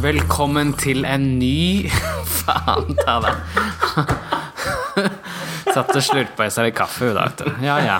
Velkommen 0.00 0.72
til 0.80 1.04
en 1.08 1.24
ny 1.40 1.88
Faen 2.40 2.94
ta 3.00 3.18
det. 3.24 3.34
Satt 5.70 5.92
og 5.92 6.02
slurpa 6.02 6.46
i 6.48 6.52
seg 6.52 6.68
litt 6.70 6.76
kaffe, 6.78 7.10
i 7.10 7.14
da, 7.16 7.26
vet 7.28 7.42
du. 7.44 7.50
Ja, 7.66 7.76
ja. 7.84 7.98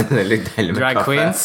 Drag 0.00 1.02
queens. 1.04 1.42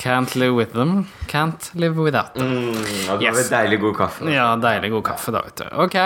Can't 0.00 0.32
live 0.40 0.56
with 0.56 0.72
them. 0.74 1.04
Can't 1.30 1.68
live 1.78 2.00
without 2.00 2.32
them. 2.34 2.72
Ja, 3.06 3.16
det 3.20 3.30
var 3.30 3.38
Yes. 3.42 3.50
deilig 3.52 3.78
god 3.84 3.96
kaffe. 3.98 4.30
Ja, 4.32 4.48
deilig 4.60 4.90
god 4.96 5.04
kaffe, 5.12 5.34
da, 5.34 5.42
vet 5.44 5.60
du. 5.62 5.66
Ok, 5.84 5.96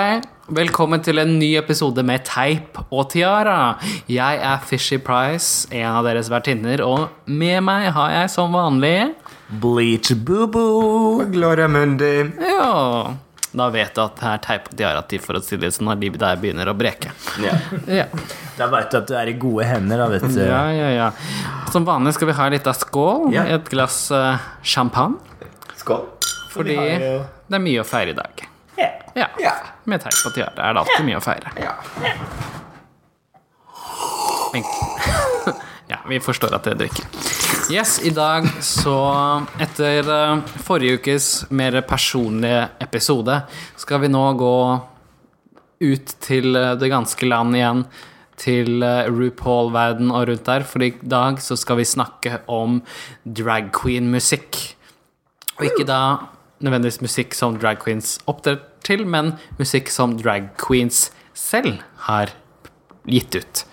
velkommen 0.59 1.03
til 1.06 1.23
en 1.23 1.37
ny 1.39 1.53
episode 1.59 2.03
med 2.06 2.27
Teip 2.29 2.79
og 2.91 3.09
Tiara. 3.15 3.79
Jeg 4.11 4.42
er 4.42 4.59
Fishy 4.69 4.98
Price, 4.98 5.69
en 5.73 5.87
av 6.03 6.05
deres 6.06 6.29
vertinner, 6.34 6.83
og 6.84 7.09
med 7.27 7.62
meg 7.67 7.89
har 7.97 8.11
jeg 8.19 8.34
som 8.34 8.53
vanlig 8.59 9.15
Bleach 9.48 10.11
boo-boo. 10.12 11.25
Gloria 11.33 11.69
Mundi. 11.69 12.30
Ja, 12.41 13.15
da 13.52 13.69
vet 13.73 13.95
du 13.97 14.02
at 14.02 14.19
det 14.20 14.27
er 14.29 14.41
Teip 14.45 14.66
og 14.69 14.75
Tiara 14.77 15.01
til 15.09 15.23
for 15.25 15.39
å 15.39 15.41
si 15.43 15.56
det 15.56 15.70
sånn 15.73 15.89
når 15.89 16.02
livet 16.02 16.20
der 16.20 16.37
begynner 16.37 16.69
å 16.69 16.75
breke. 16.77 17.15
Ja. 17.41 17.55
Ja. 17.89 18.05
Da 18.59 18.66
veit 18.69 18.91
du 18.92 18.98
at 19.01 19.06
du 19.09 19.15
er 19.16 19.30
i 19.33 19.37
gode 19.41 19.65
hender, 19.65 20.03
da, 20.03 20.09
vet 20.12 20.27
du. 20.29 20.41
ja, 20.42 20.66
ja, 20.75 20.91
ja. 20.92 21.06
Som 21.73 21.87
vanlig 21.89 22.12
skal 22.19 22.29
vi 22.29 22.37
ha 22.37 22.48
litt 22.53 22.69
av 22.69 22.77
skål. 22.77 23.30
Ja. 23.33 23.47
Et 23.56 23.70
glass 23.73 24.11
uh, 24.12 24.37
champagne. 24.62 25.16
Skål. 25.80 26.05
Fordi 26.53 26.77
har 26.77 27.06
jo- 27.06 27.25
det 27.48 27.56
er 27.56 27.65
mye 27.65 27.80
å 27.80 27.87
feire 27.89 28.12
i 28.12 28.19
dag. 28.19 28.45
Ja. 28.77 28.91
Ja. 29.17 29.28
Ja. 29.41 29.55
Med 29.89 30.05
Teip 30.05 30.20
og 30.28 30.34
Tiara 30.36 30.69
er 30.69 30.77
det 30.77 30.84
alltid 30.84 31.08
mye 31.08 31.17
å 31.17 31.25
feire. 31.25 31.55
Ja. 31.56 31.73
Men- 34.53 35.27
ja, 35.89 35.98
vi 36.08 36.20
forstår 36.20 36.55
at 36.56 36.67
dere 36.69 36.78
drikker. 36.83 37.06
Yes, 37.72 37.98
i 38.05 38.12
dag 38.12 38.47
så 38.64 38.97
Etter 39.61 40.06
eh, 40.12 40.55
forrige 40.64 41.00
ukes 41.00 41.28
mer 41.53 41.80
personlige 41.89 42.67
episode 42.84 43.41
skal 43.77 44.03
vi 44.05 44.11
nå 44.12 44.22
gå 44.41 44.55
ut 45.84 46.14
til 46.25 46.56
eh, 46.58 46.75
det 46.80 46.91
ganske 46.92 47.28
land 47.28 47.56
igjen. 47.56 47.84
Til 48.39 48.84
eh, 48.86 49.08
RuPaul-verden 49.11 50.12
og 50.12 50.28
rundt 50.30 50.48
der. 50.48 50.67
For 50.69 50.84
i 50.84 50.92
dag 51.03 51.41
så 51.45 51.56
skal 51.58 51.80
vi 51.80 51.89
snakke 51.89 52.42
om 52.52 52.83
drag 53.25 53.73
queen-musikk. 53.77 54.61
Og 55.58 55.70
ikke 55.70 55.89
da 55.89 56.02
nødvendigvis 56.62 57.02
musikk 57.02 57.34
som 57.39 57.56
drag 57.58 57.80
queens 57.83 58.19
opptrer 58.30 58.61
til, 58.86 59.05
men 59.06 59.34
musikk 59.58 59.91
som 59.92 60.17
drag 60.20 60.52
queens 60.61 61.08
selv 61.39 61.83
har 62.08 62.33
gitt 63.08 63.34
ut. 63.39 63.64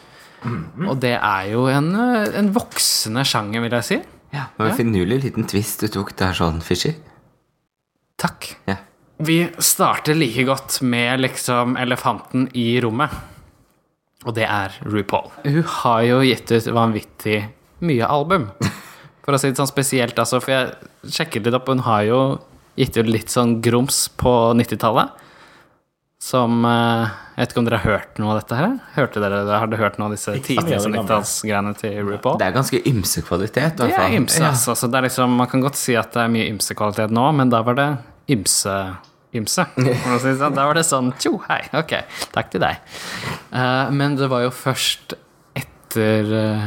Og 0.44 1.00
det 1.02 1.16
er 1.17 1.52
jo 1.52 1.66
en, 1.72 1.91
eh, 1.95 2.31
en 2.39 2.52
voksende 2.53 3.23
sjanger, 3.25 3.64
vil 3.66 3.78
jeg 3.80 3.88
si. 3.88 4.00
ja. 4.36 4.47
Det 4.55 4.64
var 4.64 4.72
en 4.73 4.78
finurlig 4.78 5.22
liten 5.23 5.47
twist 5.47 5.81
du 5.81 5.88
tok 5.88 6.16
der 6.19 6.36
sånn, 6.38 6.61
Fishy. 6.61 6.94
Takk. 8.22 8.56
Ja. 8.67 8.78
Vi 9.17 9.50
starter 9.59 10.16
like 10.16 10.44
godt 10.47 10.81
med 10.81 11.22
liksom 11.23 11.78
elefanten 11.80 12.50
i 12.53 12.80
rommet. 12.83 13.11
Og 14.25 14.33
det 14.36 14.47
er 14.50 14.73
RuPaul. 14.83 15.30
Hun 15.45 15.63
har 15.63 16.02
jo 16.08 16.22
gitt 16.25 16.52
ut 16.52 16.67
vanvittig 16.73 17.45
mye 17.86 18.08
album. 18.09 18.50
For 19.25 19.36
å 19.36 19.39
si 19.41 19.50
det 19.50 19.58
sånn 19.58 19.69
spesielt, 19.69 20.19
altså, 20.22 20.38
for 20.38 20.52
jeg 20.53 21.13
sjekket 21.16 21.47
litt 21.47 21.56
opp, 21.58 21.69
hun 21.72 21.81
har 21.88 22.03
jo 22.06 22.19
gitt 22.78 22.97
ut 23.00 23.08
litt 23.09 23.31
sånn 23.33 23.56
grums 23.66 24.03
på 24.22 24.31
90-tallet. 24.53 25.23
Som 26.26 26.64
eh, 26.66 27.09
Jeg 27.36 27.44
vet 27.44 27.52
ikke 27.54 27.62
om 27.62 27.68
dere 27.68 27.80
har 27.84 27.92
hørt 28.00 28.20
noe 28.22 28.34
av 28.34 28.40
dette 28.42 28.58
her? 28.58 28.76
Hørte 28.95 29.22
dere, 29.22 29.42
Har 29.52 29.70
dere 29.70 29.81
hørt 29.84 30.00
noe 30.02 30.09
av 30.09 30.16
disse 30.16 30.34
Ikke 30.40 30.56
så 30.56 30.63
mye 30.66 30.78
av 30.80 30.86
det 30.86 30.91
gamle. 30.96 31.02
90-tallsgreiene 31.03 31.74
til 31.81 31.97
RuPaul? 32.08 32.40
Det 32.41 32.47
er 32.47 32.56
ganske 32.56 32.80
ymse 32.90 33.25
kvalitet, 33.28 33.75
i 33.75 33.75
Det 33.75 33.90
hvert 33.91 34.00
er 34.00 34.16
fall. 34.16 34.40
ja. 34.41 34.52
altså. 34.53 34.78
Så 34.80 34.90
det 34.90 35.00
er 35.02 35.08
liksom, 35.09 35.35
man 35.41 35.52
kan 35.52 35.66
godt 35.66 35.78
si 35.80 35.97
at 36.00 36.16
det 36.16 36.24
er 36.24 36.31
mye 36.34 36.47
ymse-kvalitet 36.53 37.14
nå, 37.14 37.28
men 37.38 37.53
da 37.53 37.62
var 37.68 37.78
det 37.78 37.90
ymse 38.34 38.78
ymse. 39.35 39.66
det 39.75 39.96
sånn. 40.40 40.56
Da 40.56 40.66
var 40.66 40.78
det 40.80 40.85
sånn 40.88 41.12
tjo, 41.19 41.35
hei, 41.50 41.59
ok, 41.75 41.94
takk 42.35 42.53
til 42.53 42.64
deg. 42.64 42.80
Eh, 43.52 43.91
men 43.91 44.16
det 44.19 44.30
var 44.31 44.46
jo 44.46 44.52
først 44.56 45.18
etter 45.59 46.31
uh, 46.31 46.64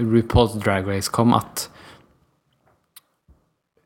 RuPaul's 0.00 0.54
Drag 0.60 0.86
Race 0.88 1.10
kom 1.12 1.34
at 1.36 1.66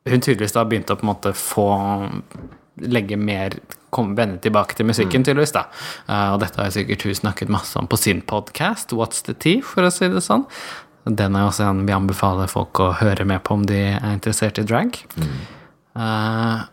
hun 0.09 0.23
tydeligvis 0.23 0.55
da 0.55 0.63
begynte 0.67 0.95
å 0.95 0.99
på 1.01 1.05
en 1.07 1.11
måte 1.11 1.33
få 1.37 1.65
legge 2.87 3.19
mer 3.19 3.57
komme 3.95 4.17
vende 4.19 4.41
tilbake 4.45 4.77
til 4.79 4.89
musikken, 4.89 5.25
tydeligvis. 5.25 5.55
da. 5.57 5.67
Uh, 6.09 6.35
og 6.35 6.43
dette 6.45 6.61
har 6.61 6.75
sikkert 6.75 7.07
hun 7.09 7.21
snakket 7.23 7.53
masse 7.53 7.79
om 7.81 7.89
på 7.91 8.01
sin 8.01 8.23
podkast, 8.23 8.93
What's 8.97 9.25
the 9.27 9.35
Tea, 9.35 9.63
for 9.65 9.87
å 9.87 9.93
si 9.95 10.11
det 10.13 10.25
sånn. 10.25 10.47
Den 11.09 11.37
er 11.39 11.47
også 11.49 11.71
en 11.71 11.87
vi 11.89 11.95
anbefaler 11.97 12.51
folk 12.53 12.81
å 12.85 12.91
høre 13.01 13.25
med 13.29 13.41
på 13.47 13.57
om 13.57 13.65
de 13.69 13.79
er 13.95 14.11
interessert 14.13 14.61
i 14.61 14.67
drag. 14.69 14.99
Eh, 15.99 16.67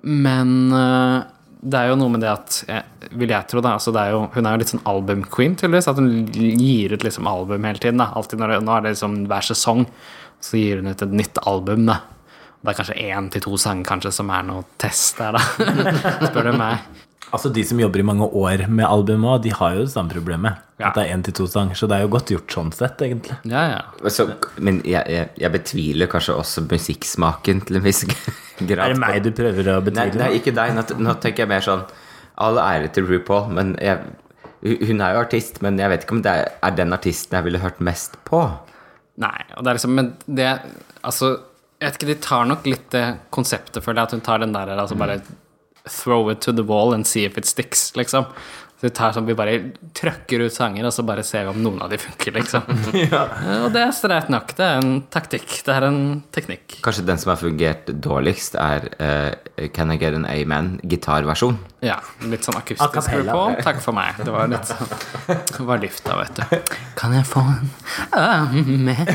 men 0.00 0.54
uh, 0.72 1.26
det 1.60 1.76
er 1.76 1.90
jo 1.90 1.98
noe 2.00 2.14
med 2.14 2.22
det 2.24 2.30
at 2.32 2.56
Vil 3.20 3.30
jeg 3.34 3.48
tro, 3.50 3.60
da. 3.60 3.74
Altså 3.76 3.92
det 3.92 4.00
er 4.06 4.14
jo, 4.14 4.22
hun 4.32 4.46
er 4.46 4.54
jo 4.54 4.62
litt 4.62 4.72
sånn 4.72 4.86
album-queen, 4.88 5.58
tydeligvis. 5.60 5.90
At 5.92 6.00
hun 6.00 6.30
gir 6.32 6.94
ut 6.94 7.04
liksom 7.04 7.28
album 7.28 7.68
hele 7.68 7.82
tiden. 7.82 8.00
da. 8.00 8.08
Alltid 8.16 8.40
når 8.40 8.54
det, 8.54 8.62
Nå 8.64 8.76
er 8.76 8.86
det 8.86 8.94
liksom 8.94 9.18
hver 9.28 9.44
sesong, 9.50 9.84
så 10.40 10.56
gir 10.56 10.80
hun 10.80 10.94
ut 10.94 11.04
et 11.04 11.18
nytt 11.20 11.42
album. 11.44 11.84
da. 11.90 12.00
Det 12.60 12.72
er 12.74 12.76
kanskje 12.76 12.96
én 13.08 13.30
til 13.32 13.40
to 13.46 13.56
sanger 13.60 13.86
kanskje 13.88 14.10
som 14.12 14.30
er 14.36 14.42
noe 14.44 14.64
test 14.80 15.16
der, 15.20 15.38
da. 15.38 15.44
Spør 16.28 16.50
du 16.50 16.58
meg. 16.60 16.82
Altså, 17.30 17.46
de 17.54 17.62
som 17.64 17.78
jobber 17.78 18.02
i 18.02 18.04
mange 18.04 18.26
år 18.26 18.64
med 18.68 18.84
albumet, 18.84 19.44
de 19.44 19.52
har 19.54 19.76
jo 19.76 19.84
det 19.86 19.92
samme 19.92 20.10
problemet. 20.10 20.58
Ja. 20.82 20.88
At 20.88 20.96
det 20.98 21.04
er 21.06 21.12
én 21.14 21.22
til 21.22 21.36
to 21.38 21.46
sanger. 21.46 21.78
Så 21.78 21.86
det 21.86 21.96
er 22.00 22.02
jo 22.04 22.10
godt 22.10 22.32
gjort 22.34 22.50
sånn 22.52 22.72
sett, 22.74 23.00
egentlig. 23.06 23.36
Ja, 23.48 23.62
ja. 23.76 24.08
Så, 24.10 24.26
men 24.58 24.80
jeg, 24.88 25.04
jeg, 25.14 25.28
jeg 25.38 25.52
betviler 25.54 26.10
kanskje 26.10 26.34
også 26.40 26.64
musikksmaken 26.66 27.62
til 27.68 27.78
en 27.78 27.84
viss 27.86 28.02
grad. 28.58 28.82
Er 28.82 28.94
det 28.96 28.98
meg 29.00 29.20
du 29.24 29.30
prøver 29.36 29.70
å 29.70 29.76
Nei, 29.78 29.84
betvile? 29.92 30.20
nei, 30.24 30.30
ikke 30.40 30.54
deg. 30.58 30.74
Nå, 30.76 30.84
nå 31.06 31.14
tenker 31.22 31.44
jeg 31.46 31.52
mer 31.54 31.64
sånn 31.64 31.86
All 32.40 32.56
ære 32.56 32.88
til 32.96 33.04
RuPaul, 33.04 33.50
men 33.52 33.74
jeg, 33.84 34.00
hun 34.64 35.00
er 35.04 35.12
jo 35.14 35.22
artist, 35.22 35.58
men 35.62 35.76
jeg 35.78 35.92
vet 35.92 36.06
ikke 36.06 36.14
om 36.18 36.22
det 36.24 36.32
er, 36.40 36.46
er 36.64 36.76
den 36.78 36.96
artisten 36.96 37.36
jeg 37.36 37.46
ville 37.46 37.60
hørt 37.62 37.80
mest 37.84 38.16
på. 38.28 38.40
Nei, 39.20 39.36
og 39.54 39.62
det 39.66 39.70
er 39.74 39.76
liksom 39.78 39.92
Men 39.98 40.06
det 40.26 40.46
Altså, 41.04 41.34
jeg 41.80 41.88
vet 41.88 41.96
ikke, 41.96 42.10
de 42.10 42.18
tar 42.20 42.48
nok 42.48 42.66
litt 42.68 42.90
det 42.92 43.04
konseptet, 43.32 43.80
føler 43.80 44.02
jeg, 44.02 44.10
at 44.10 44.16
hun 44.18 44.24
tar 44.26 44.42
den 44.42 44.52
der 44.52 44.74
altså 44.76 44.98
bare 45.00 45.22
throw 45.88 46.28
it 46.28 46.42
to 46.44 46.52
the 46.52 46.64
wall 46.66 46.92
and 46.92 47.08
see 47.08 47.24
if 47.24 47.38
it 47.40 47.48
sticks, 47.48 47.94
liksom. 47.96 48.26
Så 48.80 48.86
vi 48.86 48.90
tar 48.96 49.12
sånn, 49.12 49.26
vi 49.28 49.34
bare 49.36 49.58
trøkker 49.92 50.40
ut 50.46 50.54
sanger, 50.54 50.86
og 50.88 50.94
så 50.96 51.02
bare 51.04 51.20
ser 51.26 51.42
vi 51.44 51.50
om 51.52 51.58
noen 51.60 51.82
av 51.84 51.90
de 51.92 51.98
funker, 52.00 52.32
liksom. 52.32 52.64
Og 53.66 53.66
det 53.74 53.82
er 53.82 53.90
streit 53.92 54.30
nok. 54.32 54.54
Det 54.56 54.64
er 54.64 54.78
en 54.80 54.94
taktikk. 55.12 55.58
Det 55.66 55.74
er 55.74 55.84
en 55.90 55.98
teknikk. 56.32 56.78
Kanskje 56.86 57.04
den 57.04 57.20
som 57.20 57.34
har 57.34 57.36
fungert 57.42 57.90
dårligst, 57.92 58.56
er 58.56 58.86
uh, 58.96 59.66
Can 59.76 59.92
I 59.92 59.98
Get 60.00 60.16
An 60.16 60.24
Amen, 60.24 60.78
gitarversjon. 60.88 61.58
Ja, 61.84 61.98
litt 62.32 62.48
sånn 62.48 62.56
akustisk. 62.56 63.12
RuPaul. 63.20 63.60
Takk 63.64 63.84
for 63.84 63.96
meg. 63.96 64.16
Det 64.24 64.32
var 64.32 64.48
litt 64.48 64.68
sånn 64.72 64.88
Det 65.28 65.64
var 65.68 65.84
lufta, 65.84 66.16
vet 66.22 66.40
du. 66.40 66.74
Kan 66.96 67.12
jeg 67.16 67.28
få 67.28 67.44
en 67.44 67.70
amen? 68.16 69.12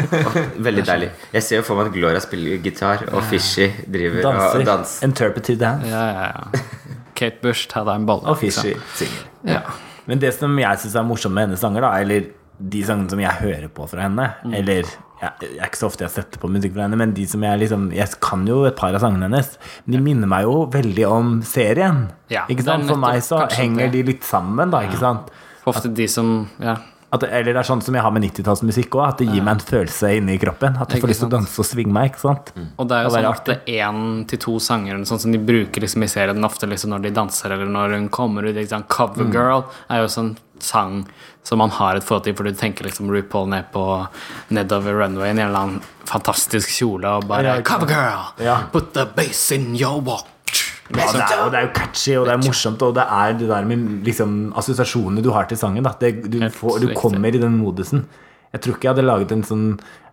Veldig 0.68 0.86
deilig. 0.88 1.12
Jeg 1.36 1.46
ser 1.50 1.60
jo 1.60 1.66
for 1.68 1.76
meg 1.76 1.92
at 1.92 1.98
Gloria 2.00 2.24
spiller 2.24 2.64
gitar, 2.64 3.04
og 3.12 3.28
Fishy 3.28 3.68
driver 3.84 4.24
og 4.24 4.40
Danser. 4.40 4.64
danser. 4.72 5.08
Interpretive 5.08 5.60
dance. 5.60 5.92
Ja, 5.92 6.06
ja, 6.16 6.30
ja. 6.32 6.80
Kate 7.22 7.40
Bush, 7.44 7.68
ta 7.70 7.84
deg 7.86 8.02
en 8.02 8.10
bolle. 8.10 8.26
Og 8.32 8.38
Fishy 8.42 8.74
synger. 8.98 9.24
Ja. 9.46 9.62
Men 10.10 10.18
det 10.22 10.34
som 10.34 10.54
jeg 10.58 10.82
syns 10.82 10.98
er 10.98 11.06
morsomt 11.06 11.36
med 11.36 11.46
hennes 11.48 11.62
sanger, 11.62 11.84
da, 11.86 11.94
eller 12.02 12.26
de 12.62 12.82
sangene 12.86 13.10
som 13.10 13.22
jeg 13.22 13.38
hører 13.40 13.70
på 13.74 13.86
fra 13.90 14.04
henne 14.08 14.28
Mm. 14.42 14.52
Eller 14.58 14.82
jeg, 15.22 15.30
jeg 15.40 15.58
er 15.62 15.68
ikke 15.68 15.78
så 15.78 15.86
ofte 15.86 16.02
jeg 16.02 16.10
setter 16.16 16.40
på 16.42 16.48
musikk 16.50 16.72
fra 16.74 16.84
henne, 16.88 16.98
men 16.98 17.12
de 17.14 17.24
som 17.30 17.42
jeg 17.46 17.60
liksom 17.62 17.84
Jeg 17.94 18.08
kan 18.20 18.42
jo 18.46 18.64
et 18.66 18.74
par 18.78 18.94
av 18.94 19.02
sangene 19.04 19.28
hennes. 19.28 19.52
Men 19.86 19.94
de 19.96 20.00
minner 20.02 20.30
meg 20.30 20.42
jo 20.48 20.56
veldig 20.72 21.04
om 21.06 21.28
serien. 21.46 22.08
Ja, 22.32 22.42
ikke 22.50 22.66
sant? 22.66 22.88
For 22.90 22.98
meg 22.98 23.22
så 23.22 23.44
henger 23.54 23.86
det. 23.86 23.92
de 23.94 24.02
litt 24.12 24.26
sammen, 24.26 24.72
da. 24.74 24.82
Ikke 24.88 24.98
sant? 24.98 25.30
Ofte 25.70 25.92
de 25.94 26.08
som 26.10 26.48
Ja. 26.58 26.76
At, 27.12 27.26
eller 27.28 27.52
det 27.52 27.60
er 27.60 27.68
sånn 27.68 27.82
som 27.84 27.96
jeg 27.96 28.04
har 28.06 28.12
med 28.14 28.24
90-tallsmusikk 28.24 28.94
òg, 28.96 29.02
at 29.04 29.18
det 29.20 29.26
gir 29.28 29.44
meg 29.44 29.58
en 29.58 29.66
følelse 29.68 30.14
inni 30.16 30.38
kroppen. 30.40 30.78
At 30.80 30.94
jeg 30.94 31.02
får 31.02 31.10
lyst 31.12 31.20
til 31.20 31.28
å 31.28 31.34
danse 31.34 31.60
og 31.60 31.68
svinge 31.68 31.92
meg. 31.92 32.12
ikke 32.12 32.22
sant? 32.22 32.54
Og 32.80 32.88
det 32.88 32.96
er 32.96 33.04
jo 33.04 33.12
sånn 33.12 33.28
at 33.28 33.50
én 33.68 33.98
til 34.30 34.40
to 34.46 34.54
sanger 34.64 35.02
sånn 35.08 35.20
som 35.26 35.34
de 35.34 35.40
bruker 35.52 35.84
liksom 35.84 36.06
i 36.06 36.08
serien 36.08 36.48
ofte 36.48 36.70
liksom 36.70 36.94
når 36.94 37.04
de 37.04 37.12
danser, 37.20 37.52
eller 37.52 37.68
når 37.68 37.98
hun 37.98 38.08
kommer 38.16 38.48
ut. 38.48 38.56
Liksom, 38.56 38.88
Covergirl 38.88 39.66
mm. 39.66 39.76
er 39.92 40.02
jo 40.02 40.08
sånn 40.16 40.32
sang 40.62 41.02
som 41.42 41.58
man 41.58 41.70
har 41.74 41.98
et 41.98 42.06
forhold 42.06 42.24
til, 42.24 42.36
for 42.38 42.46
du 42.46 42.56
tenker 42.56 42.86
liksom 42.86 43.10
RuPaul 43.12 43.48
ned 43.50 43.68
på 43.74 43.84
nedover 44.54 45.02
runwayen 45.02 45.40
i 45.40 45.42
en 45.42 45.48
eller 45.48 45.64
annen 45.66 46.06
fantastisk 46.08 46.70
kjole 46.70 47.18
og 47.18 47.26
bare 47.30 47.48
Ja, 47.48 47.56
ikke 47.60 47.74
sant. 47.74 47.88
Cover 47.88 47.92
Girl! 47.92 48.46
Ja. 48.46 48.58
Put 48.72 48.92
the 48.94 49.04
bass 49.16 49.50
in 49.52 49.74
your 49.76 50.00
Ja, 50.96 51.06
det 51.12 51.22
er, 51.22 51.38
jo, 51.38 51.46
det 51.52 51.60
er 51.60 51.68
jo 51.68 51.72
catchy, 51.76 52.16
og 52.18 52.26
det 52.28 52.34
er 52.34 52.42
morsomt, 52.42 52.82
og 52.86 52.94
det 52.98 53.06
er 53.20 53.38
det 53.40 53.48
der 53.50 53.68
med 53.68 54.04
liksom, 54.08 54.36
assosiasjonene 54.60 55.24
du 55.24 55.30
har 55.34 55.48
til 55.50 55.60
sangen. 55.60 55.86
Da. 55.86 55.94
Det, 56.00 56.14
du, 56.28 56.38
får, 56.52 56.82
du 56.84 56.92
kommer 56.98 57.32
i 57.34 57.40
den 57.42 57.56
modusen. 57.60 58.04
Jeg 58.52 58.60
tror 58.60 58.76
ikke 58.76 58.84
jeg 58.84 58.92
hadde 58.92 59.04
laget 59.08 59.30
en 59.32 59.44
sånn 59.48 59.68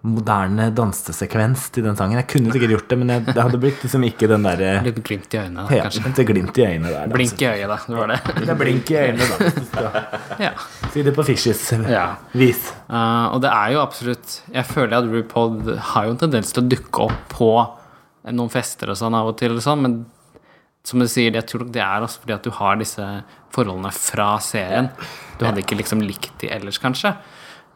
moderne 0.07 0.69
dansesekvens 0.71 1.65
til 1.75 1.83
den 1.83 1.97
sangen. 1.99 2.15
Jeg 2.21 2.27
kunne 2.31 2.53
sikkert 2.55 2.71
gjort 2.71 2.91
det, 2.93 2.97
men 3.01 3.09
jeg, 3.11 3.23
det 3.27 3.43
hadde 3.43 3.59
blitt 3.59 3.81
liksom 3.83 4.05
ikke 4.07 4.29
den 4.31 4.45
derre 4.47 4.69
Litt 4.85 5.01
glimt 5.03 5.35
i 5.35 5.41
øynene, 5.41 5.65
ja, 5.75 5.87
kanskje. 5.89 6.13
Det 6.15 6.25
glimt 6.29 6.59
i 6.61 6.63
øynene 6.63 6.93
der. 6.93 7.09
da. 7.09 7.17
Blink 7.17 7.43
i 7.43 7.49
øyet, 7.49 7.65
da. 7.67 7.77
Det 7.83 7.97
var 7.97 8.13
det. 8.13 8.19
Det 8.37 8.53
er 8.53 8.59
blink 8.61 8.93
i 8.93 8.99
øynene, 9.01 9.49
da. 9.75 10.05
ja. 10.45 10.53
Si 10.93 11.03
det 11.03 11.13
på 11.17 11.25
Fishes 11.27 11.65
Ja. 11.91 12.05
vis. 12.31 12.69
Uh, 12.87 13.27
og 13.35 13.43
det 13.43 13.51
er 13.51 13.73
jo 13.75 13.81
absolutt 13.83 14.37
Jeg 14.53 14.65
føler 14.65 14.95
at 15.01 15.09
RuPaul 15.11 15.75
har 15.91 16.07
jo 16.07 16.15
en 16.15 16.21
tendens 16.23 16.55
til 16.55 16.63
å 16.63 16.71
dukke 16.71 17.09
opp 17.09 17.35
på 17.35 17.51
noen 18.31 18.51
fester 18.53 18.93
og 18.93 18.97
sånn 18.99 19.15
av 19.19 19.33
og 19.33 19.37
til, 19.39 19.57
og 19.57 19.63
sånn, 19.63 19.83
men 19.83 19.99
som 20.87 21.01
du 21.01 21.07
sier, 21.11 21.33
jeg 21.35 21.45
tror 21.49 21.65
nok 21.65 21.73
det 21.75 21.83
er 21.83 22.05
også 22.05 22.23
fordi 22.23 22.35
at 22.37 22.45
du 22.47 22.53
har 22.55 22.79
disse 22.79 23.07
forholdene 23.55 23.91
fra 23.95 24.29
serien. 24.43 24.89
Du 25.39 25.45
hadde 25.47 25.63
ikke 25.63 25.77
liksom 25.79 26.03
likt 26.03 26.33
de 26.41 26.51
ellers, 26.55 26.79
kanskje. 26.81 27.13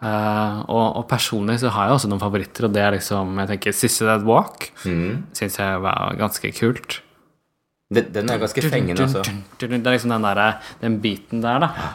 Uh, 0.04 0.60
og, 0.68 0.98
og 1.00 1.04
personlig 1.08 1.62
så 1.62 1.72
har 1.72 1.88
jeg 1.88 1.96
også 1.96 2.10
noen 2.12 2.20
favoritter, 2.20 2.68
og 2.68 2.74
det 2.76 2.82
er 2.84 2.96
liksom 2.98 3.38
jeg 3.40 3.52
tenker 3.54 3.76
Sissy 3.76 4.04
That 4.04 4.26
Walk. 4.28 4.70
Mm. 4.84 5.24
Syns 5.38 5.60
jeg 5.62 5.84
var 5.84 6.18
ganske 6.20 6.52
kult. 6.58 7.00
Den, 7.94 8.10
den 8.16 8.32
er 8.32 8.42
ganske 8.42 8.64
fengende, 8.68 9.06
altså. 9.06 9.22
Det 9.60 9.70
er 9.70 9.94
liksom 9.94 10.16
den 10.16 10.26
der, 10.26 10.42
den 10.82 10.98
biten 11.04 11.44
der, 11.44 11.68
da. 11.68 11.92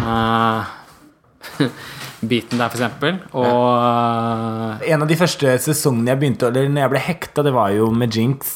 Eh, 0.00 0.70
beaten 2.30 2.58
der, 2.60 2.68
for 2.68 2.76
eksempel. 2.78 3.18
ja. 3.32 4.78
En 4.92 5.02
av 5.04 5.08
de 5.08 5.16
første 5.18 5.54
sesongene 5.64 6.12
jeg 6.12 6.20
begynte 6.20 6.48
Eller 6.50 6.68
når 6.68 6.82
jeg 6.84 6.92
ble 6.92 7.02
hekta, 7.06 7.44
det 7.46 7.52
var 7.56 7.72
jo 7.74 7.88
med 7.96 8.12
Jinx 8.16 8.50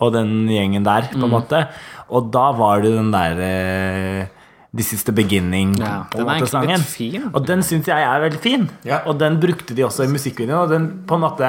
og 0.00 0.12
den 0.16 0.46
gjengen 0.50 0.84
der, 0.86 1.10
på 1.12 1.20
Mm. 1.26 1.30
måte. 1.36 1.64
Og 2.10 2.30
da 2.32 2.50
var 2.56 2.80
det 2.82 2.94
den 2.96 3.10
der 3.12 3.40
eh, 3.44 4.26
This 4.74 4.92
is 4.94 5.02
the 5.04 5.12
beginning 5.12 5.72
Ja, 5.80 6.04
den 6.14 6.28
er 6.28 6.36
egentlig 6.38 6.68
litt 6.70 6.86
fin. 6.86 7.24
Og 7.34 7.44
den 7.46 7.62
syns 7.66 7.88
jeg 7.90 8.04
er 8.06 8.20
veldig 8.22 8.38
fin. 8.40 8.68
Ja. 8.86 9.00
Og 9.06 9.18
den 9.18 9.40
brukte 9.42 9.74
de 9.74 9.82
også 9.82 10.04
i 10.06 10.12
musikkvideoen. 10.12 10.60
Og 10.62 10.70
den 10.70 10.84
på 11.06 11.14
en 11.18 11.24
måte 11.24 11.48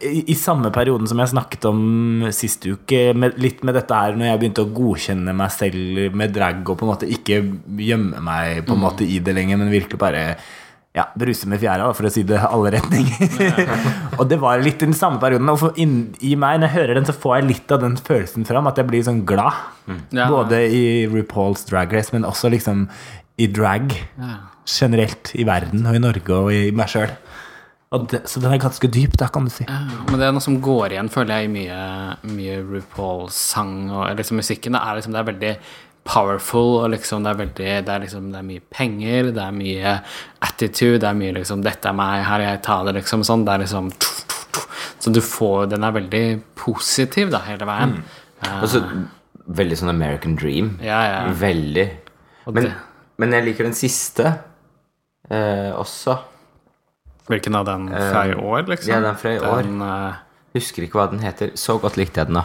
i, 0.00 0.22
I 0.32 0.36
samme 0.38 0.70
perioden 0.74 1.08
som 1.10 1.20
jeg 1.20 1.32
snakket 1.34 1.66
om 1.68 1.82
sist 2.34 2.64
uke, 2.66 3.10
med, 3.16 3.36
litt 3.40 3.62
med 3.66 3.76
dette 3.78 3.96
her 3.96 4.16
når 4.16 4.30
jeg 4.30 4.40
begynte 4.42 4.64
å 4.64 4.72
godkjenne 4.76 5.34
meg 5.36 5.52
selv 5.54 6.16
med 6.16 6.34
drag 6.36 6.64
og 6.64 6.80
på 6.80 6.86
en 6.86 6.92
måte 6.94 7.10
ikke 7.10 7.42
gjemme 7.80 8.22
meg 8.24 8.64
på 8.68 8.76
en 8.76 8.84
måte 8.86 9.06
i 9.06 9.20
det 9.24 9.36
lenger, 9.36 9.60
men 9.60 9.72
virkelig 9.72 10.00
bare 10.00 10.24
ja, 10.96 11.04
bruse 11.14 11.46
med 11.46 11.60
fjæra, 11.62 11.86
for 11.94 12.08
å 12.08 12.10
si 12.10 12.24
det 12.26 12.40
alle 12.42 12.72
retninger. 12.74 13.60
og 14.18 14.24
det 14.26 14.40
var 14.42 14.58
litt 14.58 14.80
i 14.82 14.88
den 14.88 14.96
samme 14.98 15.20
perioden. 15.22 15.46
Og 15.52 15.60
for 15.60 15.78
inn, 15.78 16.08
i 16.26 16.32
meg, 16.34 16.58
når 16.58 16.66
jeg 16.66 16.76
hører 16.80 16.98
den, 16.98 17.06
så 17.06 17.14
får 17.14 17.36
jeg 17.36 17.46
litt 17.46 17.74
av 17.76 17.84
den 17.84 17.94
følelsen 17.94 18.46
fram. 18.48 18.66
At 18.66 18.80
jeg 18.80 18.88
blir 18.90 19.04
sånn 19.06 19.20
glad. 19.28 19.54
Ja. 20.10 20.26
Både 20.32 20.64
i 20.66 21.06
RuPaul's 21.06 21.62
Drag 21.68 21.94
Race, 21.94 22.10
men 22.16 22.26
også 22.26 22.50
liksom 22.50 22.88
i 23.40 23.46
drag 23.46 23.94
Ja. 24.18 24.34
generelt 24.66 25.30
i 25.38 25.46
verden 25.46 25.86
og 25.86 25.94
i 25.94 26.02
Norge 26.02 26.34
og 26.34 26.50
i 26.52 26.72
meg 26.74 26.90
sjøl. 26.90 27.14
Så 27.90 28.38
den 28.38 28.52
er 28.52 28.60
ganske 28.62 28.86
dyp, 28.86 29.16
da, 29.18 29.26
kan 29.34 29.48
du 29.48 29.50
si. 29.50 29.64
Men 29.66 30.20
det 30.20 30.28
er 30.28 30.34
noe 30.34 30.44
som 30.44 30.60
går 30.62 30.94
igjen, 30.94 31.08
føler 31.10 31.40
jeg, 31.40 31.48
i 31.48 31.54
mye, 31.56 31.78
mye 32.30 32.58
RuPaul-sang 32.62 33.88
og 33.90 34.04
liksom 34.20 34.38
musikken. 34.38 34.76
Det 34.78 34.82
er 34.82 35.00
liksom 35.00 35.16
det 35.16 35.18
er 35.18 35.30
veldig 35.30 35.54
powerful, 36.06 36.76
og 36.84 36.92
liksom 36.94 37.26
det 37.26 37.32
er 37.32 37.40
veldig 37.40 37.72
Det 37.86 37.94
er 37.94 38.04
liksom 38.04 38.30
det 38.30 38.38
er 38.38 38.46
mye 38.46 38.62
penger, 38.70 39.32
det 39.34 39.42
er 39.42 39.56
mye 39.58 39.96
attitude, 40.46 41.00
det 41.02 41.10
er 41.10 41.18
mye 41.18 41.34
liksom 41.40 41.64
'Dette 41.66 41.90
er 41.90 41.98
meg, 41.98 42.22
her 42.24 42.46
jeg 42.46 42.62
tar 42.62 42.86
det', 42.86 42.94
liksom 43.00 43.26
sånn. 43.26 43.44
Det 43.44 43.54
er 43.54 43.64
liksom 43.66 43.90
Så 45.00 45.12
du 45.12 45.20
får 45.20 45.70
Den 45.70 45.84
er 45.84 45.92
veldig 45.92 46.42
positiv, 46.54 47.30
da, 47.30 47.42
hele 47.42 47.66
veien. 47.66 48.02
Og 48.62 48.68
så 48.68 48.84
veldig 49.50 49.76
sånn 49.76 49.90
American 49.90 50.36
Dream. 50.38 50.78
Ja, 50.80 51.02
ja. 51.10 51.20
Veldig. 51.34 51.90
Men, 52.54 52.72
men 53.18 53.32
jeg 53.32 53.44
liker 53.48 53.66
den 53.66 53.74
siste 53.74 54.38
eh, 55.30 55.72
også. 55.74 56.20
Hvilken 57.30 57.54
av 57.60 57.64
den 57.68 57.86
fra 57.94 58.24
i 58.26 58.34
år, 58.34 58.66
liksom? 58.70 58.90
ja, 58.92 59.00
den 59.04 59.16
fra 59.20 59.32
i 59.36 59.38
år. 59.38 59.62
Den, 59.66 59.80
eh, 59.86 60.18
Husker 60.58 60.82
ikke 60.82 60.98
hva 60.98 61.06
den 61.12 61.20
heter. 61.22 61.52
Så 61.54 61.76
godt 61.78 61.96
likte 62.00 62.18
jeg 62.24 62.26
den, 62.26 62.40
da. 62.40 62.44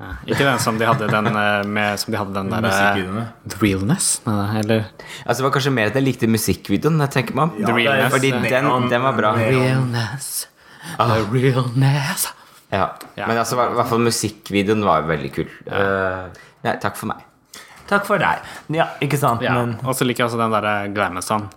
ja. 0.00 0.12
Ikke 0.26 0.46
den 0.48 0.58
som 0.64 0.78
de 0.80 0.86
hadde 0.88 1.08
den 1.12 1.26
eh, 1.28 1.64
med 1.68 1.98
Som 2.00 2.14
de 2.14 2.18
hadde 2.18 2.32
den 2.32 2.48
der 2.48 2.64
The 3.44 3.58
Realness? 3.60 4.06
Eller 4.26 4.86
Altså, 5.26 5.42
det 5.42 5.44
var 5.46 5.52
kanskje 5.58 5.72
mer 5.76 5.90
at 5.92 5.98
jeg 6.00 6.06
likte 6.06 6.30
musikkvideoen. 6.32 6.96
Jeg 7.04 7.12
tenker 7.18 7.36
meg 7.36 7.50
om. 7.50 7.66
The 7.66 7.74
Realness. 7.76 8.14
Fordi 8.14 8.30
den, 8.32 8.88
den 8.94 9.04
var 9.04 9.18
bra. 9.18 9.34
Realness. 9.36 10.30
The 10.96 11.18
realness. 11.34 12.24
Ja. 12.72 12.86
Ja. 13.20 13.26
Men 13.28 13.36
altså, 13.42 13.58
i 13.60 13.74
hvert 13.76 13.90
fall 13.92 14.00
musikkvideoen 14.06 14.82
var 14.88 15.04
veldig 15.10 15.30
kul. 15.36 15.50
Eh, 15.68 16.40
nei, 16.64 16.74
takk 16.80 16.96
for 16.96 17.12
meg. 17.12 17.20
Takk 17.90 18.06
for 18.08 18.16
deg. 18.22 18.40
Ja, 18.72 18.86
ikke 19.04 19.18
sant, 19.20 19.42
Ja. 19.44 19.52
men 19.58 19.76
Og 19.84 19.92
så 19.98 20.06
liker 20.08 20.24
jeg 20.24 20.30
også 20.32 20.40
den 20.40 20.54
derre 20.56 20.88
Glamazon. 20.94 21.50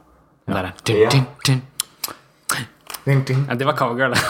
Den 0.45 0.57
derre 0.60 0.74
dun, 0.83 0.98
Ja. 1.00 1.10
dun, 1.16 1.25
dun. 1.48 1.62
Ding, 3.06 3.25
ding. 3.25 3.46
Ja, 3.50 3.56
Det 3.56 3.66
var 3.66 3.74
cowgirl. 3.78 4.13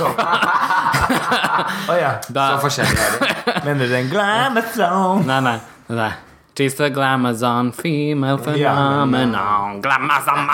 Å 1.92 1.94
ja. 1.96 2.12
Så 2.28 2.58
forskjellig 2.64 3.00
er 3.00 3.12
det. 3.22 3.30
Mener 3.66 3.86
du 3.86 3.92
den 3.94 4.10
Glamazon? 4.12 5.24
Nei, 5.28 5.40
nei. 5.46 5.58
Der. 5.88 6.12
She's 6.58 6.76
the 6.80 6.90
Glamazon 6.90 7.72
female 7.76 8.38
phenomenon. 8.38 9.82
Glamazon. 9.82 10.50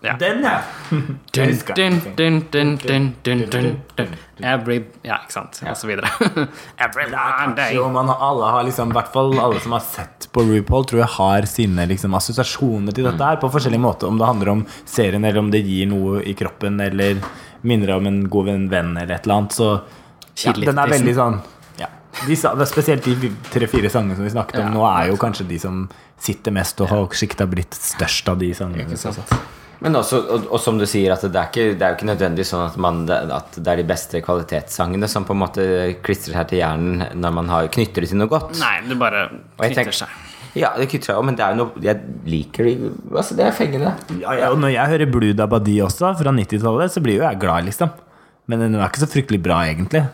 Ja. 0.00 0.16
Den, 0.20 0.42
ja. 0.44 0.60
Dun, 0.90 1.18
dun, 1.32 1.60
den. 1.76 2.00
dun, 2.16 2.48
dun, 2.50 2.78
dun, 2.78 3.14
dun, 3.22 3.50
dun, 3.50 3.80
dun. 3.96 4.08
Every 4.40 4.84
Ja, 5.02 5.16
ikke 5.24 5.32
sant. 5.32 5.60
Og 5.68 5.76
så 5.76 5.86
videre. 5.86 6.08
Every 6.78 7.08
day. 7.56 7.74
Jo, 7.74 7.88
man 7.92 8.10
alle 8.12 8.50
har 8.52 8.62
liksom, 8.68 8.92
i 8.92 8.96
hvert 8.96 9.12
fall 9.12 9.38
alle 9.40 9.60
som 9.60 9.72
har 9.72 9.84
sett 9.84 10.25
på 10.36 10.44
RuPaul, 10.44 10.84
tror 10.86 11.00
jeg 11.02 11.12
har 11.16 11.46
sine 11.48 11.86
liksom, 11.88 12.12
assosiasjoner 12.18 12.92
til 12.96 13.08
dette 13.08 13.24
her 13.32 13.40
på 13.40 13.48
forskjellige 13.54 13.80
måter. 13.82 14.10
Om 14.12 14.20
det 14.20 14.28
handler 14.28 14.52
om 14.52 14.62
serien, 14.84 15.24
eller 15.24 15.40
om 15.40 15.48
det 15.54 15.64
gir 15.64 15.88
noe 15.90 16.20
i 16.28 16.36
kroppen, 16.36 16.76
eller 16.84 17.22
minner 17.66 17.94
om 17.96 18.06
en 18.12 18.22
god 18.30 18.52
venn, 18.70 18.92
eller 19.00 19.16
et 19.16 19.24
eller 19.24 19.40
annet. 19.40 19.56
Så 19.56 19.70
ja, 20.44 20.52
den 20.52 20.78
er 20.84 20.92
veldig 20.92 21.14
sånn 21.16 21.38
ja. 21.80 21.88
de, 22.28 22.36
Spesielt 22.68 23.08
de 23.08 23.32
tre-fire 23.50 23.88
sangene 23.92 24.18
som 24.18 24.28
vi 24.28 24.34
snakket 24.36 24.60
om 24.60 24.68
Ja. 24.68 24.74
nå, 24.76 24.84
er 24.92 25.08
jo 25.14 25.16
kanskje 25.20 25.48
de 25.48 25.58
som 25.62 25.86
sitter 26.20 26.52
mest, 26.52 26.80
og 26.84 26.92
har 26.92 27.08
sikta 27.16 27.48
blitt 27.48 27.72
størst 27.76 28.28
av 28.32 28.38
de 28.44 28.52
sangene. 28.56 28.96
Men 29.84 29.92
også, 29.98 30.22
og, 30.32 30.46
og 30.56 30.60
som 30.64 30.78
du 30.80 30.86
sier, 30.88 31.12
at 31.12 31.20
det 31.20 31.36
er, 31.36 31.50
ikke, 31.50 31.64
det 31.76 31.84
er 31.84 31.90
jo 31.92 31.96
ikke 31.98 32.06
nødvendig 32.08 32.46
sånn 32.48 32.62
at, 32.64 32.78
man, 32.80 33.02
at 33.12 33.58
det 33.60 33.68
er 33.74 33.82
de 33.82 33.84
beste 33.90 34.22
kvalitetssangene 34.24 35.08
som 35.12 35.26
på 35.28 35.34
en 35.36 35.42
måte 35.42 35.66
klistrer 36.06 36.38
seg 36.38 36.48
til 36.48 36.62
hjernen 36.62 37.02
når 37.20 37.34
man 37.36 37.50
har, 37.52 37.68
knytter 37.74 38.06
det 38.06 38.08
til 38.14 38.20
noe 38.22 38.30
godt. 38.32 38.54
Nei, 38.62 38.78
det 38.88 38.96
bare 39.00 39.26
Og 39.28 39.66
jeg 39.66 39.74
knytter 39.74 39.82
tenker- 39.82 39.98
seg. 40.00 40.25
Ja, 40.56 40.72
det 40.78 40.88
kutter 40.88 41.10
seg 41.10 41.18
også, 41.18 41.26
men 41.28 41.36
det 41.36 41.44
er 41.44 41.52
jo 41.52 41.64
noe 41.64 41.84
Jeg 41.84 42.00
liker 42.24 42.64
de 42.64 42.90
Altså, 43.12 43.36
det 43.36 43.44
er 43.44 43.56
fengende. 43.56 43.92
Ja, 44.22 44.34
ja, 44.38 44.50
og 44.54 44.60
når 44.62 44.72
jeg 44.72 44.92
hører 44.94 45.10
Blue 45.12 45.36
Dabadi 45.36 45.78
også, 45.84 46.14
fra 46.16 46.32
90-tallet, 46.32 46.94
så 46.94 47.02
blir 47.04 47.20
jo 47.20 47.26
jeg 47.26 47.40
glad, 47.42 47.68
liksom. 47.68 47.92
Men 48.46 48.62
den 48.62 48.78
er 48.78 48.86
ikke 48.88 49.02
så 49.04 49.10
fryktelig 49.10 49.42
bra, 49.44 49.60
egentlig. 49.68 50.06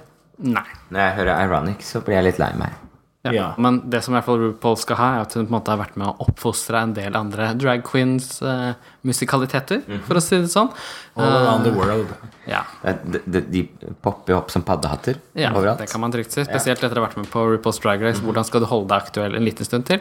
Nei. 0.43 0.65
Når 0.91 1.05
jeg 1.05 1.19
hører 1.21 1.45
Ironic, 1.47 1.85
så 1.87 2.03
blir 2.03 2.19
jeg 2.19 2.31
litt 2.31 2.41
lei 2.43 2.51
meg. 2.59 2.79
Ja. 3.23 3.33
Ja. 3.37 3.49
Men 3.63 3.79
det 3.87 4.01
som 4.03 4.15
i 4.15 4.19
hvert 4.19 4.27
fall 4.27 4.41
RuPaul 4.41 4.77
skal 4.81 4.99
ha, 4.99 5.09
er 5.15 5.27
at 5.29 5.37
hun 5.37 5.45
på 5.45 5.53
en 5.53 5.55
måte 5.55 5.71
har 5.71 5.79
vært 5.79 5.99
med 6.01 6.09
å 6.11 6.27
oppfostre 6.27 6.81
en 6.83 6.95
del 6.97 7.15
andre 7.15 7.53
drag 7.55 7.85
queens 7.87 8.41
eh, 8.43 8.73
musikaliteter, 9.07 9.85
for 10.09 10.19
å 10.19 10.23
si 10.25 10.41
det 10.43 10.51
sånn. 10.51 10.73
All 11.15 11.37
around 11.39 11.69
the 11.69 11.75
world. 11.77 12.11
Ja. 12.51 12.65
Det- 12.83 13.23
De, 13.31 13.41
de 13.41 13.63
popper 14.03 14.33
jo 14.35 14.39
opp 14.41 14.51
som 14.51 14.63
paddehatter 14.67 15.19
ja, 15.39 15.53
overalt. 15.55 15.79
det 15.79 15.91
kan 15.93 16.01
man 16.03 16.11
trygt 16.15 16.33
si. 16.35 16.43
Spesielt 16.45 16.83
etter 16.83 16.99
å 16.99 17.03
ha 17.05 17.09
vært 17.09 17.17
med 17.21 17.31
på 17.31 17.45
RuPaul's 17.53 17.79
Drag 17.83 18.03
Race. 18.03 18.21
Hvordan 18.25 18.45
skal 18.49 18.61
du 18.61 18.67
holde 18.67 18.89
deg 18.91 19.03
aktuell 19.07 19.37
en 19.39 19.45
liten 19.47 19.65
stund 19.69 19.87
til? 19.87 20.01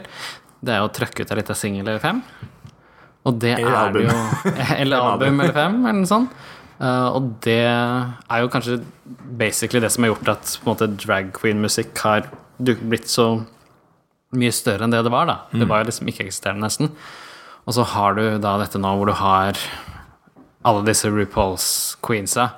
Det 0.61 0.73
er 0.73 0.81
å 0.85 0.89
trøkke 0.93 1.21
ut 1.25 1.31
en 1.31 1.37
liten 1.41 1.55
singel 1.57 1.87
eller 1.87 1.99
fem. 2.01 2.23
Og 3.25 3.37
det 3.39 3.53
Eller 3.59 3.69
er 3.69 3.77
album. 3.85 4.01
jo 4.09 4.51
Eller 4.81 4.97
album 4.97 5.39
eller 5.41 5.53
fem, 5.53 5.75
eller 5.85 5.99
noe 6.01 6.09
sånt. 6.09 6.31
Uh, 6.81 7.13
og 7.13 7.27
det 7.45 7.59
er 7.61 8.39
jo 8.41 8.47
kanskje 8.49 8.79
basically 9.37 9.79
det 9.83 9.91
som 9.93 10.01
har 10.03 10.15
gjort 10.15 10.31
at 10.33 10.55
på 10.63 10.65
en 10.65 10.71
måte, 10.73 10.87
drag 10.97 11.27
queen-musikk 11.37 11.93
har 12.01 12.25
blitt 12.57 13.05
så 13.09 13.27
mye 14.33 14.53
større 14.55 14.87
enn 14.87 14.93
det 14.95 15.03
det 15.05 15.11
var. 15.13 15.27
da 15.29 15.35
Det 15.53 15.67
var 15.69 15.83
jo 15.83 15.91
liksom 15.91 16.09
ikke-eksisterende, 16.09 16.65
nesten. 16.65 16.89
Og 17.67 17.75
så 17.77 17.85
har 17.85 18.15
du 18.17 18.23
da 18.41 18.55
dette 18.57 18.79
nå 18.81 18.95
hvor 18.97 19.11
du 19.11 19.13
har 19.13 19.53
alle 20.63 20.83
disse 20.85 21.09
RuPaul's 21.09 21.97
queensa. 22.01 22.49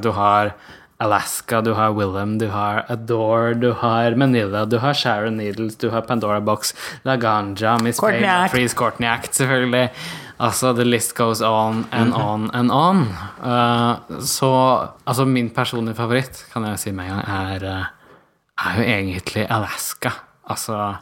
Du 0.00 0.10
har 0.10 0.54
Alaska, 1.02 1.60
du 1.60 1.72
har 1.74 1.92
Willem, 1.92 2.38
du 2.38 2.46
har 2.48 2.84
Adore, 2.88 3.54
du 3.54 3.72
har 3.72 4.14
Manila, 4.14 4.64
du 4.64 4.78
har 4.78 4.94
Sharon 4.94 5.36
Needles, 5.36 5.76
du 5.76 5.90
har 5.90 6.00
Pandora 6.00 6.40
Box, 6.40 6.74
Laganja, 7.02 7.78
Miss 7.82 8.00
Payne, 8.00 8.48
Freeze 8.48 8.74
Courtney 8.74 9.08
Act, 9.08 9.34
selvfølgelig. 9.34 9.90
Altså, 10.38 10.72
the 10.72 10.84
list 10.84 11.14
goes 11.14 11.40
on 11.40 11.84
and 11.92 12.14
on 12.14 12.50
and 12.54 12.70
on. 12.70 13.02
Uh, 13.42 14.20
så 14.20 14.88
altså, 15.06 15.24
min 15.24 15.50
personlige 15.50 15.94
favoritt, 15.94 16.46
kan 16.52 16.64
jeg 16.64 16.78
si 16.78 16.90
med 16.90 17.04
en 17.04 17.10
gang, 17.10 17.28
er, 17.28 17.66
uh, 17.80 18.66
er 18.66 18.78
jo 18.78 18.82
egentlig 18.82 19.46
Alaska. 19.50 20.10
Altså 20.50 20.94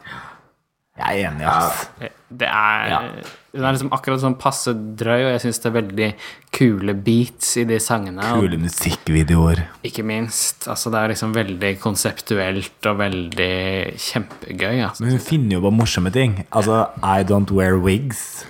Jeg 0.98 1.20
er 1.20 1.28
enig, 1.28 1.46
ass. 1.46 1.90
det 2.28 2.48
er, 2.48 3.10
Den 3.50 3.64
er 3.66 3.74
liksom 3.74 3.90
akkurat 3.90 4.20
sånn 4.22 4.36
passe 4.38 4.70
drøy, 4.76 5.24
og 5.24 5.30
jeg 5.32 5.40
syns 5.42 5.58
det 5.58 5.66
er 5.70 5.74
veldig 5.74 6.08
kule 6.54 6.94
beats 6.94 7.48
i 7.58 7.64
de 7.66 7.80
sangene. 7.82 8.22
og 8.22 8.44
Kule 8.44 8.60
musikkvideoer. 8.62 9.64
Ikke 9.88 10.04
minst. 10.06 10.68
Altså, 10.70 10.92
det 10.94 11.00
er 11.00 11.10
liksom 11.14 11.32
veldig 11.34 11.72
konseptuelt 11.82 12.86
og 12.86 13.00
veldig 13.00 13.50
kjempegøy. 13.98 14.84
Altså. 14.86 15.02
Men 15.02 15.16
hun 15.16 15.24
finner 15.24 15.56
jo 15.56 15.64
på 15.66 15.72
morsomme 15.80 16.12
ting. 16.14 16.38
Altså, 16.52 16.84
I 17.02 17.26
Don't 17.26 17.50
Wear 17.50 17.74
Wigs 17.82 18.44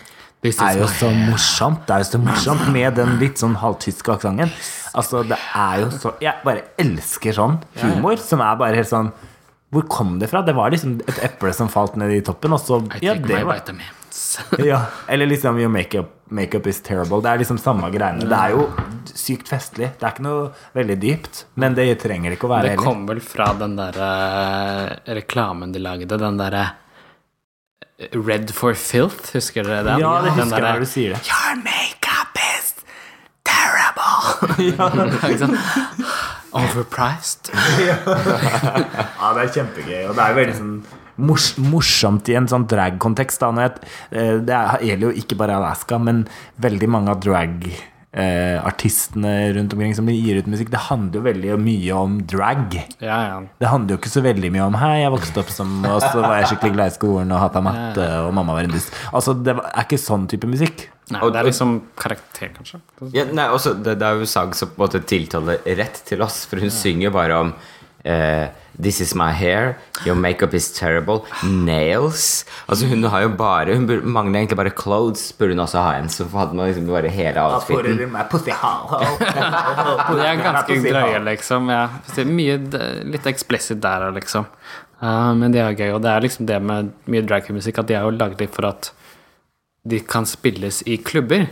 Det 0.44 0.52
er 0.60 0.78
jo 0.80 0.86
så 0.88 1.08
morsomt. 1.12 1.82
Det 1.88 1.96
er 1.96 2.04
jo 2.04 2.10
så 2.10 2.20
morsomt 2.20 2.68
med 2.72 2.96
den 2.96 3.16
litt 3.20 3.40
sånn 3.40 3.56
halvtyske 3.60 4.14
aksenten. 4.18 4.52
Altså, 4.96 5.24
det 5.24 5.36
er 5.56 5.82
jo 5.84 5.90
så 5.96 6.14
Jeg 6.20 6.44
bare 6.44 6.62
elsker 6.80 7.36
sånn 7.36 7.58
humor 7.80 8.20
som 8.20 8.40
er 8.44 8.56
bare 8.60 8.80
helt 8.80 8.88
sånn 8.92 9.12
Hvor 9.70 9.84
kom 9.88 10.16
det 10.18 10.26
fra? 10.32 10.42
Det 10.42 10.52
var 10.56 10.72
liksom 10.74 10.96
et 11.06 11.18
eple 11.28 11.52
som 11.54 11.68
falt 11.70 11.94
ned 12.00 12.10
i 12.16 12.20
toppen, 12.26 12.52
og 12.56 12.58
så 12.62 12.80
I 12.98 13.04
ja, 13.06 13.14
take 13.14 13.28
det 13.28 13.36
my 13.38 13.44
var, 13.46 13.60
vitamins. 13.60 14.22
ja. 14.70 14.80
Eller 15.06 15.30
liksom 15.30 15.60
your 15.62 15.70
makeup, 15.70 16.08
makeup 16.34 16.66
is 16.66 16.80
terrible. 16.82 17.20
Det 17.22 17.30
er 17.30 17.38
liksom 17.44 17.58
samme 17.62 17.86
greiene. 17.94 18.26
Det 18.26 18.34
er 18.40 18.56
jo 18.56 18.64
sykt 19.14 19.46
festlig. 19.50 19.92
Det 20.00 20.08
er 20.08 20.14
ikke 20.16 20.26
noe 20.26 20.48
veldig 20.74 20.96
dypt, 21.04 21.44
men 21.62 21.78
det 21.78 21.86
trenger 22.02 22.32
det 22.34 22.40
ikke 22.40 22.50
å 22.50 22.52
være 22.56 22.66
Det 22.66 22.74
heller. 22.74 22.88
kom 22.90 23.06
vel 23.12 23.22
fra 23.22 23.52
den 23.62 23.78
derre 23.78 24.10
reklamen 25.20 25.72
de 25.76 25.82
lagde, 25.86 26.18
den 26.18 26.40
derre 26.42 26.66
Red 28.16 28.48
for 28.56 28.72
filth, 28.80 29.34
husker 29.36 29.66
dere 29.66 29.82
den? 29.84 30.00
Ja, 30.00 30.14
det 30.24 30.30
Den 30.32 30.46
husker 30.48 30.64
jeg 30.64 30.72
når 30.72 30.80
du 30.80 30.88
sier 30.88 31.12
det. 31.12 31.18
Your 31.28 31.58
makeup 31.60 32.38
is 32.56 32.70
terrible! 33.44 35.36
Sant? 35.42 35.58
Overpriced. 36.52 37.50
Ja, 39.20 39.28
det 39.36 39.42
er 39.44 39.50
kjempegøy, 39.54 40.02
og 40.08 40.14
det 40.16 40.22
er 40.24 40.34
veldig 40.38 40.54
sånn 40.58 40.76
mors 41.20 41.50
morsomt 41.60 42.28
i 42.32 42.34
en 42.38 42.46
sånn 42.48 42.64
drag-kontekst. 42.66 43.42
eh, 43.44 43.50
Det 44.40 44.54
er- 44.56 44.80
gjelder 44.80 45.06
jo 45.10 45.16
ikke 45.20 45.36
bare 45.36 45.56
Alaska, 45.58 45.98
men 46.00 46.26
veldig 46.58 46.88
mange 46.88 47.08
av 47.10 47.20
drag-artistene 47.20 49.52
rundt 49.54 49.72
omkring 49.74 49.94
som 49.94 50.06
gir 50.08 50.36
ut 50.38 50.46
musikk, 50.46 50.70
det 50.70 50.78
handler 50.88 51.20
jo 51.20 51.26
veldig 51.26 51.58
mye 51.60 51.92
om 51.94 52.20
drag. 52.26 52.74
Ja, 53.00 53.20
ja. 53.28 53.40
Det 53.60 53.68
handler 53.68 53.90
jo 53.94 53.98
ikke 54.00 54.10
så 54.16 54.22
veldig 54.24 54.50
mye 54.52 54.62
om 54.66 54.74
Hei, 54.80 55.00
jeg 55.02 55.10
vokste 55.12 55.38
opp 55.44 55.50
som 55.50 55.84
Og 55.84 56.00
så 56.02 56.20
var 56.22 56.36
jeg 56.40 56.46
skikkelig 56.54 56.72
glad 56.74 56.86
i 56.86 56.90
skolen 56.96 57.32
og 57.32 57.38
hata 57.40 57.60
matte, 57.60 58.08
og 58.26 58.32
mamma 58.34 58.52
var 58.54 58.62
en 58.64 58.70
dust. 58.70 58.90
Altså, 59.12 59.34
det 59.44 59.54
er 59.56 59.82
ikke 59.84 59.98
sånn 60.00 60.26
type 60.26 60.46
musikk. 60.48 60.88
Nei, 61.10 61.20
Og- 61.24 61.32
det 61.34 61.40
er 61.40 61.48
liksom 61.50 61.74
karakter, 61.96 62.52
kanskje. 62.56 62.80
Ja, 63.12 63.24
nei, 63.24 63.48
også, 63.50 63.74
det, 63.82 63.98
det 63.98 64.06
er 64.06 64.20
jo 64.22 64.26
sang 64.30 64.54
som 64.54 64.68
på 64.70 64.78
en 64.80 64.86
måte 64.88 65.02
tiltaler 65.06 65.60
rett 65.78 66.02
til 66.06 66.22
oss, 66.22 66.44
for 66.46 66.62
hun 66.62 66.70
synger 66.70 67.10
bare 67.14 67.38
om 67.44 67.54
uh, 68.06 68.46
This 68.80 69.00
is 69.00 69.14
my 69.14 69.32
hair, 69.32 69.76
your 70.06 70.14
makeup 70.16 70.54
is 70.54 70.70
terrible, 70.72 71.24
nails 71.44 72.46
Altså 72.66 72.86
Hun 72.88 73.02
har 73.12 73.26
jo 73.26 73.28
bare 73.36 73.74
Hun 73.76 73.86
burde, 73.88 74.06
mangler 74.06 74.40
egentlig 74.40 74.56
bare 74.56 74.70
clothes, 74.72 75.32
burde 75.36 75.52
hun 75.52 75.60
også 75.66 75.82
ha 75.84 75.96
en. 75.98 76.08
Så 76.08 76.24
hadde 76.32 76.56
man 76.56 76.70
liksom 76.70 76.86
bare 76.88 77.10
hele 77.12 77.42
outfiten. 77.42 77.98
det 80.16 80.28
er 80.30 80.40
ganske 80.40 80.78
drøye, 80.86 81.18
liksom. 81.26 81.68
Ja. 81.72 81.82
Er 82.16 82.30
mye 82.30 82.56
litt 83.10 83.26
explicit 83.28 83.82
der 83.82 84.08
liksom. 84.16 84.48
Uh, 85.00 85.32
men 85.36 85.52
det 85.52 85.60
er 85.64 85.76
gøy. 85.76 85.92
Og 85.96 86.02
det 86.04 86.10
er 86.14 86.24
liksom 86.24 86.48
det 86.48 86.60
med 86.62 86.92
mye 87.10 87.26
dragmusikk 87.26 87.82
at 87.82 87.90
de 87.90 87.98
er 87.98 88.06
jo 88.06 88.16
lagd 88.16 88.42
for 88.54 88.70
at 88.70 88.92
de 89.88 90.00
kan 90.04 90.26
spilles 90.28 90.82
i 90.86 90.98
klubber, 91.00 91.46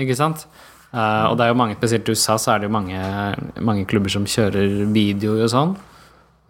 ikke 0.00 0.16
sant? 0.18 0.46
Uh, 0.90 1.30
og 1.30 1.36
det 1.38 1.46
er 1.46 1.52
jo 1.52 1.60
mange, 1.60 1.76
spesielt 1.78 2.08
i 2.08 2.16
USA, 2.16 2.34
så 2.40 2.54
er 2.54 2.62
det 2.62 2.68
jo 2.68 2.74
mange, 2.74 2.98
mange 3.62 3.86
klubber 3.88 4.10
som 4.12 4.26
kjører 4.28 4.90
video 4.90 5.36
og 5.38 5.48
sånn. 5.52 5.76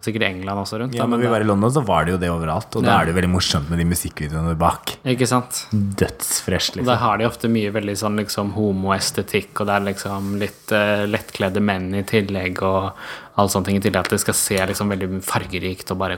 Sikkert 0.01 0.23
England 0.25 0.57
også 0.57 0.79
rundt. 0.81 0.95
Ja, 0.97 1.03
da, 1.03 1.11
men 1.11 1.21
vi 1.21 1.29
var 1.29 1.43
i 1.43 1.45
London, 1.45 1.69
så 1.69 1.83
var 1.85 2.07
det 2.07 2.15
jo 2.15 2.19
det 2.23 2.31
overalt. 2.33 2.73
Og 2.73 2.81
da 2.81 2.95
er 2.95 3.05
det 3.05 3.13
jo 3.13 3.17
veldig 3.19 3.29
morsomt 3.35 3.69
med 3.69 3.77
de 3.77 3.85
musikkvideoene 3.85 4.55
bak. 4.57 4.95
Ikke 5.13 5.27
sant? 5.29 5.59
Dødsfresh, 5.69 6.71
Og 6.73 6.79
der 6.79 6.87
liksom. 6.87 7.01
har 7.03 7.19
de 7.21 7.27
ofte 7.29 7.51
mye 7.53 7.73
veldig 7.75 7.95
sånn 8.01 8.17
liksom 8.17 8.49
homoestetikk, 8.55 9.53
og 9.61 9.69
det 9.69 9.75
er 9.75 9.85
liksom 9.91 10.31
litt 10.41 10.73
uh, 10.73 11.05
lettkledde 11.05 11.61
menn 11.61 11.91
i 11.99 12.01
tillegg, 12.09 12.63
og 12.65 12.89
alle 13.37 13.53
sånne 13.53 13.69
ting 13.69 13.77
i 13.77 13.83
tillegg, 13.85 14.09
at 14.09 14.15
det 14.17 14.23
skal 14.25 14.39
se 14.41 14.57
liksom 14.73 14.89
veldig 14.95 15.21
fargerikt 15.27 15.93
og 15.93 16.01
bare 16.01 16.17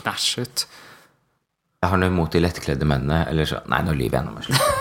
knæsj 0.00 0.30
ut. 0.40 0.64
Jeg 1.80 1.88
har 1.94 1.96
noe 1.96 2.10
imot 2.12 2.34
de 2.36 2.40
lettkledde 2.44 2.84
mennene. 2.84 3.22
Eller 3.30 3.46
så 3.48 3.62
Nei, 3.72 3.78
nå 3.86 3.94
lyver 3.96 4.18
jeg 4.18 4.26
nå. 4.26 4.34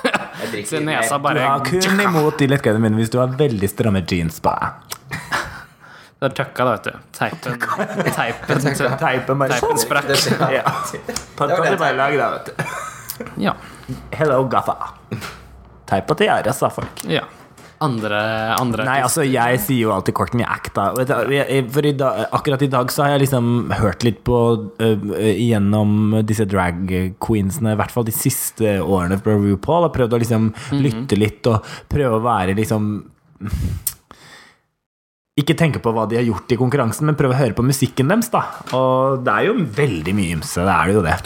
Jeg 0.49 0.65
Så 0.67 0.79
nesa 0.83 1.19
bare 1.23 1.39
Du 1.39 1.45
har 1.45 1.61
kun 1.63 2.01
imot 2.03 2.39
de 2.39 2.47
lettkledde 2.49 2.79
mennene 2.83 2.99
hvis 2.99 3.11
du 3.13 3.19
har 3.21 3.31
veldig 3.39 3.69
stramme 3.71 4.01
jeans 4.07 4.41
på 4.43 4.51
deg. 4.51 4.97
Det 6.19 6.27
er 6.27 6.33
tøkka, 6.35 6.65
da, 6.67 6.73
vet 6.75 6.87
du. 6.89 6.97
Teipen 7.15 7.59
Teipen, 8.17 8.65
Teipen 8.99 9.39
bare 9.39 9.55
teipen 9.55 9.79
sprakk. 9.79 10.11
Ja. 10.51 10.65
Bare 11.39 11.93
lag, 11.95 12.17
da, 12.19 12.29
vet 12.35 12.51
du. 12.51 12.63
Ja. 13.45 13.55
Hello, 14.19 14.41
gaffa. 14.51 14.75
Teip 15.87 16.11
og 16.11 16.19
tiara, 16.19 16.51
sa 16.55 16.67
folk. 16.81 17.05
ja. 17.07 17.23
Andre, 17.83 18.19
andre 18.59 18.85
Nei, 18.87 18.97
altså, 19.05 19.23
jeg 19.23 19.59
sier 19.63 19.85
jo 19.85 19.93
alltid 19.95 20.15
Courtney 20.17 20.43
Act, 20.43 20.73
da. 20.75 20.89
For 21.71 21.87
i 21.87 21.93
dag, 21.95 22.25
akkurat 22.35 22.65
i 22.65 22.71
dag 22.71 22.91
så 22.91 23.05
har 23.05 23.13
jeg 23.15 23.23
liksom 23.23 23.51
hørt 23.79 24.03
litt 24.07 24.19
på 24.27 24.39
uh, 24.81 25.11
gjennom 25.31 26.17
disse 26.27 26.47
drag 26.49 26.91
queensene, 27.23 27.75
i 27.75 27.79
hvert 27.79 27.93
fall 27.93 28.07
de 28.07 28.15
siste 28.15 28.79
årene 28.83 29.19
fra 29.23 29.37
RuPaul, 29.39 29.87
og 29.87 29.95
prøvd 29.95 30.17
å 30.17 30.21
liksom 30.25 30.49
lytte 30.83 31.19
litt 31.19 31.47
og 31.51 31.63
prøve 31.91 32.19
å 32.19 32.25
være 32.25 32.57
liksom 32.59 32.91
ikke 35.41 35.55
tenke 35.59 35.79
på 35.83 35.91
hva 35.95 36.07
de 36.09 36.17
har 36.19 36.25
gjort 36.27 36.51
i 36.51 36.57
konkurransen, 36.59 37.05
men 37.09 37.15
prøve 37.19 37.35
å 37.35 37.39
høre 37.39 37.55
på 37.57 37.65
musikken 37.65 38.09
deres. 38.11 38.29
da 38.33 38.43
Og 38.77 39.23
det 39.25 39.33
er 39.33 39.47
jo 39.49 39.57
veldig 39.77 40.13
mye 40.17 40.35
ymse, 40.37 40.63
det 40.65 40.75
er 40.75 40.87
det 40.91 40.95
jo 40.99 41.05
det. 41.05 41.17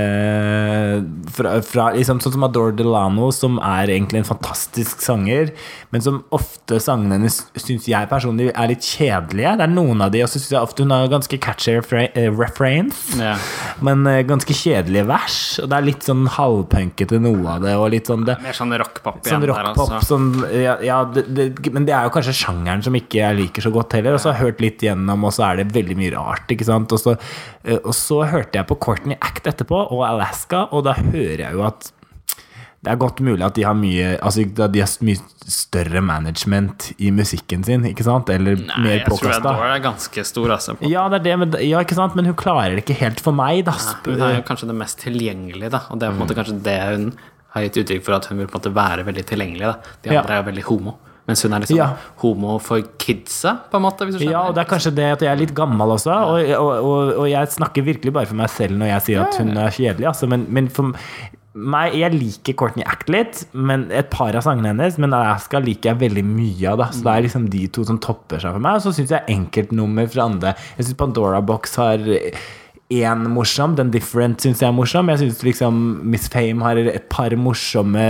Eh, 0.00 1.00
fra, 1.34 1.52
fra 1.66 1.86
liksom 1.96 2.20
Sånn 2.22 2.34
som 2.36 2.44
Adore 2.46 2.74
Delano, 2.76 3.30
som 3.34 3.58
er 3.64 3.90
egentlig 3.94 4.20
en 4.22 4.28
fantastisk 4.28 5.00
sanger, 5.04 5.52
men 5.94 6.02
som 6.04 6.20
ofte 6.36 6.78
sangene 6.82 7.16
hennes 7.18 7.38
syns 7.58 7.86
jeg 7.90 8.08
personlig 8.10 8.50
er 8.52 8.70
litt 8.72 8.84
kjedelige. 8.86 9.54
Det 9.60 9.66
er 9.66 9.72
noen 9.72 10.04
av 10.04 10.12
de, 10.14 10.22
og 10.24 10.30
så 10.30 10.38
syns 10.38 10.52
jeg 10.54 10.60
ofte 10.62 10.84
hun 10.84 10.94
har 10.94 11.08
ganske 11.12 11.40
catchy 11.42 11.76
refra- 11.78 12.10
eh, 12.14 12.28
refrains, 12.30 13.00
Ja. 13.20 13.36
men 13.82 14.06
eh, 14.06 14.22
ganske 14.28 14.54
kjedelige 14.54 15.06
vers. 15.08 15.38
Og 15.62 15.70
det 15.70 15.78
er 15.80 15.88
litt 15.88 16.06
sånn 16.06 16.26
halvpunkete 16.36 17.20
noe 17.22 17.56
av 17.56 17.62
det, 17.64 17.74
og 17.76 17.90
litt 17.94 18.06
sånn 18.10 18.24
det 18.28 18.38
Mer 18.42 18.56
sånn 18.56 18.72
rockpop 18.78 19.22
Sånn 19.26 19.44
rock 19.48 19.56
der, 19.60 19.70
altså. 19.74 20.00
sånn, 20.06 20.28
ja, 20.54 20.76
ja, 20.84 21.00
det, 21.04 21.26
det, 21.34 21.72
Men 21.72 21.84
det 21.88 21.94
er 21.96 22.06
jo 22.08 22.12
kanskje 22.14 22.36
sjangeren 22.44 22.82
som 22.84 22.94
ikke 22.96 23.19
jeg 23.20 23.36
liker 23.38 23.62
så 23.68 23.70
godt 23.74 23.92
heller. 23.98 24.16
Og 24.16 24.20
så 24.22 24.30
har 24.32 24.38
jeg 24.40 24.46
hørt 24.50 24.60
litt 24.64 24.82
gjennom, 24.88 25.24
og 25.28 25.32
så 25.36 25.46
er 25.50 25.60
det 25.62 25.68
veldig 25.76 25.96
mye 26.00 26.12
rart. 26.16 26.50
Ikke 26.56 26.66
sant? 26.68 26.92
Og 26.96 26.98
så, 27.02 27.16
eh, 27.64 27.78
og 27.84 27.94
så 27.96 28.22
hørte 28.26 28.58
jeg 28.60 28.66
på 28.70 28.78
Courtney 28.82 29.16
Act 29.20 29.46
etterpå, 29.46 29.84
og 29.92 30.04
Alaska, 30.08 30.66
og 30.72 30.84
da 30.88 30.94
hører 30.98 31.46
jeg 31.46 31.52
jo 31.58 31.64
at 31.68 31.92
det 32.80 32.88
er 32.94 32.96
godt 32.96 33.18
mulig 33.20 33.44
at 33.44 33.52
de 33.58 33.64
har 33.68 33.74
mye 33.76 34.14
Altså 34.24 34.40
de 34.56 34.80
har 34.80 34.92
mye 35.04 35.18
større 35.52 36.00
management 36.00 36.86
i 37.04 37.10
musikken 37.12 37.60
sin, 37.66 37.82
ikke 37.84 38.06
sant? 38.06 38.30
Eller 38.32 38.56
Nei, 38.56 38.78
mer 38.80 38.94
jeg 38.94 39.02
tror. 39.04 39.34
Adore 39.34 39.66
er 39.74 39.82
ganske 39.84 40.24
stor, 40.24 40.48
altså. 40.54 40.76
Ja, 40.88 41.02
det 41.12 41.18
er 41.20 41.24
det, 41.26 41.34
men, 41.42 41.52
ja, 41.60 41.82
ikke 41.84 41.98
sant? 41.98 42.16
men 42.16 42.24
hun 42.30 42.38
klarer 42.40 42.72
det 42.78 42.86
ikke 42.86 42.96
helt 43.02 43.20
for 43.20 43.36
meg, 43.36 43.66
da. 43.68 43.74
Hun 44.06 44.22
er 44.24 44.38
jo 44.38 44.46
kanskje 44.48 44.70
det 44.72 44.78
mest 44.80 44.96
tilgjengelige, 45.04 45.68
da. 45.76 45.82
Og 45.92 46.00
det 46.00 46.08
er 46.08 46.14
på 46.14 46.16
en 46.16 46.24
måte 46.24 46.32
Mm. 46.32 46.40
kanskje 46.40 46.56
det 46.70 46.78
hun 46.88 47.06
har 47.52 47.62
gitt 47.66 47.76
uttrykk 47.84 48.04
for 48.06 48.14
at 48.16 48.30
hun 48.30 48.38
vil 48.38 48.46
på 48.48 48.56
en 48.56 48.60
måte 48.62 48.74
være 48.80 49.04
veldig 49.10 49.26
tilgjengelig. 49.28 49.60
da 49.60 49.76
De 50.02 50.14
Ja. 50.14 50.20
andre 50.22 50.32
er 50.38 50.42
jo 50.42 50.48
veldig 50.50 50.64
homo. 50.70 50.96
Mens 51.30 51.46
hun 51.46 51.54
er 51.56 51.62
liksom 51.64 51.78
Ja. 51.78 51.88
homo 52.24 52.58
for 52.62 52.82
kidsa, 52.98 53.56
på 53.70 53.78
en 53.78 53.86
måte. 53.86 54.10
Ja, 54.26 54.48
og 54.48 54.54
det 54.58 54.64
er 54.66 54.70
kanskje 54.74 54.94
det 54.98 55.08
at 55.14 55.22
jeg 55.26 55.30
er 55.32 55.38
litt 55.46 55.54
gammel 55.54 55.94
også. 55.96 56.10
Og, 56.10 56.54
og, 56.58 56.70
og, 56.84 57.12
og 57.22 57.28
jeg 57.30 57.54
snakker 57.54 57.86
virkelig 57.86 58.12
bare 58.18 58.26
for 58.30 58.38
meg 58.42 58.50
selv 58.50 58.76
når 58.80 58.90
jeg 58.96 59.06
sier 59.08 59.22
at 59.28 59.38
hun 59.40 59.54
er 59.56 59.70
kjedelig. 59.76 60.08
Altså. 60.10 60.28
Men, 60.30 60.46
men 60.50 60.68
for 60.74 60.90
meg, 61.60 61.96
jeg 61.98 62.14
liker 62.14 62.54
Courtney 62.54 62.84
Act 62.86 63.08
litt, 63.10 63.40
men 63.58 63.88
et 63.90 64.06
par 64.12 64.36
av 64.38 64.44
sangene 64.46 64.70
hennes. 64.70 64.98
Men 65.02 65.14
Alaska 65.16 65.58
liker 65.62 65.90
jeg 65.94 66.00
veldig 66.04 66.22
mye 66.28 66.70
av. 66.70 66.78
Da. 66.84 66.90
Så 66.94 67.02
det 67.06 67.14
er 67.16 67.24
liksom 67.26 67.48
de 67.50 67.64
to 67.74 67.84
som 67.88 67.98
topper 68.02 68.38
seg 68.42 68.54
for 68.54 68.62
meg. 68.62 68.78
Og 68.78 68.84
så 68.86 68.92
syns 68.98 69.10
jeg 69.16 69.26
enkeltnummer 69.34 70.06
fra 70.12 70.28
andre 70.30 70.52
Jeg 70.78 70.86
syns 70.86 70.98
Pandora 71.00 71.40
Box 71.42 71.74
har 71.80 71.98
én 72.90 73.26
morsom. 73.34 73.76
Den 73.78 73.90
Different 73.94 74.42
syns 74.42 74.62
jeg 74.62 74.68
er 74.70 74.74
morsom. 74.74 75.10
Jeg 75.12 75.20
syns 75.24 75.42
liksom 75.46 75.76
Miss 76.10 76.28
Fame 76.32 76.62
har 76.66 76.78
et 76.82 77.08
par 77.12 77.34
morsomme 77.38 78.06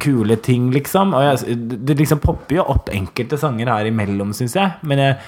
kule 0.00 0.36
ting, 0.44 0.70
liksom. 0.74 1.12
Og 1.18 1.22
jeg, 1.26 1.58
det 1.86 1.98
liksom 1.98 2.20
popper 2.22 2.60
jo 2.60 2.64
opp 2.74 2.88
enkelte 2.94 3.38
sanger 3.40 3.70
her 3.72 3.90
imellom, 3.90 4.32
syns 4.36 4.54
jeg. 4.58 4.78
Men 4.82 4.98
jeg, 5.04 5.18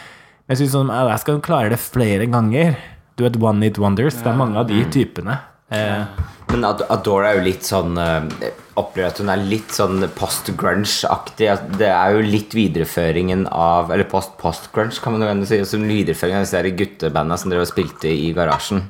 jeg 0.51 0.61
syns 0.63 0.75
sånn 0.79 0.91
Alaska 0.95 1.37
klarer 1.45 1.71
det 1.75 1.81
flere 1.83 2.27
ganger. 2.31 2.77
Du 3.19 3.25
vet 3.27 3.37
One 3.43 3.67
It 3.69 3.79
Wonders. 3.83 4.17
Det 4.23 4.31
er 4.33 4.39
mange 4.39 4.59
av 4.63 4.69
de 4.71 4.81
typene. 4.95 5.39
Eh, 5.71 6.05
Men 6.51 6.65
Ad- 6.67 6.83
Adore 6.91 7.29
er 7.29 7.37
jo 7.39 7.45
litt 7.47 7.63
sånn 7.63 7.95
eh, 8.03 8.49
Opplever 8.81 9.13
at 9.13 9.21
hun 9.23 9.29
er 9.31 9.43
litt 9.47 9.71
sånn 9.71 10.01
post-grunge-aktig. 10.19 11.49
Det 11.79 11.87
er 11.93 12.17
jo 12.17 12.25
litt 12.27 12.55
videreføringen 12.57 13.45
av 13.53 13.93
Eller 13.95 14.09
post-post-grunge, 14.11 14.99
kan 15.03 15.15
man 15.15 15.23
jo 15.23 15.29
gjerne 15.31 15.47
si. 15.47 15.61
Som 15.69 15.87
videreføring 15.89 16.41
av 16.41 16.47
disse 16.47 16.63
guttebanda 16.77 17.37
som 17.39 17.53
dere 17.53 17.67
spilte 17.69 18.11
i 18.11 18.33
garasjen 18.37 18.83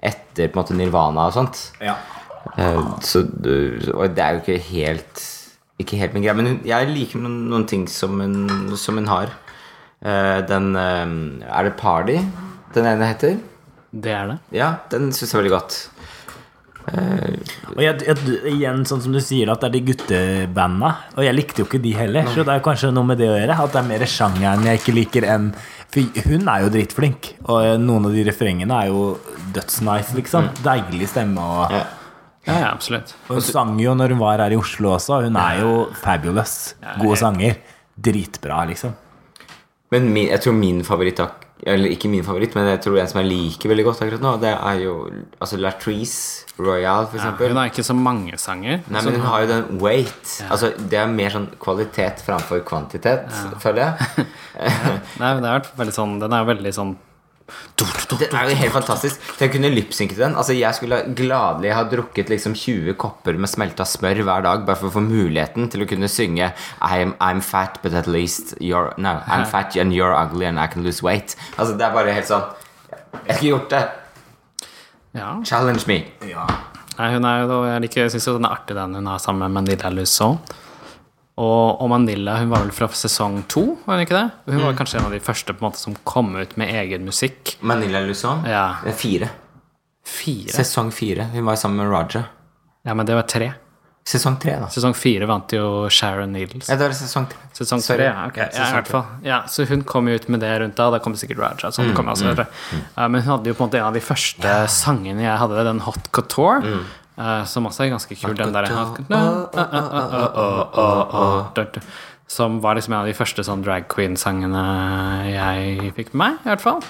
etter 0.00 0.48
på 0.48 0.56
en 0.56 0.62
måte 0.62 0.76
Nirvana 0.78 1.26
og 1.28 1.34
sånt. 1.36 1.58
ja. 1.82 1.96
Eh, 2.56 2.80
Så, 3.04 3.24
og 3.94 4.14
det 4.16 4.22
er 4.24 4.32
jo 4.36 4.40
ikke 4.44 4.58
helt 4.70 5.22
Ikke 5.80 5.96
helt 6.00 6.14
min 6.14 6.22
greie. 6.24 6.34
Men 6.36 6.60
jeg 6.64 6.88
liker 6.92 7.20
noen, 7.22 7.38
noen 7.50 7.66
ting 7.68 7.86
som 7.88 8.18
hun, 8.20 8.74
som 8.76 8.96
hun 9.00 9.06
har. 9.08 9.30
Eh, 10.02 10.40
Den 10.48 10.74
eh, 10.76 11.46
Er 11.48 11.64
det 11.68 11.76
Party 11.80 12.18
den 12.74 12.86
ene 12.86 13.08
heter? 13.10 13.38
Det 13.90 14.12
er 14.14 14.26
det. 14.30 14.36
Ja, 14.54 14.76
den 14.92 15.08
syns 15.12 15.32
jeg 15.32 15.40
veldig 15.40 15.50
godt. 15.56 15.78
Og 16.90 17.80
jeg, 17.82 18.00
jeg, 18.06 18.16
igjen, 18.54 18.84
sånn 18.88 19.02
som 19.04 19.12
du 19.14 19.20
sier, 19.22 19.50
at 19.52 19.60
det 19.62 19.68
er 19.68 19.74
de 19.76 19.80
guttebanda. 19.90 20.90
Og 21.16 21.22
jeg 21.26 21.34
likte 21.36 21.62
jo 21.62 21.66
ikke 21.68 21.80
de 21.82 21.92
heller, 21.98 22.26
så 22.30 22.44
det 22.46 22.54
er 22.54 22.62
kanskje 22.64 22.90
noe 22.94 23.06
med 23.10 23.18
det 23.20 23.28
å 23.30 23.36
gjøre. 23.36 23.56
At 23.64 23.74
det 23.74 23.80
er 23.82 23.88
mer 23.90 24.04
sjangeren 24.10 24.66
jeg 24.66 24.80
ikke 24.80 24.94
liker 24.96 25.26
enn 25.34 25.50
For 25.90 26.22
hun 26.30 26.46
er 26.50 26.62
jo 26.64 26.70
dritflink, 26.70 27.32
og 27.50 27.80
noen 27.82 28.06
av 28.06 28.14
de 28.14 28.22
refrengene 28.30 28.76
er 28.84 28.90
jo 28.92 29.04
dødsnice, 29.56 30.14
liksom. 30.18 30.50
Deilig 30.62 31.08
stemme. 31.10 31.42
Og, 31.42 31.74
Ja. 31.74 31.84
Ja, 32.46 32.54
ja, 32.56 32.68
absolutt. 32.72 33.12
og 33.28 33.36
hun 33.36 33.44
sang 33.44 33.74
jo 33.82 33.92
når 33.94 34.14
hun 34.14 34.18
var 34.22 34.38
her 34.40 34.54
i 34.54 34.56
Oslo 34.56 34.94
også. 34.96 35.20
Hun 35.26 35.36
er 35.36 35.60
jo 35.60 35.74
fabulous. 36.00 36.74
Gode 37.02 37.18
sanger. 37.20 37.58
Dritbra, 38.00 38.62
liksom. 38.70 38.94
Men 39.92 40.06
min, 40.14 40.28
jeg 40.30 40.40
tror 40.40 40.54
min 40.54 40.84
favoritt 40.86 41.18
Eller 41.66 41.90
ikke 41.92 42.08
min 42.08 42.22
favoritt, 42.24 42.54
men 42.56 42.68
jeg 42.70 42.80
tror 42.80 42.96
en 43.02 43.08
som 43.10 43.18
jeg 43.20 43.28
liker 43.28 43.68
veldig 43.68 43.84
godt 43.84 43.98
akkurat 44.06 44.22
nå, 44.24 44.30
det 44.40 44.52
er 44.54 44.78
jo 44.80 44.92
altså 45.42 45.58
Latrice 45.60 46.46
Royale, 46.56 47.06
for 47.10 47.18
Ja, 47.18 47.24
eksempel. 47.26 47.48
hun 47.52 47.56
har 47.60 47.68
ikke 47.68 47.84
så 47.84 47.96
mange 47.98 48.38
sanger. 48.40 48.80
Nei, 48.88 49.02
men 49.04 49.18
hun 49.18 49.26
har 49.26 49.42
jo 49.42 49.50
den 49.50 49.78
weight. 49.82 50.38
Altså, 50.48 50.70
det 50.78 50.96
er 51.02 51.06
mer 51.12 51.28
sånn 51.34 51.50
kvalitet 51.60 52.22
framfor 52.24 52.62
kvantitet, 52.64 53.28
føler 53.60 53.82
jeg. 53.90 54.26
Nei, 55.20 55.34
men 55.34 55.42
det 55.44 55.50
er 55.52 55.68
veldig 55.76 55.94
sånn 55.98 56.16
Den 56.22 56.32
er 56.38 56.48
veldig 56.48 56.72
sånn 56.78 56.96
Det 57.80 58.28
er 58.28 58.50
jo 58.50 58.56
helt 58.60 58.74
fantastisk. 58.74 59.20
Til 59.38 59.48
å 59.48 59.52
kunne 59.52 59.70
lipsynke 59.72 60.16
til 60.16 60.24
den. 60.24 60.36
Altså, 60.38 60.54
jeg 60.56 60.76
skulle 60.76 61.00
gladelig 61.16 61.72
ha 61.76 61.84
drukket 61.88 62.32
liksom 62.32 62.54
20 62.58 62.96
kopper 63.00 63.38
med 63.40 63.50
smelta 63.50 63.86
smør 63.88 64.22
hver 64.26 64.44
dag 64.46 64.64
bare 64.68 64.80
for 64.80 64.90
å 64.90 64.94
få 64.98 65.04
muligheten 65.04 65.70
til 65.72 65.84
å 65.84 65.88
kunne 65.90 66.10
synge 66.10 66.50
I'm, 66.80 67.14
I'm 67.22 67.40
fat, 67.44 67.80
but 67.82 67.96
at 67.96 68.10
least 68.10 68.54
you're 68.60 68.92
No, 69.00 69.20
I'm 69.26 69.46
fat 69.48 69.76
and 69.80 69.94
you're 69.94 70.14
ugly 70.14 70.46
and 70.46 70.60
I 70.60 70.66
can 70.66 70.84
lose 70.84 71.02
weight. 71.02 71.36
Altså, 71.56 71.76
det 71.78 71.86
er 71.86 71.94
bare 71.94 72.16
helt 72.16 72.28
sånn 72.28 72.48
Jeg 73.26 73.36
skulle 73.36 73.52
gjort 73.54 73.70
det. 73.72 73.84
Ja. 75.16 75.30
Challenge 75.44 75.86
me. 75.90 76.02
Ja. 76.28 76.46
Nei, 76.98 77.12
hun 77.14 77.24
er 77.24 77.44
jo 77.46 77.62
Jeg 77.64 77.86
liker, 77.86 78.06
jeg 78.06 78.14
syns 78.14 78.28
jo 78.28 78.36
den 78.36 78.48
er 78.48 78.58
artig, 78.58 78.76
den 78.76 78.98
hun 78.98 79.08
har 79.08 79.22
sammen 79.22 79.46
med 79.46 79.62
Manila 79.62 79.90
Lusson. 79.94 80.38
Og, 81.40 81.80
og 81.80 81.88
Manila 81.88 82.34
hun 82.40 82.50
var 82.52 82.64
vel 82.66 82.72
fra 82.76 82.88
sesong 82.92 83.38
to, 83.48 83.62
var 83.86 83.96
hun 83.96 84.04
ikke 84.04 84.16
det? 84.18 84.26
Hun 84.50 84.58
Mm. 84.58 84.64
var 84.66 84.74
kanskje 84.76 84.98
en 85.00 85.06
av 85.08 85.14
de 85.14 85.20
første 85.24 85.54
på 85.56 85.62
en 85.64 85.70
måte 85.70 85.80
som 85.80 85.94
kom 86.04 86.34
ut 86.36 86.56
med 86.60 86.68
egen 86.82 87.06
musikk. 87.08 87.54
Manila 87.64 88.02
Luzon. 88.04 88.44
Ja. 88.44 88.66
Det 88.84 88.92
er 88.92 88.98
fire. 89.00 89.30
Fire? 90.04 90.52
Sesong 90.52 90.90
fire. 90.92 91.24
Hun 91.32 91.44
var 91.48 91.56
sammen 91.56 91.80
med 91.80 91.90
Raja. 91.92 92.24
Ja, 92.84 92.94
men 92.94 93.06
det 93.06 93.14
var 93.16 93.22
tre. 93.30 93.52
Sesong 94.10 94.38
tre, 94.40 94.54
da. 94.58 94.66
Sesong 94.72 94.94
fire 94.96 95.26
vant 95.28 95.52
jo 95.54 95.86
Sharon 95.92 96.32
Needles. 96.32 96.68
Ja, 96.72 96.76
det 96.80 96.86
var 96.88 96.94
sesong 96.96 97.26
tre. 97.30 97.38
Sesong 97.54 97.82
Sorry. 97.84 97.98
tre, 98.00 98.06
ja. 98.08 98.26
ok. 98.26 98.36
Ja, 98.40 98.46
Ja, 98.56 98.68
i 98.70 98.72
hvert 98.78 98.88
fall. 98.88 99.04
Ja, 99.22 99.40
så 99.46 99.66
hun 99.68 99.82
kom 99.86 100.08
jo 100.08 100.14
ut 100.16 100.28
med 100.32 100.40
det 100.40 100.50
rundt 100.62 100.74
da. 100.80 100.88
Da 100.90 100.98
kom 101.04 101.14
sikkert 101.20 101.38
Raja. 101.38 101.70
Sånn 101.70 101.92
kom 101.94 102.08
jeg 102.08 102.16
også, 102.16 102.32
mm, 102.32 102.80
mm. 102.80 103.10
Men 103.12 103.20
hun 103.22 103.28
hadde 103.36 103.52
jo 103.52 103.54
på 103.54 103.62
en 103.64 103.68
måte 103.70 103.78
en 103.78 103.88
av 103.90 103.94
de 103.94 104.00
første 104.02 104.54
sangene 104.72 105.22
jeg 105.28 105.38
hadde, 105.44 105.64
den 105.68 105.80
Hot 105.84 106.10
Couture. 106.16 106.64
eh, 106.64 106.80
som 107.48 107.66
også 107.68 107.84
er 107.84 107.92
ganske 107.94 108.16
kul. 108.16 108.36
Den 108.38 108.54
derre 108.54 108.70
Som 112.30 112.60
var 112.62 112.78
liksom 112.78 112.94
en 112.94 113.00
av 113.02 113.08
de 113.10 113.16
første 113.18 113.42
sånn 113.46 113.64
drag 113.66 113.88
queen-sangene 113.90 114.64
jeg 115.28 115.92
fikk 115.96 116.12
med 116.14 116.20
meg, 116.22 116.38
i 116.44 116.52
hvert 116.52 116.62
fall. 116.62 116.82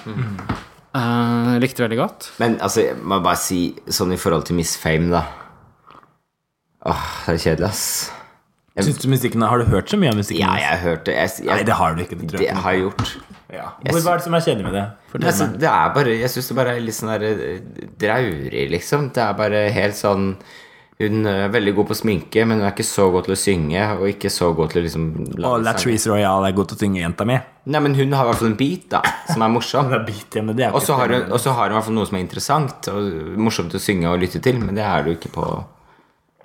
Uh, 0.91 1.55
likte 1.63 1.85
veldig 1.85 1.97
godt. 1.97 2.31
Men 2.41 2.57
altså, 2.61 2.83
jeg 2.89 2.97
må 2.99 3.21
bare 3.23 3.39
si 3.39 3.61
sånn 3.87 4.11
i 4.13 4.19
forhold 4.19 4.49
til 4.49 4.59
Miss 4.59 4.75
Fame, 4.79 5.07
da. 5.13 5.23
Åh, 6.91 7.05
det 7.25 7.37
er 7.37 7.43
kjedelig, 7.45 7.69
ass. 7.71 7.85
Syns 8.79 9.01
du 9.03 9.09
musikken 9.11 9.43
Har 9.43 9.59
du 9.59 9.67
hørt 9.67 9.91
så 9.91 9.97
mye 9.99 10.13
av 10.13 10.17
musikken? 10.17 10.41
Ja, 10.45 10.55
jeg 10.57 10.97
det. 11.05 11.13
jeg, 11.17 11.31
jeg, 11.43 11.49
Nei, 11.51 11.63
det 11.67 11.75
har 11.75 11.95
du 11.95 12.01
ikke. 12.05 12.15
Det, 12.15 12.29
tror 12.31 12.39
Det 12.39 12.47
jeg 12.47 12.63
har 12.63 12.77
jeg 12.77 12.85
gjort. 12.85 13.11
Ja. 13.51 13.67
Hvor, 13.83 13.99
hva 13.99 14.15
er 14.15 14.21
det 14.21 14.25
som 14.25 14.35
er 14.37 14.43
kjedelig 14.45 14.65
med 14.67 14.75
det? 14.77 14.83
Nei, 15.11 15.27
Altså, 15.27 15.47
det 15.59 15.67
er 15.69 15.93
bare 15.95 16.15
Jeg 16.15 16.31
syns 16.31 16.49
det 16.51 16.55
bare 16.55 16.75
er 16.77 16.83
litt 16.85 16.95
sånn 16.97 17.11
der 17.11 17.25
eh, 17.27 17.87
draurig, 17.99 18.65
liksom. 18.71 19.09
Det 19.15 19.23
er 19.25 19.33
bare 19.39 19.63
helt 19.75 19.97
sånn 19.99 20.29
Hun 21.01 21.25
er 21.25 21.49
veldig 21.51 21.73
god 21.79 21.89
på 21.89 21.97
sminke, 21.97 22.45
men 22.45 22.59
hun 22.61 22.67
er 22.67 22.75
ikke 22.75 22.85
så 22.85 23.07
god 23.11 23.25
til 23.25 23.33
å 23.33 23.39
synge, 23.41 23.85
og 23.97 24.03
ikke 24.11 24.29
så 24.29 24.51
god 24.53 24.69
til 24.69 24.83
å 24.83 24.85
liksom 24.85 25.07
Og. 25.41 25.55
Latrice 25.65 26.11
Royale 26.11 26.51
er 26.51 26.57
god 26.59 26.69
til 26.69 26.77
å 26.77 26.81
synge 26.83 27.01
jenta 27.01 27.25
mi. 27.25 27.39
Nei, 27.73 27.81
men 27.81 27.97
hun 27.97 28.13
har 28.13 28.27
i 28.27 28.29
hvert 28.29 28.41
fall 28.43 28.51
en 28.51 28.57
beat, 28.59 28.85
da, 28.93 29.01
som 29.31 29.41
er 29.41 29.49
morsom. 29.55 29.89
Og 30.77 30.81
så 30.85 30.99
har 30.99 31.15
hun 31.15 31.33
så 31.41 31.55
i 31.57 31.73
hvert 31.73 31.87
fall 31.89 31.97
noe 31.97 32.05
som 32.05 32.19
er 32.19 32.23
interessant 32.27 32.91
og 32.93 33.09
morsomt 33.41 33.73
å 33.73 33.81
synge 33.81 34.13
og 34.13 34.21
lytte 34.21 34.43
til, 34.45 34.61
men 34.61 34.77
det 34.77 34.85
er 34.85 35.01
det 35.01 35.15
jo 35.15 35.19
ikke 35.23 35.33
på. 35.41 35.47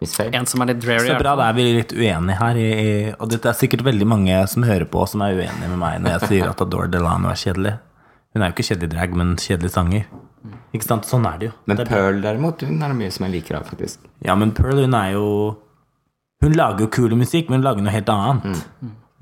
En 0.01 0.45
som 0.47 0.61
er 0.61 0.73
litt 0.75 0.81
dreary. 0.85 1.09
Så 1.09 1.17
bra, 1.19 1.33
da 1.41 1.49
er 1.49 1.55
vi 1.57 1.63
litt 1.79 1.93
uenige 1.97 2.37
her. 2.37 2.59
I, 2.61 2.67
i, 2.69 3.13
og 3.17 3.31
det 3.33 3.39
er 3.49 3.57
sikkert 3.57 3.85
veldig 3.87 4.07
mange 4.09 4.41
som 4.53 4.67
hører 4.69 4.85
på, 4.93 5.07
som 5.09 5.23
er 5.25 5.39
uenige 5.39 5.71
med 5.73 5.79
meg 5.81 6.01
når 6.05 6.19
jeg 6.19 6.31
sier 6.33 6.51
at 6.51 6.61
Adore 6.61 6.91
Delano 6.93 7.31
er 7.33 7.41
kjedelig. 7.41 7.73
Hun 8.37 8.43
er 8.45 8.51
jo 8.51 8.57
ikke 8.59 8.67
kjedelig 8.69 8.91
drag, 8.93 9.15
men 9.17 9.31
kjedelig 9.41 9.71
sanger. 9.73 10.09
Ikke 10.77 10.85
sant? 10.85 11.07
Sånn 11.09 11.25
er 11.27 11.39
det 11.41 11.49
jo. 11.49 11.53
Men 11.67 11.79
det 11.81 11.87
Pearl, 11.89 12.21
derimot, 12.23 12.61
hun 12.69 12.83
er 12.85 12.93
det 12.93 12.99
mye 12.99 13.15
som 13.15 13.25
jeg 13.27 13.33
liker 13.39 13.57
av, 13.59 13.71
faktisk. 13.71 14.05
ja, 14.27 14.35
men 14.37 14.53
Pearl, 14.57 14.83
hun 14.85 14.95
er 14.99 15.15
jo 15.17 15.29
Hun 16.45 16.53
lager 16.53 16.85
jo 16.85 16.89
kul 16.93 17.15
musikk, 17.17 17.49
men 17.49 17.63
hun 17.63 17.65
lager 17.65 17.81
noe 17.87 17.95
helt 17.95 18.11
annet. 18.13 18.61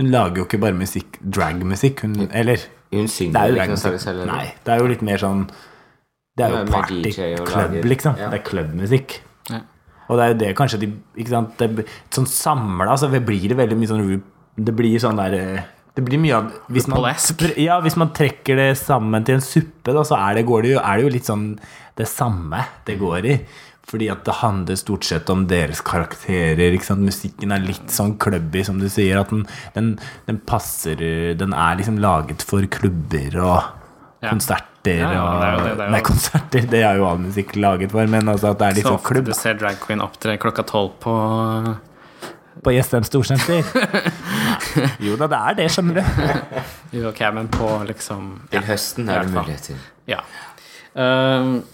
Hun 0.01 0.09
lager 0.11 0.43
jo 0.43 0.45
ikke 0.49 0.59
bare 0.65 0.75
musikk, 0.75 1.21
dragmusikk. 1.23 2.03
Hun, 2.03 2.17
eller 2.35 2.59
Hun 2.91 3.07
det 3.07 3.13
synger 3.15 3.39
er 3.39 3.53
jo 3.53 3.55
ikke 3.61 3.69
noe 3.71 3.83
særlig 3.85 4.01
selv. 4.03 4.25
Nei, 4.27 4.49
det 4.67 4.75
er 4.75 4.83
jo 4.83 4.89
litt 4.91 5.05
mer 5.07 5.23
sånn 5.23 5.45
Det 6.35 6.49
er 6.49 6.57
jo 6.57 6.65
party, 6.73 7.13
club, 7.47 7.79
liksom. 7.87 8.19
ja. 8.19 8.33
Det 8.35 8.41
er 8.41 8.45
klubbmusikk. 8.51 9.15
Og 10.09 10.19
det 10.19 10.25
er 10.25 10.33
jo 10.33 10.40
det 10.43 10.51
kanskje 10.59 10.81
de 10.85 10.90
det, 11.59 11.87
Sånn 12.12 12.29
samla 12.29 12.97
så 13.01 13.09
blir 13.12 13.49
det 13.49 13.59
veldig 13.59 13.79
mye 13.79 13.90
sånn 13.90 14.23
Det 14.57 14.75
blir 14.77 14.99
sånn 15.03 15.21
der 15.21 15.37
eh, 15.38 15.67
Det 15.97 16.05
blir 16.05 16.21
mye 16.21 16.40
av 16.40 16.51
hvis 16.75 16.88
man, 16.90 17.07
ja, 17.61 17.79
hvis 17.85 17.97
man 18.01 18.12
trekker 18.17 18.59
det 18.59 18.71
sammen 18.81 19.25
til 19.25 19.38
en 19.38 19.45
suppe, 19.45 19.95
da, 19.95 20.03
så 20.05 20.19
er 20.19 20.40
det, 20.40 20.49
går 20.49 20.64
det 20.64 20.75
jo, 20.75 20.81
er 20.83 20.99
det 20.99 21.07
jo 21.07 21.14
litt 21.14 21.31
sånn 21.31 21.47
det 21.95 22.09
samme 22.11 22.64
det 22.88 22.97
går 22.99 23.29
i. 23.31 23.37
Fordi 23.87 24.09
at 24.11 24.25
det 24.25 24.38
handler 24.40 24.79
stort 24.81 25.05
sett 25.05 25.29
om 25.31 25.45
deres 25.47 25.83
karakterer. 25.85 26.73
Ikke 26.73 26.88
sant? 26.88 27.05
Musikken 27.05 27.53
er 27.53 27.62
litt 27.62 27.93
sånn 27.93 28.17
klubby, 28.19 28.64
som 28.64 28.81
du 28.81 28.88
sier. 28.90 29.21
At 29.21 29.31
den, 29.31 29.45
den, 29.77 29.90
den 30.27 30.40
passer 30.49 30.99
Den 31.38 31.53
er 31.53 31.77
liksom 31.79 32.01
laget 32.03 32.43
for 32.43 32.64
klubber 32.73 33.40
og. 33.45 33.84
Konserter 34.31 34.99
Ja, 35.01 35.11
ja, 35.13 35.23
og 35.25 35.41
det 35.41 35.47
er 35.49 35.53
jo 35.55 35.65
det, 35.65 35.75
det 35.77 35.81
er 35.81 35.87
jo- 35.87 35.93
Nei, 35.93 36.01
konserter, 36.01 36.67
det 36.71 36.83
er 36.85 36.97
jo 37.01 37.07
all 37.09 37.19
musikk 37.19 37.55
laget 37.57 37.91
for, 37.93 38.07
men 38.07 38.29
altså 38.29 38.51
at 38.53 38.59
det 38.59 38.67
er 38.69 38.75
litt 38.79 38.85
Så 38.87 38.93
sånn 38.95 39.01
ofte 39.01 39.25
du 39.25 39.33
ser 39.35 39.55
drag 39.61 39.81
queen 39.81 40.01
opptre 40.05 40.39
klokka 40.39 40.65
tolv 40.69 40.93
på 41.01 41.15
På 42.65 42.73
Jessheim 42.75 43.05
Storsenter? 43.05 43.65
jo 45.07 45.17
da, 45.21 45.27
det 45.29 45.39
er 45.41 45.55
det, 45.59 45.69
skjønner 45.75 46.01
du. 46.01 46.03
Jo, 46.99 47.09
ok, 47.11 47.21
men 47.35 47.49
på 47.49 47.69
liksom 47.89 48.29
Til 48.53 48.63
høsten 48.69 49.09
er 49.11 49.25
det 49.25 49.33
muligheter. 49.35 49.81
Ja. 50.07 50.21
Um, 50.95 51.65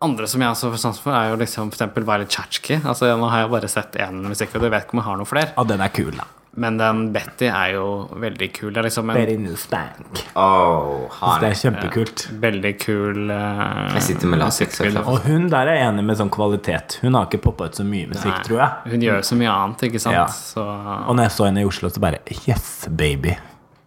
andre 0.00 0.28
som 0.30 0.40
jeg 0.40 0.48
også 0.54 0.70
får 0.72 0.80
sans 0.80 1.00
for, 1.02 1.12
er 1.12 1.32
jo 1.32 1.40
liksom 1.40 1.72
eksempel 1.72 2.06
Violet 2.08 2.30
Chachki. 2.32 2.78
Altså, 2.84 3.10
nå 3.18 3.28
har 3.28 3.42
jeg 3.42 3.50
bare 3.52 3.68
sett 3.68 3.98
én 4.00 4.22
musikkvideo, 4.24 4.68
du 4.68 4.72
vet 4.72 4.86
ikke 4.86 4.94
om 4.96 5.02
jeg 5.02 5.08
har 5.10 5.18
noen 5.20 5.28
flere. 5.28 5.50
Ja, 5.56 5.64
den 5.68 5.82
er 5.84 5.90
kul, 5.92 6.12
da. 6.16 6.24
Men 6.58 6.78
den 6.80 7.12
Betty 7.14 7.46
er 7.46 7.76
jo 7.76 7.84
veldig 8.18 8.48
kul. 8.56 8.72
Det 8.74 8.80
er 8.80 8.86
liksom 8.88 9.10
en 9.14 9.42
new 9.44 9.54
spank. 9.58 10.22
Oh, 10.34 11.06
Det 11.40 11.50
er 11.52 11.54
kjempekult. 11.60 12.24
veldig 12.42 12.72
kul 12.82 13.30
uh, 13.30 13.92
Jeg 13.94 14.02
sitter 14.08 14.32
med 14.32 14.42
latex. 14.42 14.80
Og 15.04 15.20
hun 15.28 15.46
der 15.52 15.70
er 15.70 15.84
enig 15.86 16.02
med 16.08 16.18
sånn 16.18 16.32
kvalitet. 16.34 16.98
Hun 17.04 17.14
har 17.14 17.28
ikke 17.30 17.42
poppa 17.46 17.70
ut 17.70 17.78
så 17.78 17.86
mye 17.86 18.10
musikk, 18.10 18.34
Nei, 18.34 18.42
tror 18.48 18.64
jeg. 18.64 18.94
Hun 18.96 19.06
gjør 19.06 19.22
så 19.30 19.38
mye 19.38 19.54
annet, 19.54 19.86
ikke 19.90 20.02
sant. 20.02 20.18
Ja. 20.18 20.26
Så 20.26 20.66
Og 20.66 21.14
når 21.14 21.28
jeg 21.28 21.36
så 21.38 21.46
henne 21.46 21.62
i 21.62 21.70
Oslo, 21.70 21.92
så 21.94 22.02
bare 22.02 22.18
Yes, 22.48 22.88
baby. 22.90 23.36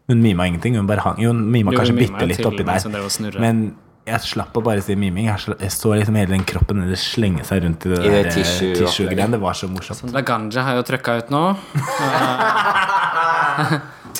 Hun 0.07 0.23
mima 0.23 0.47
ingenting. 0.47 0.77
Hun 0.79 0.87
bare 0.87 1.03
hang 1.03 1.19
hun 1.19 1.43
mima 1.51 1.71
Jo, 1.73 1.81
kanskje 1.83 1.99
bitte 1.99 2.27
litt 2.31 2.47
oppi 2.47 2.63
der. 2.63 3.39
Men 3.43 3.75
jeg 4.05 4.19
slapp 4.19 4.57
å 4.59 4.63
bare 4.65 4.81
si 4.83 4.95
miming. 4.99 5.29
Jeg, 5.29 5.53
jeg 5.61 5.71
så 5.71 5.93
liksom 5.95 6.17
hele 6.19 6.33
den 6.35 6.43
kroppen 6.47 6.81
hennes 6.83 7.03
slenge 7.13 7.45
seg 7.47 7.61
rundt 7.63 7.85
i 7.87 7.93
det 7.93 7.99
I 8.03 8.09
det 8.11 8.19
eh, 8.25 8.31
tissue- 8.35 8.73
tissue-greiene. 8.81 9.37
Det 9.37 9.41
var 9.43 9.55
så 9.55 9.69
morsomt. 9.71 10.03
Laganja 10.15 10.65
har 10.67 10.79
jo 10.79 10.83
trøkka 10.89 11.15
ut 11.21 11.31
nå. 11.33 11.43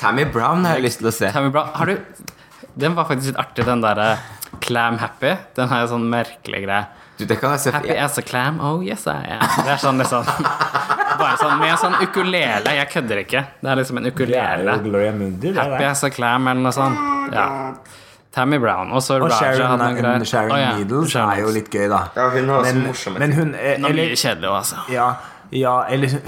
Tammy 0.00 0.24
Brown 0.24 0.64
har 0.66 0.78
jeg 0.78 0.86
lyst 0.88 1.02
til 1.02 1.10
å 1.10 1.14
se. 1.14 1.30
Tammy 1.34 1.52
Brown, 1.54 1.70
har 1.76 1.92
du 1.92 1.98
Den 2.74 2.96
var 2.96 3.06
faktisk 3.06 3.34
litt 3.34 3.40
artig, 3.44 3.66
den 3.68 3.84
derre 3.84 4.14
Clam 4.64 4.96
Happy. 5.02 5.34
Den 5.56 5.68
har 5.70 5.84
jo 5.84 5.92
sånn 5.94 6.08
merkelig 6.10 6.64
greie. 6.64 6.84
Du, 7.18 7.22
det 7.30 7.36
kan 7.38 7.52
jeg 7.54 7.62
se 7.62 7.70
Happy 7.74 7.94
as 7.94 8.16
a 8.18 8.24
clam, 8.26 8.56
oh 8.64 8.80
yes 8.82 9.04
I 9.06 9.20
am. 9.36 9.42
Det 9.62 9.70
er 9.76 9.82
sånn 9.82 10.00
liksom 10.02 10.26
Bare 11.20 11.36
sånn 11.38 11.60
med 11.60 11.76
sånn 11.78 11.94
ukulele. 12.02 12.72
Jeg 12.80 12.88
kødder 12.90 13.20
ikke. 13.22 13.44
Det 13.60 13.70
er 13.70 13.78
liksom 13.78 14.00
en 14.00 14.08
Det 14.08 14.10
er 14.10 14.16
ukulele. 14.16 14.72
jo 14.80 14.88
Gloria 14.88 15.12
Mundi, 15.14 15.52
det 15.54 15.62
Happy 15.62 15.84
as 15.86 16.02
a 16.02 16.10
clam, 16.10 16.48
eller 16.50 16.64
noe 16.64 16.74
sånt. 16.74 17.36
Ja. 17.36 17.44
Tammy 18.34 18.58
Brown. 18.58 18.90
Og 18.90 18.96
Og 18.96 19.30
Raja 19.30 19.36
hadde 19.36 19.56
Sharon, 19.60 19.78
noen 19.78 20.00
greier. 20.00 20.26
Sharon 20.26 20.52
oh, 20.52 20.58
ja. 20.58 20.72
Needles 20.78 21.14
Sharon 21.14 21.32
er 21.36 21.40
jo 21.44 21.54
litt 21.54 21.70
gøy, 21.70 21.86
da. 21.92 22.00
Ja, 22.16 22.26
hun 22.34 22.50
har 22.50 22.66
så 22.66 22.74
men, 22.74 22.82
morsomme 22.88 23.22
men 23.22 23.36
hun 23.36 23.54
eh, 23.54 23.78
Nå 23.78 23.88
er 23.88 23.94
eller, 23.94 24.10
mye 24.10 24.18
kjedelig 24.18 24.50
òg, 24.50 24.56
altså. 24.58 24.84
Ja, 24.92 25.08
ja 25.54 25.76
eller 25.94 26.18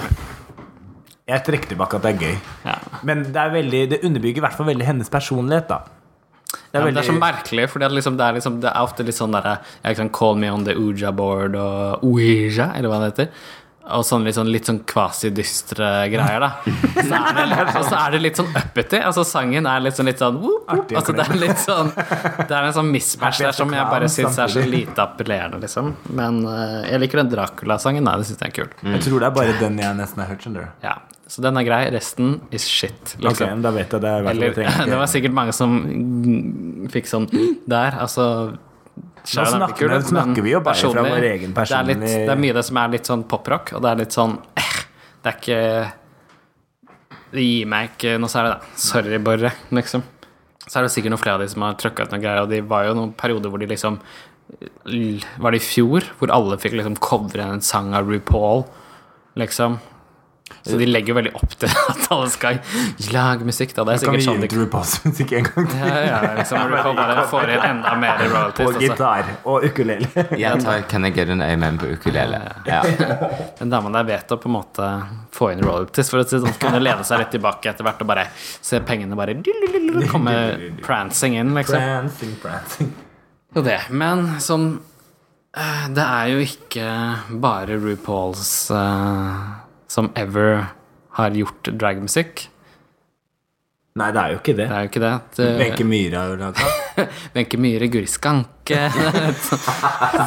Jeg 1.26 1.42
trekker 1.48 1.72
tilbake 1.74 1.98
at 1.98 2.06
det 2.06 2.14
er 2.14 2.22
gøy. 2.22 2.36
Ja. 2.68 2.78
Men 3.02 3.26
det, 3.26 3.36
er 3.42 3.52
veldig, 3.56 3.82
det 3.90 4.00
underbygger 4.06 4.42
i 4.42 4.46
hvert 4.46 4.58
fall 4.58 4.70
veldig 4.70 4.86
hennes 4.86 5.10
personlighet, 5.10 5.66
da. 5.72 5.80
Det 6.46 6.78
Ja, 6.78 6.84
veldig... 6.84 6.94
det 6.94 7.02
er 7.02 7.08
så 7.10 7.18
merkelig, 7.18 7.68
for 7.72 7.82
det, 7.82 7.88
er 7.88 7.96
liksom, 7.98 8.18
det, 8.20 8.26
er 8.26 8.38
liksom, 8.38 8.60
det 8.62 8.70
er 8.70 8.86
ofte 8.86 9.06
litt 9.06 9.18
sånn 9.18 9.34
derre 9.34 10.08
call 10.14 10.38
me 10.38 10.50
on 10.52 10.64
the 10.64 10.76
Ouija 10.78 11.10
board 11.10 11.58
og 11.58 12.04
Ouija, 12.06 12.70
eller 12.76 12.92
hva 12.92 13.02
det 13.02 13.10
heter. 13.10 13.32
Og 13.86 14.02
sånn 14.02 14.24
litt 14.26 14.34
sånn, 14.34 14.48
litt 14.50 14.66
sånn 14.66 14.80
kvasi-dystre 14.88 15.88
greier, 16.10 16.42
da. 16.42 16.48
Så 17.06 17.14
er 17.14 17.36
det, 17.36 17.58
og 17.78 17.84
så 17.86 17.98
er 18.00 18.14
det 18.16 18.20
litt 18.24 18.38
sånn 18.40 18.48
uppity. 18.58 18.98
Altså 18.98 19.22
sangen 19.26 19.68
er 19.70 19.82
litt 19.84 19.94
sånn 19.98 20.08
litt 20.10 20.18
sånn 20.22 20.40
whoop, 20.42 20.64
whoop. 20.66 20.94
Altså, 20.98 21.14
Det 21.14 21.26
er 21.26 21.38
litt 21.38 21.60
sånn 21.62 21.92
Det 21.94 22.50
er 22.50 22.66
en 22.66 22.74
sånn 22.74 22.90
mismatch 22.90 23.42
der 23.44 23.54
som 23.54 23.70
jeg 23.76 23.86
bare 23.92 24.08
syns 24.10 24.40
er 24.42 24.50
så 24.50 24.64
lite 24.66 25.04
appellerende, 25.04 25.60
liksom. 25.62 25.92
Men 26.18 26.40
uh, 26.48 26.82
jeg 26.88 27.04
liker 27.04 27.22
den 27.22 27.30
Dracula-sangen. 27.36 28.02
Nei, 28.06 28.16
det 28.22 28.26
syns 28.30 28.42
jeg 28.42 28.50
er 28.50 28.56
kul. 28.58 28.72
Jeg 28.96 29.04
tror 29.06 29.22
det 29.22 29.30
er 29.30 29.36
bare 29.38 29.58
den 29.62 29.78
jeg 29.84 30.00
nesten 30.00 30.24
har 30.24 30.32
hørt. 30.32 30.42
skjønner 30.42 30.66
du 30.66 30.86
Ja, 30.88 30.96
Så 31.30 31.46
den 31.46 31.62
er 31.62 31.66
grei. 31.68 31.82
Resten 31.94 32.40
is 32.50 32.66
shit, 32.66 33.14
liksom. 33.20 33.52
Okay, 33.54 33.62
Da 33.62 33.74
vet 33.76 33.94
jeg 33.94 34.02
det. 34.02 34.14
er 34.16 34.30
Eller, 34.34 34.62
det 34.90 34.98
var 34.98 35.10
sikkert 35.14 35.36
mange 35.36 35.54
som 35.54 35.78
mm, 35.86 36.88
fikk 36.90 37.06
sånn 37.10 37.30
der. 37.70 38.00
Altså 38.02 38.26
Er 39.26 39.46
snakker- 39.50 39.88
kult, 39.88 39.92
nå 39.92 40.00
snakker 40.12 40.42
vi 40.42 40.50
jo 40.52 40.60
bare 40.60 40.74
fra 40.92 41.02
vår 41.02 41.24
egen 41.32 41.52
det 41.52 41.58
er, 41.58 41.64
personlige- 41.64 42.26
det 42.26 42.30
er 42.30 42.36
mye 42.44 42.54
det 42.54 42.64
som 42.64 42.76
er 42.78 42.88
litt 42.88 43.08
sånn 43.10 43.24
poprock, 43.26 43.72
og 43.74 43.82
det 43.82 43.90
er 43.90 43.96
litt 44.04 44.14
sånn 44.14 44.36
eh, 44.56 44.76
Det 45.22 45.32
er 45.32 45.38
ikke 45.40 45.92
Det 47.32 47.42
gir 47.42 47.66
meg 47.66 47.90
ikke 47.96 48.18
noe 48.22 48.28
særlig, 48.30 48.52
da. 48.54 48.60
Sorry, 48.76 49.18
Borre, 49.18 49.50
liksom. 49.72 50.02
Så 50.66 50.78
er 50.78 50.82
det 50.86 50.92
sikkert 50.94 51.10
noen 51.10 51.22
flere 51.22 51.34
av 51.34 51.40
de 51.40 51.48
som 51.48 51.62
har 51.62 51.74
trøkka 51.74 52.06
ut 52.06 52.10
noen 52.14 52.22
greier, 52.22 52.42
og 52.42 52.48
de 52.50 52.60
var 52.60 52.84
jo 52.86 52.94
noen 52.94 53.12
perioder 53.18 53.50
hvor 53.50 53.58
de 53.58 53.66
liksom 53.66 53.98
Var 54.86 55.50
det 55.50 55.58
i 55.60 55.64
fjor? 55.66 56.06
Hvor 56.20 56.30
alle 56.30 56.56
fikk 56.56 56.76
liksom 56.78 56.96
covre 57.02 57.42
en 57.50 57.60
sang 57.60 57.92
av 57.94 58.06
RuPaul, 58.06 58.64
liksom. 59.36 59.80
Så 60.66 60.76
de 60.78 60.86
legger 60.86 61.12
jo 61.12 61.14
veldig 61.14 61.30
opp 61.38 61.52
til 61.60 61.70
at 61.92 62.06
alle 62.10 62.30
skal 62.30 62.56
lage 63.14 63.46
musikk, 63.46 63.72
da. 63.76 63.84
Det 63.86 63.94
er 63.96 64.04
Kan 64.06 64.16
vi 64.16 64.22
sikkert 64.22 64.22
gi 64.22 64.26
sånn 64.26 64.42
ut 64.42 64.52
de 64.52 64.58
RuPaul's 64.60 64.94
musikk 65.04 65.34
en 65.38 65.46
gang 65.46 65.68
til? 65.70 65.82
ja, 65.82 66.00
ja, 66.06 66.18
liksom, 66.38 66.72
Du 66.72 66.88
bare 66.98 67.26
får 67.32 67.52
inn 67.54 67.66
enda 67.68 67.92
mer 68.02 68.22
royalties. 68.24 68.66
Og 68.66 68.72
altså. 68.72 68.82
gitar 68.82 69.30
og 69.44 69.66
ukulele. 69.66 70.24
Jeg 70.38 70.62
tar 70.64 70.82
Can 70.90 71.06
I 71.06 71.12
Get 71.14 71.30
An 71.34 71.44
Amen 71.46 71.78
på 71.82 71.90
ukulele. 71.94 72.40
Ja. 72.66 72.80
Den 73.60 73.70
dama 73.74 73.92
der 73.94 74.08
vet 74.10 74.34
å 74.34 74.38
på 74.42 74.50
en 74.50 74.56
måte 74.56 74.90
få 75.36 75.52
inn 75.54 75.62
royalties 75.66 76.10
for 76.10 76.22
å 76.22 76.26
sånn, 76.30 76.50
kunne 76.62 76.82
lene 76.82 77.06
seg 77.06 77.22
litt 77.22 77.34
tilbake 77.36 77.70
etter 77.70 77.86
hvert 77.86 78.02
og 78.02 78.10
bare 78.10 78.26
se 78.38 78.80
pengene 78.86 79.18
bare 79.18 79.36
komme 80.10 80.34
prancing 80.82 81.38
inn, 81.38 81.54
liksom. 81.58 81.78
Prancing, 81.78 82.34
prancing. 82.42 82.90
Jo, 83.54 83.62
det. 83.66 83.78
Men 83.94 84.34
sånn 84.42 84.66
eh, 85.56 85.86
Det 85.94 86.02
er 86.04 86.32
jo 86.34 86.42
ikke 86.44 86.88
bare 87.42 87.78
RuPauls 87.80 88.50
eh, 88.74 89.65
som 89.96 90.10
ever 90.20 90.66
har 91.16 91.32
gjort 91.40 91.70
dragmusikk. 91.80 92.46
Nei, 93.96 94.10
det 94.12 94.20
er 94.20 94.32
jo 94.34 94.40
ikke 94.42 94.52
det. 94.58 94.64
Det 94.68 94.76
er 94.76 94.82
jo 94.84 94.88
ikke 94.90 95.00
det. 95.00 95.12
Det- 95.38 95.52
Wenche 95.62 95.84
Myhre 95.88 96.18
har 96.20 96.28
jo 96.28 96.36
laga 96.42 96.64
Wenche 97.36 97.56
Myhre, 97.64 97.86
Guri 97.94 98.10
Skanke 98.12 98.76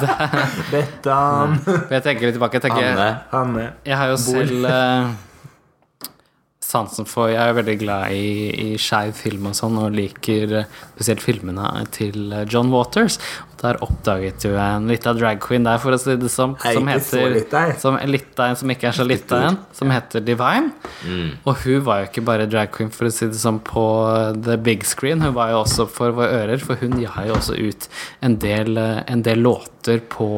Bettan, 0.71 1.53
Jeg 1.91 2.01
tenker 2.05 2.25
litt 2.29 2.35
tilbake. 2.39 2.57
Jeg, 2.57 2.63
tenker, 2.65 2.87
Anne. 2.93 3.09
Hanne 3.33 3.67
jeg 3.85 3.97
har 3.99 4.09
jo 4.13 4.17
selv 4.21 4.65
eh, 4.65 5.11
sansen 6.69 7.07
for 7.09 7.31
Jeg 7.31 7.41
er 7.41 7.55
veldig 7.57 7.75
glad 7.81 8.13
i, 8.13 8.49
i 8.53 8.67
skeiv 8.81 9.15
film 9.17 9.47
og 9.49 9.55
sånn, 9.57 9.77
og 9.81 9.95
liker 9.95 10.55
eh, 10.61 10.75
spesielt 10.93 11.23
filmene 11.23 11.65
til 11.95 12.33
eh, 12.35 12.45
John 12.49 12.69
Waters. 12.73 13.17
Og 13.49 13.57
der 13.63 13.79
oppdaget 13.85 14.45
jo 14.45 14.53
en 14.61 14.85
lita 14.89 15.15
drag 15.17 15.41
queen 15.43 15.65
der, 15.65 15.81
for 15.81 15.95
å 15.95 15.99
si 16.01 16.15
det 16.21 16.29
som 16.31 16.53
så 16.61 16.75
heter. 16.93 17.09
Som 17.81 17.97
Littein, 18.13 18.59
som 18.59 18.73
ikke 18.75 18.91
er 18.91 18.99
så 18.99 19.07
Littein, 19.07 19.57
som 19.75 19.91
heter 19.93 20.23
Divine. 20.25 20.69
Og 21.43 21.65
hun 21.65 21.81
var 21.89 22.03
jo 22.03 22.11
ikke 22.11 22.25
bare 22.29 22.47
drag 22.49 22.71
queen, 22.75 22.93
for 22.93 23.09
å 23.09 23.13
si 23.13 23.27
det 23.31 23.41
sånn, 23.41 23.59
på 23.65 23.83
the 24.45 24.59
big 24.69 24.85
screen. 24.87 25.25
Hun 25.25 25.35
var 25.37 25.55
jo 25.55 25.63
også 25.65 25.89
for 25.89 26.15
våre 26.21 26.43
ører, 26.43 26.61
for 26.63 26.79
hun 26.83 26.99
ga 27.01 27.25
jo 27.27 27.39
også 27.39 27.57
ut 27.57 27.89
en 28.25 28.37
del, 28.45 28.77
eh, 28.77 29.01
en 29.09 29.25
del 29.25 29.41
låter 29.43 30.05
på 30.05 30.29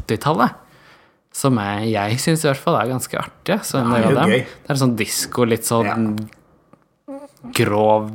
80-tallet. 0.00 0.63
Som 1.34 1.58
jeg, 1.58 1.88
jeg 1.96 2.18
syns 2.22 2.44
i 2.44 2.48
hvert 2.52 2.60
fall 2.62 2.76
er 2.78 2.92
ganske 2.92 3.18
artige. 3.18 3.58
Så 3.66 3.80
Ja, 3.82 3.90
det 3.98 4.04
er 4.06 4.14
dem. 4.20 4.30
gøy. 4.30 4.44
Det 4.46 4.70
er 4.70 4.80
sånn 4.84 4.96
disko, 4.96 5.44
litt 5.50 5.66
sånn 5.66 6.14
grov 7.54 8.06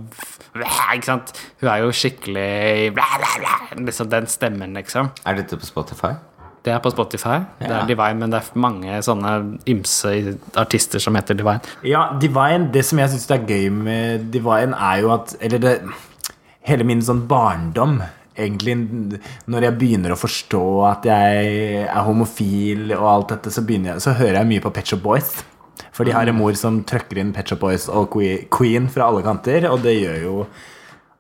Ikke 0.96 1.06
sant? 1.06 1.34
Hun 1.62 1.70
er 1.70 1.84
jo 1.84 1.92
skikkelig 1.94 2.96
Liksom 3.78 4.10
den 4.10 4.26
stemmen, 4.32 4.74
liksom. 4.80 5.12
Er 5.28 5.38
dette 5.38 5.60
på 5.60 5.68
Spotify? 5.68 6.16
Det 6.66 6.74
er 6.74 6.80
på 6.84 6.92
Spotify. 6.92 7.38
Det 7.62 7.70
er 7.72 7.86
Divine, 7.88 8.18
men 8.20 8.34
det 8.34 8.42
er 8.42 8.58
mange 8.60 8.98
sånne 9.06 9.32
ymse 9.72 10.12
artister 10.60 11.00
som 11.00 11.16
heter 11.16 11.38
Divine. 11.40 11.62
Ja, 11.88 12.10
Divine, 12.20 12.68
det 12.74 12.84
som 12.90 13.00
jeg 13.00 13.14
syns 13.14 13.30
er 13.32 13.46
gøy 13.48 13.70
med 13.72 14.26
Divine, 14.34 14.76
er 14.76 15.00
jo 15.06 15.14
at 15.16 15.36
Eller 15.40 15.64
det 15.64 15.76
Hele 16.68 16.84
min 16.84 17.00
sånn 17.02 17.24
barndom 17.30 18.02
Egentlig 18.40 18.76
når 19.52 19.68
jeg 19.68 19.78
begynner 19.82 20.16
å 20.16 20.20
forstå 20.20 20.64
at 20.88 21.08
jeg 21.10 21.86
er 21.86 22.08
homofil 22.08 22.94
og 22.98 23.06
alt 23.12 23.34
dette, 23.36 23.54
så, 23.54 23.64
jeg, 23.68 24.00
så 24.04 24.16
hører 24.18 24.42
jeg 24.42 24.52
mye 24.54 24.64
på 24.66 24.74
Pet 24.76 24.92
Shop 24.94 25.04
Boys. 25.04 25.34
For 25.96 26.08
de 26.08 26.16
har 26.16 26.30
en 26.30 26.38
mor 26.38 26.56
som 26.60 26.82
trøkker 26.88 27.20
inn 27.20 27.34
Pet 27.36 27.52
Shop 27.52 27.62
Boys 27.64 27.90
og 27.92 28.16
Queen 28.56 28.90
fra 28.92 29.10
alle 29.10 29.24
kanter, 29.26 29.68
og 29.72 29.84
det 29.84 29.98
gjør 30.00 30.22
jo 30.24 30.36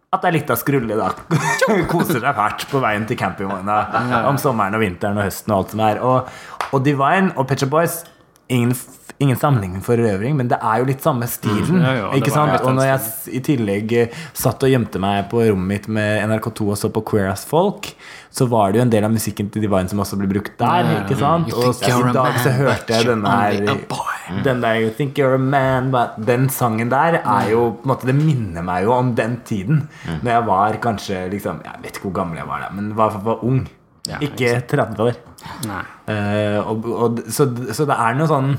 at 0.10 0.23
det 0.23 0.29
er 0.29 0.38
litt 0.39 0.49
av 0.49 0.58
skrulle, 0.58 0.95
da. 0.97 1.12
Koser 1.91 2.17
seg 2.17 2.38
fælt 2.38 2.63
på 2.71 2.79
veien 2.82 3.03
til 3.05 3.19
campingvogna 3.19 4.23
om 4.32 4.39
sommeren 4.41 4.73
og 4.73 4.82
vinteren 4.82 5.19
og 5.19 5.27
høsten 5.27 5.53
og 5.53 5.60
alt 5.60 5.75
som 5.75 5.84
er. 5.86 5.99
Og, 6.01 6.39
og 6.73 6.88
Divine 6.88 7.36
og 7.36 7.45
Pet 7.49 7.62
Shop 7.62 7.75
Boys 7.75 7.99
Ingen, 8.49 8.73
ingen 9.19 9.38
sammenligning 9.39 9.82
for 9.84 9.99
erøvring, 9.99 10.38
men 10.39 10.47
det 10.51 10.58
er 10.63 10.79
jo 10.79 10.88
litt 10.88 11.03
samme 11.03 11.27
stilen. 11.27 11.79
Mm. 11.79 11.84
Ja, 11.84 11.91
ja, 11.97 12.12
ikke 12.15 12.32
sant? 12.32 12.55
Og 12.63 12.71
når 12.77 12.88
jeg 12.88 13.36
i 13.36 13.41
tillegg 13.43 13.95
eh, 13.99 14.21
satt 14.38 14.63
og 14.63 14.71
gjemte 14.71 15.01
meg 15.03 15.27
på 15.32 15.43
rommet 15.43 15.67
mitt 15.69 15.89
med 15.91 16.23
NRK2 16.29 16.69
og 16.69 16.79
så 16.79 16.91
på 16.93 17.03
Queer 17.12 17.27
as 17.34 17.43
Folk, 17.49 17.91
så 18.32 18.47
var 18.47 18.71
det 18.71 18.79
jo 18.79 18.86
en 18.86 18.93
del 18.93 19.08
av 19.08 19.12
musikken 19.12 19.49
til 19.51 19.65
Divine 19.65 19.91
som 19.91 19.99
også 19.99 20.19
ble 20.21 20.29
brukt 20.32 20.55
der. 20.62 20.91
Ikke 21.01 21.17
sant? 21.19 21.51
Og 21.51 21.73
så 21.75 21.91
i 21.91 22.13
dag 22.15 22.39
så 22.39 22.53
hørte 22.55 22.95
jeg 22.95 23.10
denne 23.10 23.34
her 23.34 23.60
den 24.45 24.62
der 24.62 24.79
You 24.84 24.93
think 24.93 25.17
you're 25.17 25.34
a 25.36 25.41
man 25.41 25.89
but 25.91 26.15
Den 26.27 26.49
sangen 26.53 26.91
der 26.91 27.19
er 27.19 27.49
jo 27.49 27.63
på 27.79 27.88
en 27.88 27.91
måte 27.91 28.08
Det 28.08 28.15
minner 28.15 28.62
meg 28.62 28.86
jo 28.86 28.93
om 28.93 29.15
den 29.17 29.39
tiden. 29.45 29.88
Når 30.21 30.32
jeg 30.32 30.47
var 30.47 30.79
kanskje 30.84 31.25
liksom 31.34 31.63
Jeg 31.65 31.84
vet 31.84 31.97
ikke 31.97 32.10
hvor 32.10 32.19
gammel 32.21 32.39
jeg 32.39 32.47
var 32.47 32.63
da, 32.63 32.71
men 32.75 32.93
var, 32.95 33.17
var 33.25 33.43
ung. 33.43 33.65
Ja, 34.10 34.17
ikke 34.23 34.62
30 34.65 35.03
år. 35.03 35.17
Eh, 36.10 36.58
og, 36.63 36.86
og, 36.89 37.19
så, 37.29 37.45
så 37.75 37.86
det 37.86 37.97
er 37.97 38.15
noe 38.17 38.29
sånn 38.29 38.55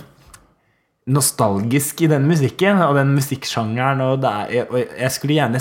nostalgisk 1.11 2.01
i 2.07 2.11
den 2.11 2.27
musikken 2.31 2.81
og 2.87 2.95
den 2.99 3.15
musikksjangeren. 3.17 4.01
Og, 4.07 4.21
det 4.23 4.33
er, 4.61 4.67
og 4.71 4.79
jeg 5.01 5.11
skulle 5.17 5.37
gjerne 5.41 5.61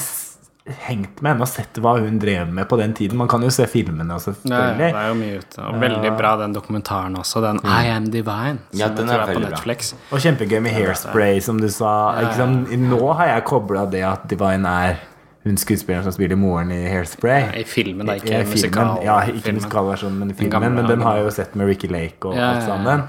hengt 0.85 1.21
med 1.25 1.31
henne 1.31 1.41
og 1.41 1.49
sett 1.49 1.79
hva 1.81 1.95
hun 1.97 2.19
drev 2.21 2.51
med 2.53 2.67
på 2.69 2.77
den 2.77 2.91
tiden. 2.93 3.17
Man 3.17 3.29
kan 3.31 3.41
jo 3.41 3.49
se 3.49 3.65
filmene 3.65 4.13
også, 4.13 4.35
Ja, 4.45 4.59
ja, 4.69 4.73
det 4.77 4.89
er 4.93 5.07
jo 5.09 5.15
mye 5.17 5.39
ute. 5.41 5.63
Og 5.65 5.79
veldig 5.81 6.11
bra 6.19 6.35
den 6.43 6.53
dokumentaren 6.53 7.15
også, 7.17 7.41
den 7.41 7.61
I 7.65 7.87
Am 7.89 8.05
Divine. 8.13 8.59
Som 8.69 8.79
Ja, 8.83 8.89
den 8.93 9.09
er 9.09 9.23
er 9.23 9.33
på 9.33 9.39
Netflix. 9.41 9.93
bra. 9.95 10.15
Og 10.17 10.21
kjempegøy 10.27 10.59
med 10.61 10.71
hairspray, 10.77 11.39
som 11.41 11.57
du 11.59 11.69
sa. 11.73 11.95
Ja? 12.21 12.45
Nå 12.45 13.01
har 13.17 13.33
jeg 13.33 13.45
kobla 13.49 13.87
det 13.89 14.03
at 14.05 14.27
Divine 14.29 14.69
er 14.69 14.99
hun 15.47 15.57
skuespilleren 15.57 16.03
som 16.05 16.11
spiller 16.13 16.35
moren 16.37 16.69
i 16.75 16.81
Hairspray. 16.91 17.47
I 17.61 17.63
filmen, 17.65 18.05
da, 18.05 18.13
ikke 18.19 18.27
I 18.27 18.43
filmen. 18.43 18.49
musikal. 18.53 18.97
Ja, 19.07 19.21
ikke 19.31 19.53
musikalversjonen, 19.55 20.19
men 20.19 20.29
i 20.29 20.33
filmen. 20.37 20.51
gamle, 20.51 20.69
men 20.75 20.85
den 20.91 21.01
har 21.01 21.15
jeg 21.17 21.25
jo 21.25 21.31
sett 21.31 21.55
med 21.55 21.65
Ricky 21.71 21.87
Lake 21.89 22.27
og 22.27 22.35
Ja, 22.35 22.41
ja, 22.41 22.49
alt 22.49 22.61
ja. 22.61 22.67
sammen. 22.67 23.03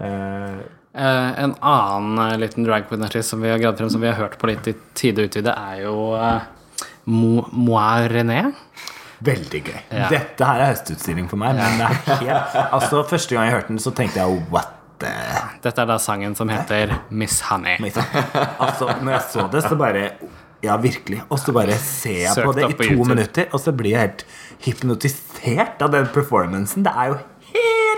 Eh, 0.00 0.58
Eh, 0.98 1.42
en 1.44 1.54
annen 1.60 2.32
uh, 2.32 2.38
liten 2.38 2.64
drag 2.66 2.88
queen-artist 2.88 3.30
som 3.30 3.42
vi 3.42 3.50
har 3.52 3.58
gravd 3.58 3.78
frem, 3.78 3.90
som 3.90 4.00
vi 4.02 4.08
har 4.10 4.16
hørt 4.18 4.38
på 4.38 4.48
litt 4.50 4.66
i 4.66 4.74
tide 4.98 5.22
og 5.22 5.30
utvide, 5.30 5.52
er 5.54 5.84
jo 5.84 5.92
uh, 6.18 6.40
Mo 7.06 7.44
René. 8.10 8.40
Veldig 9.22 9.60
gøy. 9.62 9.78
Ja. 9.94 10.08
Dette 10.10 10.48
her 10.48 10.64
er 10.64 10.72
høstutstilling 10.72 11.28
for 11.30 11.38
meg. 11.38 11.54
Men 11.58 11.78
det 11.78 11.86
er 11.86 12.18
helt, 12.24 12.58
altså 12.64 13.04
Første 13.06 13.34
gang 13.34 13.48
jeg 13.48 13.56
hørte 13.56 13.72
den, 13.74 13.80
så 13.82 13.94
tenkte 13.94 14.20
jeg 14.20 14.42
what 14.50 14.74
the 15.02 15.14
Dette 15.62 15.82
er 15.82 15.90
da 15.90 15.98
sangen 16.02 16.34
som 16.38 16.50
heter 16.50 16.96
Miss 17.10 17.40
Honey. 17.46 17.78
Altså, 18.58 18.90
når 18.98 19.14
jeg 19.14 19.24
så 19.32 19.48
det, 19.54 19.64
så 19.66 19.78
bare 19.78 20.04
Ja, 20.62 20.76
virkelig. 20.82 21.22
Og 21.30 21.38
så 21.38 21.54
bare 21.54 21.78
ser 21.78 22.24
jeg 22.24 22.34
Søkt 22.34 22.50
på 22.50 22.54
det 22.58 22.64
i 22.66 22.72
to 22.74 22.86
YouTube. 22.90 23.08
minutter, 23.14 23.50
og 23.54 23.62
så 23.62 23.74
blir 23.74 23.94
jeg 23.94 24.06
helt 24.06 24.24
hypnotisert 24.66 25.82
av 25.86 25.94
den 25.94 26.10
performancen. 26.14 26.86
Det 26.86 26.94
er 26.94 27.12
jo 27.12 27.20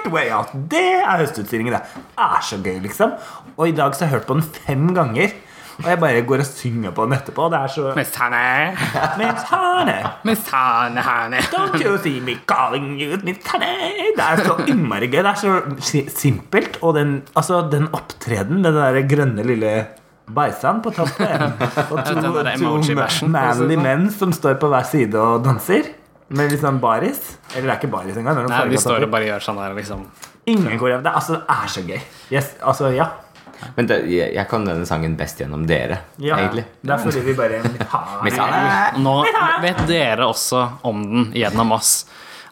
helt 0.01 0.13
way 0.15 0.31
out. 0.33 0.51
Det 0.71 0.87
er 1.03 1.21
høstutstillingen, 1.21 1.75
det. 1.77 2.03
er 2.19 2.43
så 2.43 2.59
gøy, 2.63 2.81
liksom. 2.83 3.15
Og 3.57 3.69
i 3.69 3.73
dag 3.77 3.95
så 3.95 4.05
har 4.05 4.11
jeg 4.11 4.19
hørt 4.21 4.27
på 4.29 4.35
den 4.35 4.43
fem 4.43 4.91
ganger. 4.95 5.33
Og 5.81 5.87
jeg 5.89 5.99
bare 6.01 6.23
går 6.29 6.43
og 6.43 6.45
synger 6.45 6.91
på 6.93 7.07
den 7.07 7.15
etterpå. 7.17 7.47
Det 7.53 7.59
er 7.59 7.71
så 7.73 7.93
Miss 7.97 8.17
Hanne. 8.21 8.77
Miss 9.17 9.47
Hanne. 9.49 9.95
Miss 10.29 10.51
Honey, 10.53 11.01
Hanne. 11.07 11.39
don't 11.55 11.81
you 11.81 11.97
see 12.03 12.21
me 12.21 12.37
calling 12.47 13.01
you 13.01 13.17
Miss 13.25 13.47
Hanne. 13.49 13.71
Det 14.17 14.27
er 14.27 14.43
så 14.45 14.59
innmari 14.69 15.09
gøy. 15.09 15.23
Det 15.25 15.33
er 15.33 15.41
så 15.41 16.03
simpelt. 16.21 16.77
Og 16.83 16.95
den, 16.99 17.23
altså, 17.35 17.63
den 17.73 17.89
opptreden, 17.97 18.61
den 18.65 18.77
der 18.77 19.01
grønne 19.09 19.47
lille 19.47 19.73
bæsjan 20.31 20.83
på 20.85 20.93
toppen, 20.95 21.57
og 21.91 22.05
to, 22.07 22.15
to 22.23 22.43
det 22.45 22.53
manly 22.61 22.95
sånn. 23.75 23.81
menn 23.83 24.05
som 24.15 24.31
står 24.37 24.61
på 24.61 24.69
hver 24.71 24.85
side 24.87 25.19
og 25.19 25.43
danser. 25.47 25.89
Med 26.31 26.53
hvis 26.53 26.63
han 26.63 26.79
baris. 26.83 27.25
Eller 27.55 27.67
det 27.67 27.73
er 27.73 27.81
ikke 27.81 27.91
baris 27.91 28.19
engang. 28.21 28.39
Nei, 28.47 28.61
de 28.71 28.79
står 28.81 29.07
og 29.07 29.11
bare 29.11 29.27
gjør 29.27 29.43
sånn 29.49 29.59
der, 29.59 29.75
liksom. 29.79 30.05
Ingen 30.51 30.79
koreografi. 30.79 31.05
Det, 31.09 31.15
altså, 31.19 31.41
det 31.41 31.57
er 31.57 31.73
så 31.75 31.83
gøy. 31.89 32.01
Yes, 32.31 32.53
altså, 32.63 32.93
ja. 32.95 33.09
Men 33.77 33.89
det, 33.91 33.99
jeg, 34.09 34.31
jeg 34.37 34.49
kan 34.49 34.65
denne 34.65 34.87
sangen 34.89 35.17
best 35.19 35.41
gjennom 35.43 35.67
dere, 35.69 35.99
ja. 36.23 36.39
egentlig. 36.39 36.65
Det 36.81 36.95
er 36.95 37.03
fordi 37.03 37.25
vi 37.27 37.35
bare 37.37 37.59
Honey. 37.93 39.03
Nå 39.05 39.17
vet 39.65 39.83
dere 39.91 40.31
også 40.31 40.63
om 40.89 41.03
den 41.05 41.27
gjennom 41.37 41.77
oss. 41.77 41.93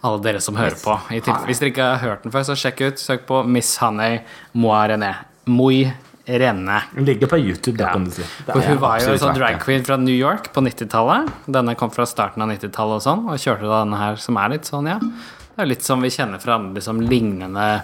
Alle 0.05 0.21
dere 0.23 0.43
som 0.43 0.59
hører 0.59 0.77
på. 0.79 0.95
Hvis 1.11 1.63
dere 1.63 1.73
ikke 1.73 1.87
har 1.95 2.03
hørt 2.05 2.27
den 2.27 2.35
før, 2.35 2.45
så 2.47 2.59
sjekk 2.59 2.85
ut. 2.85 3.01
Søk 3.03 3.25
på 3.31 3.41
Miss 3.47 3.73
Honey 3.83 4.21
Moi 4.59 4.83
René. 4.93 5.15
Moi 5.49 5.89
René. 6.29 6.83
Den 6.95 7.05
ligger 7.09 7.27
på 7.31 7.39
YouTube, 7.41 7.79
da, 7.79 7.85
Ja. 7.89 7.93
kan 7.93 8.05
du 8.05 8.11
si. 8.11 8.23
For 8.47 8.61
hun 8.61 8.79
var 8.79 9.01
jo 9.01 9.17
sånn 9.17 9.35
drag 9.35 9.59
queen 9.65 9.85
fra 9.85 9.97
New 9.97 10.15
York 10.15 10.53
på 10.53 10.61
90-tallet. 10.61 11.31
Denne 11.49 11.75
kom 11.75 11.91
fra 11.91 12.05
starten 12.07 12.43
av 12.45 12.49
90-tallet 12.53 13.01
og 13.01 13.03
sånn, 13.03 13.25
og 13.33 13.39
kjørte 13.41 13.67
da 13.69 13.83
denne 13.85 13.97
her 13.99 14.17
som 14.17 14.37
er 14.37 14.49
litt 14.51 14.69
sånn, 14.69 14.87
ja. 14.93 14.99
Det 15.01 15.65
er 15.65 15.67
litt 15.73 15.83
som 15.83 16.01
vi 16.01 16.09
kjenner 16.09 16.39
fra 16.39 16.55
andre 16.55 16.75
liksom 16.79 17.01
lignende 17.01 17.83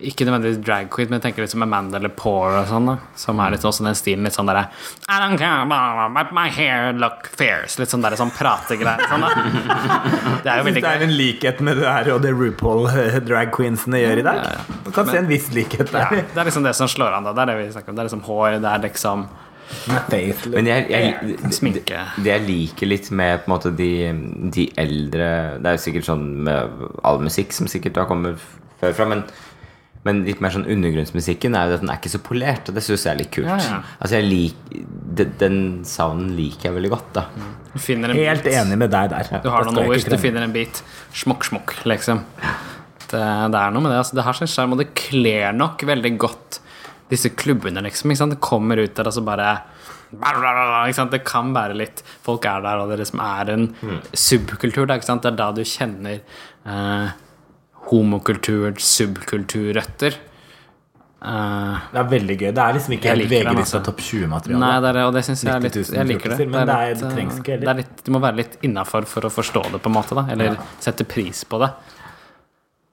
ikke 0.00 0.24
nødvendigvis 0.24 0.60
drag 0.64 0.88
queen, 0.92 1.10
men 1.10 1.18
jeg 1.18 1.26
tenker 1.28 1.44
litt 1.44 1.52
som 1.52 1.64
Amanda 1.64 2.00
Lepore 2.00 2.62
og 2.62 2.70
sånn. 2.70 2.88
da 2.88 2.96
Som 3.20 3.40
er 3.42 3.54
litt 3.54 3.64
sånn 3.64 3.88
den 3.88 3.98
stilen 3.98 4.26
litt 4.26 4.36
sånn 4.36 4.48
derre 4.48 4.68
I 5.10 5.18
don't 5.22 5.40
care 5.40 5.64
about 5.64 6.32
my 6.36 6.48
hair 6.52 6.94
look 6.96 7.28
fierce. 7.36 7.76
Litt 7.80 7.92
sånn 7.92 8.04
derre 8.04 8.18
sånn 8.20 8.32
prategreier. 8.36 9.04
Sånn. 9.10 9.26
Det 10.44 10.48
er 10.48 10.62
jo 10.62 10.66
veldig 10.70 10.82
Det 10.84 10.94
er 10.94 11.04
en 11.04 11.14
likhet 11.18 11.60
med 11.64 11.80
det 11.82 11.90
her 11.90 12.10
og 12.14 12.22
det 12.24 12.32
RuPaul 12.32 12.88
eh, 12.94 13.20
drag 13.24 13.52
queensene 13.54 14.00
gjør 14.00 14.22
i 14.22 14.26
dag. 14.26 14.42
Du 14.86 14.90
kan 14.94 15.10
se 15.10 15.20
en 15.20 15.28
viss 15.30 15.50
likhet 15.54 15.92
Ja, 15.92 16.08
det 16.10 16.38
er 16.38 16.48
liksom 16.48 16.64
det 16.64 16.74
som 16.78 16.88
slår 16.90 17.18
an. 17.18 17.28
da 17.28 17.36
Det 17.36 17.44
er 17.44 17.52
det 17.52 17.58
vi 17.60 17.70
snakker 17.76 17.92
om. 17.92 17.98
Det 17.98 18.04
er 18.04 18.10
liksom 18.10 18.26
hår, 18.28 18.58
det 18.64 18.72
er 18.72 18.84
liksom. 18.88 19.28
Men 20.50 20.66
jeg, 20.66 20.86
jeg, 20.90 21.36
det, 21.62 21.98
det 22.24 22.30
jeg 22.32 22.42
liker 22.42 22.90
litt 22.90 23.10
med 23.14 23.44
på 23.44 23.46
en 23.46 23.52
måte 23.54 23.70
de, 23.78 23.90
de 24.50 24.64
eldre 24.80 25.28
Det 25.62 25.70
er 25.70 25.76
jo 25.76 25.82
sikkert 25.84 26.08
sånn 26.08 26.24
med 26.48 26.82
all 27.06 27.20
musikk 27.22 27.54
som 27.54 27.70
sikkert 27.70 28.00
har 28.02 28.08
kommet 28.10 28.42
før 28.80 28.96
fra, 28.96 29.06
men, 29.12 29.22
men 30.06 30.22
litt 30.24 30.40
mer 30.40 30.52
sånn 30.54 30.64
undergrunnsmusikken 30.64 31.56
er 31.58 31.68
jo 31.68 31.76
at 31.76 31.82
den 31.82 31.90
er 31.92 31.98
ikke 32.00 32.12
så 32.14 32.20
polert, 32.24 32.70
og 32.70 32.76
det 32.78 32.84
syns 32.86 33.02
jeg 33.04 33.12
er 33.12 33.18
litt 33.20 33.32
kult. 33.34 33.50
Ja, 33.50 33.58
ja. 33.60 33.80
Altså 34.00 34.16
jeg 34.16 34.28
lik, 34.30 34.62
den, 35.18 35.34
Den 35.40 35.58
sounden 35.84 36.30
liker 36.38 36.70
jeg 36.70 36.76
veldig 36.78 36.92
godt, 36.94 37.10
da. 37.18 37.26
Du 37.74 37.78
en 37.92 38.16
Helt 38.16 38.46
bit. 38.46 38.54
enig 38.56 38.78
med 38.80 38.90
deg 38.90 39.12
der. 39.12 39.28
Du 39.44 39.50
har 39.52 39.68
noen 39.68 39.82
ord, 39.84 40.08
du 40.08 40.16
finner 40.18 40.46
en 40.46 40.54
bit. 40.56 40.80
Smokk, 41.12 41.44
smokk, 41.50 41.74
liksom. 41.84 42.24
Det, 43.10 43.20
det 43.20 43.60
er 43.60 43.74
noe 43.74 43.84
med 43.84 43.92
det. 43.92 44.00
Altså, 44.00 44.16
det 44.16 44.24
har 44.24 44.38
sin 44.38 44.50
skjerm, 44.50 44.72
og 44.74 44.80
det 44.80 44.88
kler 44.98 45.52
nok 45.56 45.84
veldig 45.86 46.14
godt 46.22 46.60
disse 47.10 47.32
klubbene, 47.36 47.82
liksom. 47.84 48.10
Ikke 48.10 48.22
sant? 48.22 48.34
Det 48.38 48.42
kommer 48.42 48.80
ut 48.80 48.96
der, 48.96 49.10
og 49.10 49.14
så 49.18 49.22
bare 49.26 49.52
ikke 50.10 50.96
sant? 50.96 51.12
Det 51.14 51.22
kan 51.22 51.52
være 51.54 51.76
litt 51.78 52.00
Folk 52.26 52.46
er 52.50 52.62
der, 52.64 52.80
og 52.82 52.90
det 52.90 52.98
liksom 53.04 53.20
er 53.22 53.52
en 53.54 53.66
subkultur. 54.16 54.88
Ikke 54.90 55.06
sant? 55.06 55.22
Det 55.22 55.30
er 55.34 55.38
da 55.38 55.50
du 55.54 55.62
kjenner 55.62 56.16
eh, 56.18 57.12
homokulturens 57.88 58.84
subkulturrøtter. 58.98 60.14
Uh, 61.20 61.76
Det 61.92 61.98
er 62.00 62.06
veldig 62.08 62.36
gøy. 62.40 62.50
Det 62.56 62.62
er 62.64 62.72
liksom 62.76 62.92
ikke 62.96 63.10
helt 63.12 63.28
VG-lista 63.28 63.80
topp 63.84 63.98
20-materiale. 64.00 64.60
Nei, 64.62 64.80
det 64.80 64.90
er, 64.94 64.98
og 65.04 65.12
det 65.12 65.22
syns 65.26 65.42
jeg 65.44 65.52
er 65.52 65.60
litt 65.60 65.74
Jeg 65.76 66.06
liker 66.08 66.30
det. 66.36 66.46
men 66.48 66.66
det 66.66 66.74
er- 66.76 66.88
litt, 66.94 67.00
det 67.02 67.10
trengs 67.16 67.38
ikke 67.40 67.52
heller. 67.58 67.78
er 67.78 67.84
Du 68.04 68.10
må 68.12 68.20
være 68.20 68.36
litt 68.36 68.56
innafor 68.62 69.04
for 69.06 69.20
å 69.22 69.30
forstå 69.30 69.62
det, 69.72 69.82
på 69.82 69.86
en 69.90 69.92
måte. 69.98 70.14
da 70.14 70.26
Eller 70.32 70.56
sette 70.80 71.04
pris 71.04 71.44
på 71.44 71.58
det. 71.60 71.70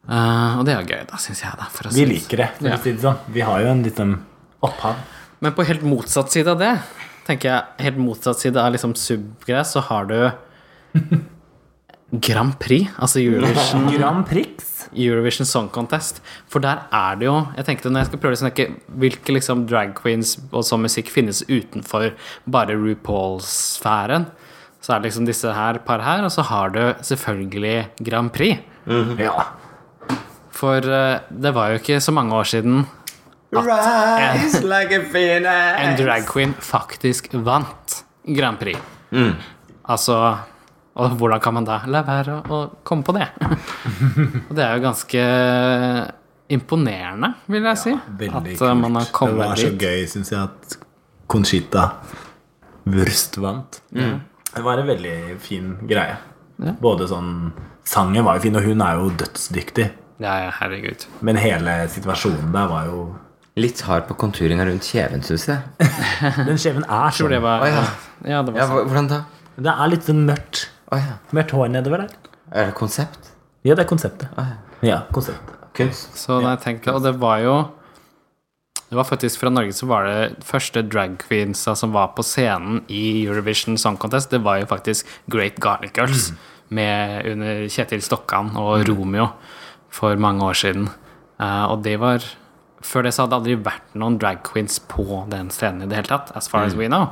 Uh, 0.10 0.60
og 0.60 0.66
det 0.66 0.74
er 0.76 0.84
gøy, 0.84 1.06
da, 1.08 1.18
syns 1.18 1.42
jeg. 1.44 1.52
da 1.58 1.66
Vi 1.72 1.90
synes. 1.90 2.10
liker 2.10 2.38
det, 2.38 2.50
for 2.58 2.68
Ja. 2.68 2.76
å 2.76 2.82
si 2.84 2.92
det 2.92 3.02
sånn. 3.02 3.18
Vi 3.32 3.42
har 3.42 3.60
jo 3.62 3.68
en 3.68 3.84
liten 3.84 4.20
opphav. 4.64 4.96
Men 5.42 5.54
på 5.54 5.66
helt 5.66 5.84
motsatt 5.84 6.30
side 6.32 6.48
av 6.48 6.58
det, 6.60 6.80
tenker 7.26 7.44
jeg 7.50 7.64
helt 7.80 7.98
motsatt 7.98 8.36
side 8.40 8.58
av 8.58 8.72
liksom 8.74 8.94
subgress, 8.96 9.74
så 9.74 9.82
har 9.84 10.06
du 10.06 10.32
Grand 12.12 12.54
Prix, 12.60 12.88
altså 13.04 13.20
Eurovision 13.20 13.90
Grand 13.98 14.24
Prix. 14.30 14.64
Eurovision 14.96 15.46
Song 15.46 15.68
Contest. 15.76 16.22
For 16.48 16.64
der 16.64 16.86
er 16.96 17.18
det 17.20 17.26
jo 17.28 17.34
Jeg 17.58 17.66
tenkte 17.68 17.90
når 17.92 18.06
jeg 18.06 18.10
skal 18.14 18.22
prøve 18.24 18.38
å 18.38 18.40
snakke 18.40 18.68
hvilke 19.02 19.34
liksom 19.36 19.66
drag 19.68 19.92
queens 19.98 20.38
og 20.56 20.64
sånn 20.64 20.86
musikk 20.86 21.12
finnes 21.12 21.42
utenfor 21.50 22.14
bare 22.48 22.78
RuPaul-sfæren, 22.80 24.30
så 24.80 24.94
er 24.96 25.02
det 25.04 25.10
liksom 25.10 25.28
disse 25.28 25.52
her 25.52 25.82
par 25.84 26.00
her, 26.06 26.24
og 26.24 26.32
så 26.32 26.46
har 26.48 26.72
du 26.72 26.82
selvfølgelig 27.04 27.90
Grand 28.08 28.32
Prix. 28.32 28.62
Ja. 29.20 29.34
For 30.56 30.80
eh, 30.80 31.20
det 31.30 31.52
var 31.54 31.74
jo 31.74 31.82
ikke 31.82 32.00
så 32.02 32.14
mange 32.16 32.34
år 32.38 32.48
siden 32.48 32.86
Rise 33.52 34.60
like 34.68 34.96
a 34.96 35.04
phoenix. 35.12 35.80
en 35.84 35.96
drag 36.00 36.26
queen 36.28 36.54
faktisk 36.64 37.30
vant 37.34 38.00
Grand 38.28 38.60
Prix. 38.60 38.80
Altså 39.88 40.18
Og 40.98 41.14
hvordan 41.20 41.42
kan 41.44 41.54
man 41.54 41.66
da 41.68 41.80
la 41.94 42.02
være 42.08 42.40
å, 42.40 42.58
å 42.58 42.60
komme 42.88 43.06
på 43.06 43.14
det? 43.14 43.28
og 44.50 44.54
det 44.58 44.64
er 44.66 44.78
jo 44.80 44.86
ganske 44.88 45.26
imponerende, 46.50 47.34
vil 47.52 47.66
jeg 47.68 47.80
si. 47.82 47.94
Veldig 48.22 48.54
at 48.56 48.62
kult. 48.62 48.80
man 48.82 48.96
har 49.02 49.10
kommet 49.14 49.36
dit. 49.36 49.42
Det 49.44 49.50
var 49.52 49.62
så 49.62 49.70
dit. 49.74 49.84
gøy, 49.86 50.06
syns 50.14 50.32
jeg, 50.34 50.48
at 50.48 50.78
Conchita 51.28 51.84
Wurst 52.88 53.36
vant. 53.44 53.82
Det 53.92 54.64
var 54.64 54.80
en 54.82 54.88
veldig 54.88 55.16
fin 55.44 55.74
greie. 55.90 56.16
Ja. 56.64 56.74
Både 56.82 57.06
sånn 57.12 57.34
Sangen 57.88 58.26
var 58.26 58.36
jo 58.40 58.44
fin, 58.48 58.56
og 58.60 58.66
hun 58.68 58.82
er 58.84 58.98
jo 59.00 59.12
dødsdyktig. 59.16 59.86
Ja, 60.20 60.34
ja, 60.48 60.50
herregud. 60.58 61.06
Men 61.24 61.38
hele 61.40 61.76
situasjonen 61.94 62.50
der 62.56 62.68
var 62.72 62.88
jo 62.90 63.04
Litt 63.58 63.80
hard 63.88 64.04
på 64.06 64.14
konturinga 64.22 64.66
rundt 64.68 64.86
kjeven, 64.86 65.24
syns 65.26 65.48
jeg. 65.50 65.88
Den 66.46 66.60
kjeven 66.62 66.84
er 66.86 67.08
Tror 67.10 67.16
sånn. 67.24 67.32
det 67.34 67.40
var 67.42 67.64
Å, 67.64 67.70
ja. 67.72 67.84
Ja, 68.30 68.42
det 68.46 68.54
var 68.54 68.60
Ja, 68.60 68.68
sånn. 68.70 68.90
hvordan 68.92 69.08
da? 69.10 69.20
Det 69.58 69.72
er 69.74 69.90
litt 69.94 70.06
sånn 70.06 70.20
mørkt. 70.28 70.60
Å 70.88 71.00
ja. 71.02 71.16
Mørkt 71.36 71.56
hår 71.56 71.72
nedover 71.74 72.06
der. 72.06 72.34
Er 72.56 72.70
det 72.70 72.78
konsept? 72.80 73.34
Ja, 73.68 73.76
det 73.76 73.84
er 73.84 73.90
konseptet. 73.90 74.30
Ja, 74.86 75.02
konsept. 75.12 75.56
Kunst? 75.78 76.16
Så 76.18 76.40
da 76.42 76.56
jeg 76.56 76.64
tenkte 76.64 76.94
Og 76.96 77.04
det 77.06 77.12
var 77.22 77.42
jo 77.44 77.56
Det 78.88 78.96
var 78.98 79.06
faktisk 79.06 79.42
fra 79.42 79.52
Norge 79.52 79.76
så 79.76 79.86
var 79.90 80.08
det 80.08 80.46
første 80.48 80.82
drag 80.88 81.18
queensa 81.22 81.76
som 81.76 81.92
var 81.94 82.14
på 82.16 82.24
scenen 82.24 82.80
i 82.88 83.26
Eurovision 83.26 83.76
Song 83.78 83.98
Contest. 84.00 84.32
Det 84.32 84.40
var 84.46 84.62
jo 84.62 84.70
faktisk 84.70 85.06
Great 85.28 85.60
Garlic 85.60 85.92
Girls 85.98 86.32
med 86.70 87.28
under 87.28 87.68
Kjetil 87.68 88.02
Stokkan 88.02 88.54
og 88.56 88.88
Romeo 88.88 89.28
for 89.92 90.16
mange 90.16 90.46
år 90.46 90.56
siden. 90.56 90.88
Uh, 91.36 91.68
og 91.72 91.84
det 91.84 91.98
var 92.00 92.24
Før 92.82 93.04
det 93.04 93.14
så 93.14 93.26
hadde 93.26 93.34
det 93.34 93.38
aldri 93.42 93.56
vært 93.66 93.96
noen 93.98 94.20
drag 94.22 94.44
queens 94.46 94.78
på 94.80 95.26
den 95.28 95.50
scenen 95.52 95.84
i 95.84 95.88
det 95.90 95.98
hele 95.98 96.12
tatt, 96.12 96.30
as 96.38 96.48
far 96.48 96.64
as 96.64 96.76
we 96.78 96.88
know. 96.88 97.10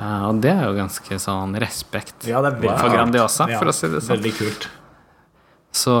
Eh, 0.00 0.26
og 0.30 0.40
det 0.40 0.52
er 0.54 0.62
jo 0.64 0.76
ganske 0.78 1.16
sånn 1.20 1.56
respekt 1.60 2.28
Ja, 2.30 2.40
det 2.40 2.54
er 2.54 2.60
veldig 2.62 2.76
for 2.80 2.94
Grandiosa, 2.94 3.48
Ja, 3.50 3.58
for 3.60 3.68
å 3.68 3.74
si 3.76 3.90
det 3.92 4.00
sånn. 4.00 4.16
Veldig 4.16 4.32
kult. 4.38 4.68
Så 5.70 5.92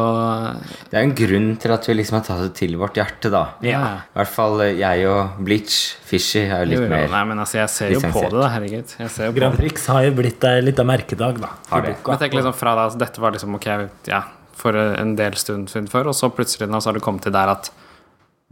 Det 0.90 0.96
er 0.98 1.04
en 1.04 1.12
grunn 1.14 1.50
til 1.62 1.70
at 1.70 1.84
vi 1.86 1.94
liksom 1.94 2.16
har 2.18 2.24
tatt 2.26 2.40
det 2.42 2.54
til 2.58 2.72
vårt 2.80 2.96
hjerte, 2.98 3.30
da. 3.30 3.42
ja. 3.62 3.82
I 4.10 4.18
hvert 4.18 4.32
fall 4.32 4.64
eh, 4.64 4.72
jeg 4.80 5.04
og 5.10 5.36
Bleach 5.46 5.76
Fishy 6.08 6.42
er 6.46 6.64
jo 6.64 6.64
Jo, 6.64 6.70
litt 6.72 6.80
jo, 6.80 6.88
mer 6.90 7.12
nei, 7.12 7.20
men 7.30 7.42
altså, 7.44 7.60
jeg 7.60 7.72
ser 7.76 7.94
jo 7.94 8.00
på 8.02 8.24
det, 8.24 8.32
da, 8.40 8.48
herregud. 8.56 8.96
Jeg 9.04 9.12
ser 9.14 9.30
jo 9.30 9.36
Grand 9.36 9.54
det. 9.54 9.62
Prix 9.62 9.86
har 9.92 10.08
jo 10.08 10.16
blitt 10.18 10.48
ei 10.48 10.56
lita 10.64 10.86
merkedag, 10.88 11.38
da. 11.44 11.52
Har 11.70 11.86
det. 11.86 11.94
Men 12.08 12.22
tenk 12.24 12.34
liksom 12.40 12.56
fra 12.56 12.74
da, 12.78 12.88
altså, 12.88 12.98
Dette 13.04 13.22
var 13.22 13.36
liksom 13.36 13.54
ok, 13.60 13.68
ja, 14.10 14.24
for 14.60 14.76
en 14.80 15.14
del 15.20 15.38
stund 15.40 15.70
siden 15.70 15.86
før, 15.92 16.10
og 16.10 16.18
så 16.18 16.32
plutselig 16.34 16.66
nå 16.70 16.80
så 16.82 16.90
har 16.90 16.98
det 16.98 17.04
kommet 17.06 17.28
til 17.28 17.36
der 17.36 17.54
at 17.54 17.70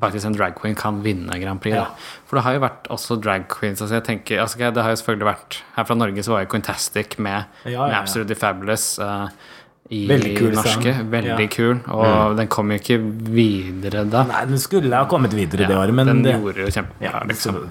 faktisk 0.01 0.27
en 0.27 0.37
drag 0.37 0.55
queen 0.61 0.75
kan 0.79 1.03
vinne 1.03 1.41
Grand 1.43 1.61
Prix. 1.61 1.75
Ja. 1.75 1.85
Da. 1.89 2.09
For 2.29 2.39
det 2.39 2.45
har 2.47 2.59
jo 2.59 2.65
vært 2.67 2.91
også 2.95 3.19
drag 3.23 3.49
queens. 3.51 3.83
Altså 3.83 3.99
jeg 3.99 4.05
tenker, 4.05 4.41
altså, 4.41 4.59
Det 4.59 4.83
har 4.83 4.91
jo 4.91 4.97
selvfølgelig 5.03 5.27
vært 5.33 5.63
Her 5.77 5.85
fra 5.85 5.95
Norge 5.95 6.23
så 6.23 6.33
var 6.37 6.45
jo 6.45 6.51
Quintastic 6.55 7.19
med, 7.19 7.45
Ja, 7.65 7.71
ja, 7.71 7.87
med. 7.87 7.97
Absolutely 8.03 8.35
Fabulous. 8.39 8.99
uh, 8.99 9.29
i 9.91 10.03
Veldig 10.09 10.35
kul 10.37 10.51
norske. 10.53 10.93
sang. 10.93 11.11
Veldig 11.11 11.47
Ja. 11.47 11.49
kul. 11.49 11.81
Og 11.89 12.37
den 12.37 12.47
kom 12.53 12.71
jo 12.71 12.77
ikke 12.77 12.99
videre 13.01 14.05
da. 14.05 14.23
Nei, 14.29 14.45
den 14.45 14.59
skulle 14.59 14.93
ha 14.93 15.07
kommet 15.09 15.33
videre 15.33 15.67
det 15.67 15.77
året, 15.77 15.95
men 15.95 16.07
den 16.07 16.23
det, 16.23 16.35
gjorde 16.37 16.67
jo 16.67 16.67
kjempebra. 16.67 17.27
liksom. 17.27 17.71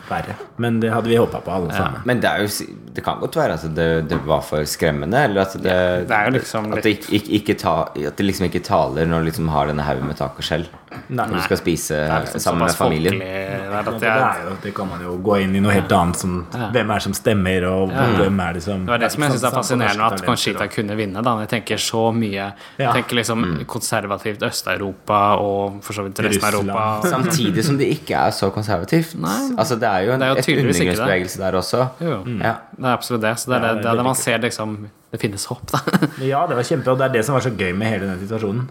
Men 0.57 0.79
det 0.79 0.91
hadde 0.91 1.07
vi 1.07 1.15
håpa 1.15 1.41
på, 1.41 1.51
alle 1.51 1.71
sammen. 1.71 2.01
Men 2.05 2.19
det, 2.19 2.25
er 2.25 2.41
jo, 2.41 2.47
det 2.93 3.03
kan 3.03 3.19
godt 3.19 3.35
være 3.35 3.53
at 3.53 3.75
det, 3.75 4.09
det 4.09 4.17
var 4.25 4.41
for 4.41 4.65
skremmende, 4.65 5.13
eller 5.13 5.41
at 5.41 5.53
det, 5.53 6.07
det 6.07 6.11
er 6.17 6.31
liksom 6.31 6.73
at, 6.73 6.81
det 6.83 6.97
ikke, 6.97 7.13
ikke, 7.13 7.29
ikke 7.29 7.59
ta, 7.59 7.75
at 7.95 8.17
det 8.17 8.25
liksom 8.25 8.49
ikke 8.49 8.63
taler 8.65 9.05
når 9.05 9.19
du 9.19 9.25
liksom 9.29 9.49
har 9.49 9.67
denne 9.67 9.85
haugen 9.85 10.07
med 10.07 10.17
tak 10.17 10.33
og 10.37 10.43
skjell. 10.43 10.65
Nei, 11.09 11.25
Når 11.27 11.33
du 11.35 11.41
skal 11.43 11.57
spise 11.59 11.97
liksom 12.23 12.39
sammen 12.39 12.63
med 12.63 12.75
familien. 12.77 13.17
Ja, 13.19 13.81
det, 13.83 14.07
er 14.07 14.37
jo, 14.45 14.53
det 14.63 14.71
kan 14.75 14.87
man 14.87 15.01
jo 15.03 15.17
gå 15.23 15.37
inn 15.43 15.55
i 15.57 15.61
noe 15.63 15.73
helt 15.75 15.91
annet 15.91 16.19
som 16.21 16.37
Hvem 16.53 16.91
er 16.93 16.93
det 16.93 17.03
som 17.03 17.15
stemmer, 17.17 17.65
og 17.67 17.91
hvem 17.91 18.39
er 18.45 18.53
det 18.57 18.63
som 18.63 18.85
Det 18.87 18.93
var 18.93 19.01
det 19.03 19.09
som 19.11 19.25
jeg 19.25 19.33
syns 19.35 19.43
er 19.49 19.55
fascinerende, 19.57 20.07
at 20.13 20.23
Conchita 20.25 20.67
kunne 20.71 20.95
vinne. 20.99 21.23
da 21.23 21.33
Jeg 21.43 21.49
tenker 21.55 21.81
så 21.83 22.05
mye 22.15 22.35
Ja. 22.37 22.51
Jeg 22.77 22.93
tenker 23.01 23.19
liksom 23.19 23.45
konservativt 23.67 24.43
Øst-Europa 24.47 25.19
og 25.43 25.81
for 25.83 25.93
så 25.97 26.03
vidt 26.07 26.19
resten 26.23 26.45
av 26.47 26.53
Europa. 26.53 26.85
Samtidig 27.15 27.65
som 27.65 27.77
det 27.77 27.89
ikke 27.97 28.15
er 28.27 28.31
så 28.31 28.49
konservativt. 28.53 29.15
Nei. 29.19 29.39
Altså 29.57 29.75
Det 29.79 29.89
er 29.89 30.07
jo 30.07 30.13
en 30.15 30.21
er 30.23 30.35
undergrunnsbevegelse 30.37 31.41
der 31.43 31.59
også. 31.59 31.87
Jo, 32.01 32.21
Ja. 32.39 32.53
det 32.77 32.85
er 32.85 32.93
absolutt 32.93 33.21
det. 33.27 33.35
Så 33.39 33.51
det 33.51 33.57
er 33.61 33.67
det, 33.67 33.83
det 33.83 33.91
er 33.91 33.95
det, 33.95 34.05
man 34.07 34.15
ser 34.15 34.37
liksom 34.37 34.77
Det 35.11 35.21
finnes 35.21 35.45
håp, 35.47 35.63
da. 35.71 35.79
Ja, 36.33 36.43
det 36.49 36.57
var 36.59 36.67
kjempe, 36.67 36.91
og 36.91 36.99
det 36.99 37.05
er 37.07 37.13
det 37.19 37.23
som 37.25 37.37
var 37.37 37.45
så 37.45 37.53
gøy 37.55 37.71
med 37.77 37.87
hele 37.93 38.09
den 38.11 38.19
situasjonen. 38.25 38.67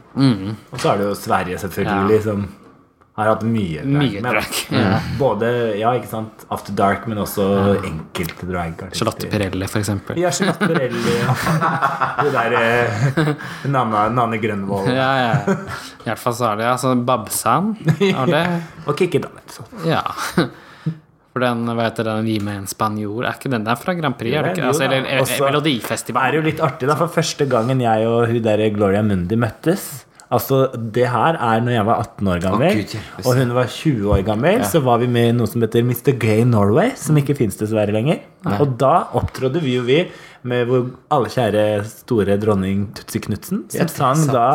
Og 0.70 0.78
så 0.82 0.92
er 0.92 1.00
det 1.02 1.10
jo 1.10 1.16
Sverige, 1.18 1.58
selvfølgelig, 1.64 2.22
som 2.26 2.46
har 3.16 3.30
hatt 3.30 3.44
mye 3.48 3.80
drag. 3.80 3.94
Mye 3.96 4.20
drag. 4.20 4.56
Ja. 4.76 4.98
Både, 5.16 5.48
ja, 5.80 5.94
ikke 5.96 6.10
sant, 6.10 6.42
After 6.52 6.74
Dark, 6.76 7.06
men 7.08 7.16
også 7.22 7.46
enkelte 7.88 8.44
dragartister. 8.50 8.98
Charlotte 9.00 9.30
Pirelli, 9.32 9.68
for 9.72 9.80
eksempel. 9.80 10.18
Ja, 10.20 10.28
Charlotte 10.36 10.68
Pirelli. 10.68 11.14
Det 12.20 12.34
der 12.34 12.58
eh, 12.60 13.32
Nanne, 13.72 14.04
Nanne 14.12 14.36
Grønvold. 14.42 14.92
Ja, 14.92 15.08
ja. 15.22 15.56
I 16.04 16.10
hvert 16.10 16.20
fall 16.20 16.36
så 16.36 16.50
er 16.50 16.60
det 16.60 16.68
altså 16.74 16.92
Babsan. 17.08 17.72
Er 18.10 18.28
det 18.34 18.44
Og 18.84 18.92
Kikki 19.00 19.24
Danielsson. 19.24 19.72
Ja. 19.88 20.02
For 21.36 21.44
den, 21.44 21.66
hva 21.68 21.84
heter 21.90 22.06
den, 22.08 22.28
Gi 22.30 22.38
meg 22.40 22.62
en 22.62 22.68
spanjor, 22.70 23.26
er 23.28 23.34
ikke 23.36 23.50
den 23.52 23.66
der 23.66 23.76
fra 23.76 23.92
Grand 23.98 24.16
Prix? 24.16 24.32
Er 24.32 24.46
det 24.46 24.54
Jo, 24.54 24.56
ikke? 24.56 24.68
Altså, 24.72 24.86
eller 24.86 25.04
eh, 25.04 25.32
Melodifestivalen. 25.44 26.32
Det 26.32 26.38
er 26.38 26.40
jo 26.40 26.44
litt 26.46 26.62
artig, 26.64 26.88
da, 26.88 26.96
for 26.96 27.12
første 27.12 27.44
gangen 27.50 27.82
jeg 27.84 28.06
og 28.08 28.30
hun 28.30 28.38
der 28.46 28.62
Gloria 28.72 29.02
Mundi 29.04 29.36
møttes 29.36 29.84
Altså, 30.32 30.62
Det 30.74 31.04
her 31.12 31.36
er 31.38 31.60
når 31.62 31.74
jeg 31.76 31.86
var 31.86 32.00
18 32.02 32.30
år 32.32 32.40
gammel, 32.42 32.80
oh, 32.80 33.26
og 33.28 33.36
hun 33.38 33.52
var 33.54 33.68
20 33.70 34.08
år 34.16 34.24
gammel. 34.26 34.64
Så 34.66 34.80
var 34.82 34.98
vi 34.98 35.06
med 35.12 35.28
i 35.28 35.36
noe 35.36 35.46
som 35.46 35.62
heter 35.62 35.84
Mr. 35.86 36.16
Gay 36.18 36.42
Norway, 36.48 36.90
som 36.98 37.20
ikke 37.20 37.36
fins 37.38 37.60
dessverre 37.60 37.94
lenger. 37.94 38.24
Og 38.56 38.74
da 38.80 38.94
opptrådde 39.20 39.62
vi 39.62 39.76
jo 39.76 39.84
vi 39.86 40.00
med 40.46 40.66
vår 40.70 40.88
alle 41.14 41.30
kjære 41.30 41.62
store 41.92 42.40
dronning 42.42 42.88
Tutsi 42.96 43.22
Knutsen, 43.22 43.64
som 43.70 43.84
Ja, 43.84 43.86
sang 43.86 44.18
sant. 44.24 44.34
da 44.34 44.48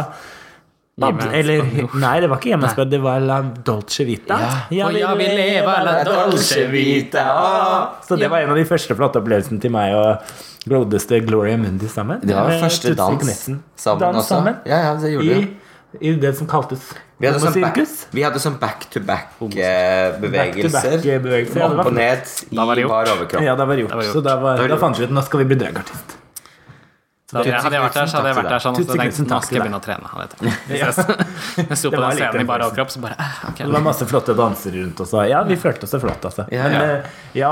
Gi 1.00 1.28
eller. 1.40 1.62
Nei, 2.04 2.16
det 2.22 2.28
var 2.30 2.40
ikke 2.42 2.52
hjemmespøk, 2.52 2.90
det 2.92 3.00
var 3.02 3.24
La 3.24 3.40
Dolce 3.42 4.06
Vita. 4.06 4.38
Ja. 4.76 4.88
Og 4.90 4.98
jeg 5.00 5.18
vil 5.22 5.36
leve 5.40 5.76
la 5.88 5.94
dolce 6.06 6.66
vita. 6.72 7.26
Så 8.06 8.20
det 8.20 8.30
var 8.32 8.44
en 8.44 8.52
av 8.54 8.60
de 8.60 8.66
første 8.68 8.98
flotte 8.98 9.22
opplevelsene 9.22 9.62
til 9.64 9.74
meg 9.74 9.96
og 9.98 10.34
godeste 10.70 11.22
Gloria 11.26 11.58
Mundi 11.58 11.90
sammen. 11.90 12.22
Det 12.22 12.36
var 12.36 12.52
første 12.62 12.94
dans 13.00 13.40
sammen 13.40 13.64
dans 14.04 14.18
også. 14.20 14.28
Sammen. 14.28 14.60
Ja, 14.68 14.84
ja, 14.90 14.94
det 15.00 15.14
gjorde 15.16 15.26
I, 15.26 15.40
det. 15.40 16.02
I 16.02 16.14
det 16.22 16.36
som 16.38 16.48
kaltes 16.48 16.92
Vi 17.20 17.28
hadde 17.28 17.42
sånn 17.42 17.58
back, 17.62 17.80
vi 18.16 18.24
hadde 18.26 18.40
sånn 18.42 18.56
back 18.62 18.86
to 18.94 19.02
back-bevegelser. 19.06 20.32
Back-to-back-bevegelser, 20.32 21.60
ja, 21.62 21.68
det 21.68 21.78
var 21.78 21.84
Opp 21.84 21.92
og 21.92 21.98
ned 21.98 22.32
i 22.50 22.62
bar 22.62 23.12
overkropp. 23.16 23.44
Ja, 23.46 23.56
det 23.60 23.68
var 23.70 23.82
gjort. 23.84 23.92
Det 23.92 24.00
var 24.00 24.08
gjort. 24.08 24.16
Så 24.18 24.26
da, 24.26 24.38
var, 24.42 24.58
Det 24.58 24.68
var 24.68 24.76
da 24.76 24.82
fant 24.82 25.02
vi 25.02 25.10
ut 25.10 25.14
nå 25.14 25.24
skal 25.28 25.44
vi 25.44 25.52
bli 25.54 25.60
dragartist. 25.62 26.18
Hadde 27.32 27.48
jeg, 27.48 27.80
vært 27.80 27.96
der, 27.96 28.10
så 28.12 28.20
hadde 28.20 28.32
jeg 28.32 28.36
vært 28.36 28.50
der 28.52 28.64
sånn 28.64 28.76
og 28.76 28.82
jeg 28.82 28.98
tenkte 29.00 29.24
nå 29.24 29.38
skal 29.46 29.56
jeg 29.56 29.64
begynne 29.64 29.78
å 29.80 29.84
trene. 29.84 30.10
jeg 30.20 30.32
tenkt. 30.34 31.30
Jeg 31.72 31.78
sto 31.80 31.92
på 31.94 32.02
den 32.02 32.18
scenen 32.18 32.36
i 32.36 32.42
den 32.42 32.50
bar 32.50 32.64
overkropp, 32.66 32.92
så 32.92 33.02
bare 33.04 33.16
eh, 33.16 33.38
ok. 33.50 33.62
Det 33.62 33.72
var 33.72 33.84
masse 33.86 34.08
flotte 34.10 34.36
dansere 34.36 34.82
rundt 34.82 35.00
oss. 35.04 35.14
og 35.16 35.30
Ja, 35.30 35.42
vi 35.48 35.56
følte 35.60 35.88
oss 35.88 35.94
så 35.96 36.00
flotte, 36.02 36.32
altså. 36.32 36.46
Ja, 36.52 36.68
Men 36.68 36.76
ja. 36.76 36.98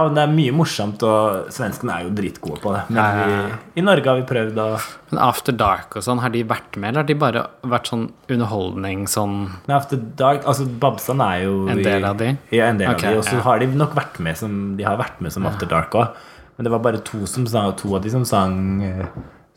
eh, 0.03 0.15
det 0.15 0.23
er 0.25 0.33
mye 0.33 0.55
morsomt, 0.55 1.03
og 1.07 1.53
svenskene 1.55 1.95
er 1.95 2.07
jo 2.07 2.13
dritgode 2.17 2.59
på 2.63 2.73
det. 2.75 2.81
Men 2.91 3.19
vi, 3.19 3.59
i 3.79 3.85
Norge 3.85 4.11
har 4.11 4.19
vi 4.19 4.25
prøvd 4.29 4.59
å 4.63 4.67
Men 5.13 5.21
After 5.29 5.55
Dark 5.55 5.95
og 5.99 6.05
sånn, 6.05 6.23
har 6.23 6.33
de 6.33 6.43
vært 6.49 6.75
med, 6.75 6.91
eller 6.91 7.05
har 7.05 7.09
de 7.09 7.17
bare 7.23 7.45
vært 7.75 7.91
sånn 7.93 8.09
underholdning 8.27 9.07
sånn 9.09 9.37
Nei, 9.69 9.77
After 9.77 10.01
Dark, 10.19 10.43
altså 10.43 10.67
Babsan 10.81 11.23
er 11.23 11.45
jo 11.45 11.55
En 11.71 11.83
del 11.85 12.07
av 12.07 12.19
de? 12.19 12.33
Ja, 12.51 12.67
en 12.67 12.81
del 12.81 12.91
okay, 12.91 13.13
av 13.13 13.19
de. 13.19 13.23
Og 13.23 13.29
så 13.29 13.39
ja. 13.39 13.45
har 13.47 13.63
de 13.63 13.71
nok 13.79 13.95
vært 13.97 14.19
med 14.23 14.37
som 14.39 14.59
De 14.79 14.85
har 14.87 14.99
vært 14.99 15.23
med 15.23 15.33
som 15.33 15.47
After 15.47 15.69
Dark 15.69 15.95
òg. 15.95 16.19
Men 16.59 16.67
det 16.67 16.71
var 16.73 16.81
bare 16.83 16.99
to 17.07 17.23
som 17.29 17.45
sang, 17.47 17.71
to 17.79 17.93
av 17.95 18.03
de 18.03 18.11
som 18.11 18.25
sang, 18.27 18.55
eh, 18.83 19.05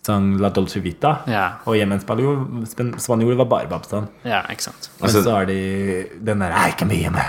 sang 0.02 0.32
La 0.42 0.48
Dolce 0.50 0.80
Vita. 0.82 1.12
Ja. 1.30 1.44
Og 1.70 1.76
hjemme 1.78 1.98
Spanjol 2.02 2.40
Span- 2.66 2.96
Spanjol 2.98 3.36
var 3.38 3.46
bare 3.50 3.68
Babsan. 3.70 4.08
Ja, 4.26 4.40
ikke 4.50 4.62
sant. 4.66 4.90
Men 4.98 5.06
Altså- 5.08 5.22
så 5.22 5.30
har 5.36 5.44
de 5.46 6.08
den 6.20 6.40
der 6.40 6.50
I 6.50 6.72
can 6.72 6.88
be 6.88 7.04
a 7.06 7.10
man, 7.10 7.22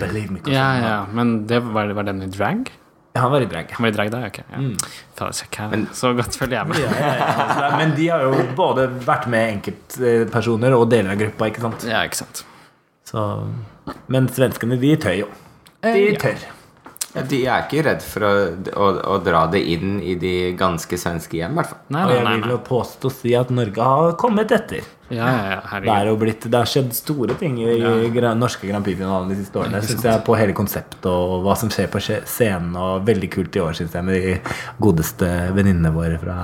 believe 0.00 0.30
me. 0.30 0.40
Ja, 0.46 0.72
ja, 0.80 1.04
men 1.12 1.46
det 1.46 1.60
var, 1.62 1.92
var 1.92 2.02
den 2.02 2.22
i 2.22 2.26
drag? 2.26 2.70
Ja, 3.14 3.20
Han 3.20 3.30
var 3.30 3.40
i 3.42 3.46
drag. 3.46 3.70
Han 3.70 3.82
var 3.84 3.88
i 3.88 3.92
drag 3.94 4.10
da? 4.10 4.26
Ok. 4.26 4.38
Ja. 4.50 4.56
Mm. 4.58 4.76
her. 5.20 5.86
Så 5.92 6.12
godt 6.16 6.34
følger 6.36 6.56
jeg 6.58 6.66
med. 6.68 6.76
Ja, 6.78 6.90
ja, 6.98 7.14
ja. 7.14 7.26
Altså, 7.44 7.76
Men 7.78 7.94
de 7.96 8.08
har 8.08 8.20
jo 8.22 8.32
både 8.56 8.88
vært 9.06 9.28
med 9.28 9.52
enkeltpersoner 9.52 10.74
og 10.74 10.90
deler 10.90 11.12
av 11.12 11.18
gruppa, 11.18 11.46
ikke 11.46 11.60
sant. 11.60 11.84
Ja, 11.84 12.02
ikke 12.02 12.16
sant. 12.16 12.44
Så, 13.04 13.46
men 14.08 14.26
svenskene, 14.28 14.80
de 14.80 14.96
tør 14.96 15.14
jo. 15.20 15.28
De 15.82 15.92
tør. 15.92 16.10
ja. 16.10 16.18
tør. 16.18 16.63
Ja, 17.14 17.22
de 17.30 17.38
er 17.46 17.62
ikke 17.62 17.84
redd 17.86 18.02
for 18.02 18.26
å, 18.26 18.32
å, 18.74 18.86
å 19.14 19.16
dra 19.22 19.44
det 19.52 19.60
inn 19.70 20.00
i 20.02 20.16
de 20.18 20.34
ganske 20.58 20.98
svenske 20.98 21.38
hjem, 21.38 21.54
i 21.54 21.60
hvert 21.60 21.70
fall. 21.70 21.80
Nei, 21.94 22.02
Og 22.08 22.10
nei, 22.26 22.32
jeg 22.34 22.42
vil 22.42 22.54
jo 22.56 22.60
påstå 22.66 23.10
å 23.10 23.14
si 23.14 23.34
at 23.38 23.52
Norge 23.54 23.86
har 23.86 24.16
kommet 24.18 24.54
etter. 24.54 24.82
Ja, 25.12 25.28
ja, 25.28 25.42
ja, 25.52 25.80
Det, 25.84 25.92
er 25.92 26.08
jo 26.10 26.16
blitt, 26.18 26.46
det 26.50 26.58
har 26.58 26.66
skjedd 26.66 26.90
store 26.96 27.36
ting 27.38 27.60
i 27.62 27.76
ja. 27.76 28.32
norske 28.34 28.66
Grand 28.66 28.86
Prix-finalen 28.86 29.30
de 29.30 29.38
siste 29.38 29.60
årene. 29.60 29.82
Synes 29.84 30.06
jeg 30.08 30.24
På 30.26 30.34
hele 30.40 30.56
konseptet 30.56 31.06
og 31.10 31.44
hva 31.44 31.54
som 31.60 31.70
skjer 31.70 31.90
på 31.92 32.02
scenen. 32.02 32.74
Og 32.74 33.06
veldig 33.06 33.30
kult 33.36 33.54
i 33.54 33.62
år, 33.62 33.76
syns 33.78 33.94
jeg, 33.94 34.08
med 34.08 34.18
de 34.18 34.34
godeste 34.82 35.30
venninnene 35.54 35.94
våre 35.94 36.18
fra 36.18 36.38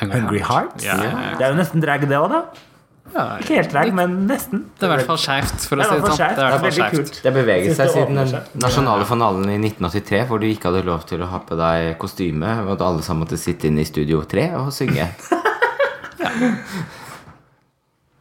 Hungry 0.00 0.40
Hearts. 0.40 0.80
Hearts. 0.80 0.88
Ja, 0.88 0.96
ja, 1.02 1.12
ja. 1.12 1.36
Det 1.36 1.44
er 1.44 1.52
jo 1.52 1.60
nesten 1.60 1.84
drag, 1.84 2.08
det 2.08 2.20
òg, 2.22 2.32
da. 2.32 2.69
Ja, 3.10 3.24
Ikke 3.42 3.56
helt 3.58 3.72
drag, 3.72 3.90
men 3.96 4.12
nesten. 4.28 4.66
det 4.78 4.86
er 4.86 4.92
i 4.92 4.94
hvert 4.94 5.08
fall 5.08 5.18
skjevt, 5.18 5.64
for 5.66 5.76
å 5.76 5.82
Det 5.82 5.88
si 5.88 5.94
det 5.98 6.10
sånn. 6.12 6.36
Det 6.36 6.84
er 6.84 6.94
kult. 6.94 7.16
Det 7.24 7.32
beveget 7.34 7.76
seg 7.76 7.90
siden 7.90 8.20
den 8.20 8.30
nasjonale 8.62 9.04
finalen 9.08 9.50
i 9.50 9.58
1983, 9.58 10.20
hvor 10.28 10.38
du 10.38 10.46
ikke 10.46 10.70
hadde 10.70 10.84
lov 10.86 11.02
til 11.10 11.24
å 11.24 11.30
ha 11.32 11.40
på 11.42 11.58
deg 11.58 11.96
kostyme, 11.98 12.52
og 12.66 12.76
at 12.76 12.86
alle 12.86 13.02
sammen 13.02 13.24
måtte 13.26 13.40
sitte 13.40 13.66
inne 13.66 13.82
i 13.82 13.88
Studio 13.88 14.22
3 14.30 14.46
og 14.60 14.70
synge. 14.76 15.08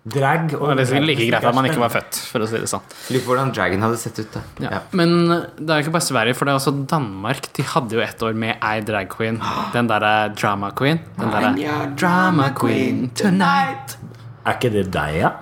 Drag 0.10 0.48
Det 0.50 0.86
er 0.96 1.04
like 1.04 1.26
greit 1.28 1.44
at 1.44 1.54
man 1.54 1.68
ikke 1.68 1.82
var 1.84 1.92
født, 1.94 2.18
for 2.32 2.42
å 2.42 2.48
si 2.50 2.58
det 2.63 2.70
sånn. 2.72 2.82
Lurer 3.12 3.24
på 3.26 3.30
hvordan 3.34 3.52
dragen 3.54 3.84
hadde 3.84 3.98
sett 4.02 4.18
ut 4.24 4.32
da. 4.34 4.42
Ja. 4.63 4.70
Ja. 4.78 4.80
Men 4.96 5.12
det 5.28 5.68
er 5.70 5.82
jo 5.82 5.86
ikke 5.86 5.96
bare 5.98 6.08
Sverige, 6.08 6.38
for 6.39 6.48
det 6.48 6.54
er 6.56 6.62
også 6.62 6.74
Danmark. 6.89 7.50
De 7.54 7.65
hadde 7.76 7.98
jo 8.00 8.02
ett 8.02 8.24
år 8.26 8.34
med 8.39 8.56
ei 8.65 8.80
drag 8.88 9.12
queen. 9.12 9.38
Den 9.76 9.92
derre 9.92 10.13
drama 10.39 10.72
queen. 10.72 11.04
Den 11.20 11.36
derre 11.36 11.52
drama 12.00 12.50
queen 12.58 13.10
tonight. 13.20 14.00
Er 14.45 14.56
ikke 14.56 14.71
det 14.73 14.86
deg, 14.93 15.17
ja? 15.19 15.34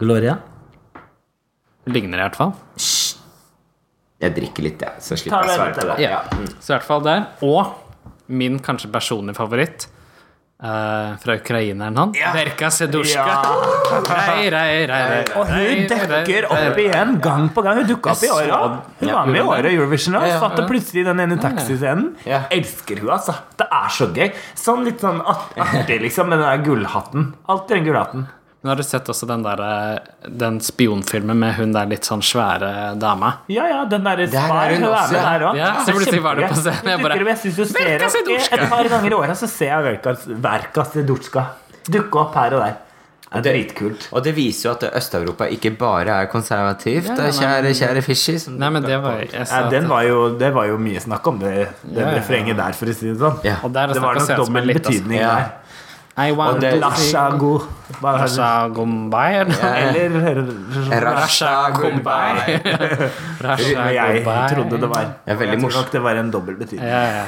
Gloria? 0.00 0.36
Ligner 1.90 2.20
i 2.20 2.26
hvert 2.26 2.38
fall. 2.38 2.54
Jeg 4.22 4.32
drikker 4.36 4.64
litt, 4.64 4.80
jeg, 4.80 5.02
så 5.04 5.16
slipper 5.18 5.44
jeg 5.44 5.52
å 5.52 5.58
svare 5.60 5.74
på 5.76 5.88
det. 5.90 5.96
Ja. 6.04 6.22
Så 6.56 6.72
i 6.72 6.74
hvert 6.76 6.86
fall 6.86 7.04
der. 7.04 7.26
Og 7.44 8.30
min 8.32 8.58
kanskje 8.64 8.90
personlige 8.92 9.38
favoritt 9.38 9.86
eh, 10.62 11.16
fra 11.22 11.34
ukraineren 11.36 11.96
han. 12.00 12.12
Verka 12.34 12.70
Sedusjka. 12.70 13.26
Ja. 13.26 13.42
rei, 14.26 14.48
rei, 14.50 14.86
rei, 14.88 15.24
Og 15.36 15.46
hun 15.50 15.82
dekker 15.90 16.48
opp 16.50 16.78
igjen 16.80 17.18
gang 17.20 17.48
på 17.54 17.62
gang. 17.66 17.82
Hun 17.82 17.90
dukka 17.90 18.14
opp 18.14 18.22
i 18.24 18.30
åra. 18.32 18.60
Hun 19.00 19.12
var 19.12 19.26
med 19.26 19.40
i 19.40 19.44
året 19.44 19.70
Eurovision. 19.72 20.16
Og 20.20 20.26
Ja, 20.26 20.34
ja, 20.34 20.40
satt 20.40 20.58
og 20.62 20.68
plutselig 20.70 21.04
i 21.04 21.08
den 21.10 21.20
ene 21.26 21.36
taxiscenen. 21.42 22.14
Ja. 22.26 22.42
Elsker 22.50 23.00
hun, 23.02 23.10
altså. 23.16 23.34
Det 23.58 23.68
er 23.70 23.88
så 23.98 24.08
gøy. 24.16 24.32
Sånn 24.56 24.84
litt 24.88 25.00
sånn 25.04 25.20
art- 25.24 25.56
artig, 25.58 26.00
liksom, 26.06 26.28
med 26.32 26.38
den 26.40 26.48
der 26.48 26.64
gullhatten. 26.64 27.34
Alltid 27.48 27.76
den 27.78 27.84
gullhatten. 27.90 28.26
Men 28.66 28.72
har 28.72 28.80
du 28.80 28.82
sett 28.82 29.06
også 29.12 29.28
den 29.30 29.44
der 29.46 29.60
eh, 29.62 30.30
Den 30.42 30.56
spionfilmen 30.64 31.38
med 31.38 31.52
hun 31.54 31.74
der 31.76 31.86
litt 31.86 32.08
sånn 32.08 32.24
svære 32.26 32.96
dama? 32.98 33.28
Ja, 33.52 33.68
ja, 33.70 33.84
den 33.86 34.02
derre 34.02 34.26
Der 34.26 34.40
er 34.42 34.48
dame 34.48 34.64
hun 34.72 34.82
Hun 34.82 34.88
er 34.88 34.96
også, 34.96 35.14
ja. 35.14 35.22
der 35.28 35.44
òg. 35.46 35.60
Ja, 35.60 35.68
så 35.86 35.94
plutselig 35.94 36.24
var 36.24 36.34
du 36.34 36.42
på 36.48 36.56
scenen, 36.58 36.90
jeg 36.90 37.04
bare, 37.04 37.20
Verka 37.76 38.08
opp 38.08 38.16
Sedutska. 38.16 38.58
Et 38.58 38.66
par 38.74 38.90
ganger 38.90 39.14
i 39.14 39.20
året 39.20 39.38
så 39.38 39.46
ser 39.54 39.70
jeg 39.70 40.02
Verka, 40.42 40.84
Sedutska 40.96 41.46
dukke 41.86 42.18
opp 42.18 42.34
her 42.34 42.56
og 42.58 42.64
der. 42.64 42.74
Det 43.36 43.50
er 43.50 43.56
dritkult. 43.56 44.04
Og 44.14 44.22
det 44.24 44.32
viser 44.36 44.68
jo 44.68 44.72
at 44.76 44.84
Øst-Europa 44.96 45.48
ikke 45.52 45.72
bare 45.76 46.14
er 46.22 46.28
konservativt, 46.30 47.08
Ja, 47.10 47.16
nei, 47.18 47.30
kjære, 47.34 47.72
kjære 47.74 48.02
Fishy. 48.06 48.36
Nei, 48.54 48.70
men 48.70 48.86
det 48.86 48.98
var 49.02 49.22
Ja, 49.34 49.62
var 49.90 50.02
jo, 50.06 50.20
det 50.38 50.52
var 50.54 50.68
jo 50.70 50.78
mye 50.80 51.02
snakk 51.02 51.26
om 51.26 51.38
det, 51.42 51.54
det 51.82 52.00
Ja, 52.00 52.00
ja, 52.00 52.12
ja. 52.12 52.16
refrenget 52.20 52.56
der, 52.56 52.72
for 52.78 52.86
å 52.86 52.94
si 52.94 53.10
det 53.10 53.18
sånn. 53.20 53.40
Ja. 53.44 53.56
Og 53.66 53.74
der 53.74 53.92
Det 53.92 54.02
var 54.02 54.14
nok 54.18 54.30
dobbel 54.30 54.70
altså. 54.70 54.78
betydning 54.80 55.20
Ja. 55.20 55.34
der. 55.34 55.65
I 56.18 56.32
want 56.32 56.60
det- 56.60 56.70
to 56.72 56.80
Lasha 56.80 57.24
er? 57.38 57.68
Rasha 58.02 58.68
Gombay? 58.72 59.34
Eller 59.36 60.46
Rasha 61.04 61.70
Gumbay 61.76 62.56
Rasha 63.44 63.68
Gumbay 63.68 63.94
jeg 63.94 64.24
trodde 64.54 64.80
det 64.80 64.88
var 64.88 65.04
Det 65.04 65.12
er 65.26 65.34
veldig 65.34 65.52
Jeg 65.52 65.60
tror 65.60 65.62
morsomt. 65.62 65.84
nok 65.84 65.92
det 65.92 66.02
var 66.02 66.10
en 66.22 66.30
dobbel 66.30 66.56
betydning. 66.56 66.88
Ja, 66.88 67.02
ja. 67.18 67.24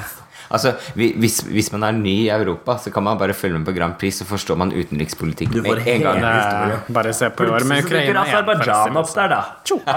Altså, 0.51 0.73
hvis, 0.97 1.41
hvis 1.49 1.71
man 1.75 1.85
er 1.89 1.97
ny 1.97 2.15
i 2.25 2.29
Europa, 2.33 2.79
så 2.81 2.93
kan 2.93 3.05
man 3.05 3.19
bare 3.21 3.35
følge 3.37 3.59
med 3.59 3.67
på 3.69 3.75
Grand 3.77 3.99
Prix, 4.01 4.21
så 4.23 4.27
forstår 4.29 4.57
man 4.61 4.73
utenrikspolitikk 4.73 5.53
Du 5.53 5.61
får 5.63 5.83
med 5.83 5.91
en 5.95 6.07
gang. 6.07 6.23
er 6.25 6.77
bare 6.99 7.13
se 7.17 7.29
på 7.31 7.45
i 7.45 7.53
år 7.53 7.67
med 7.69 7.85
Ukraina 7.85 8.07
igjen, 8.09 8.21
Aserbajdsjan 8.23 9.01
opp 9.03 9.13
der, 9.15 9.35
da. 9.35 9.41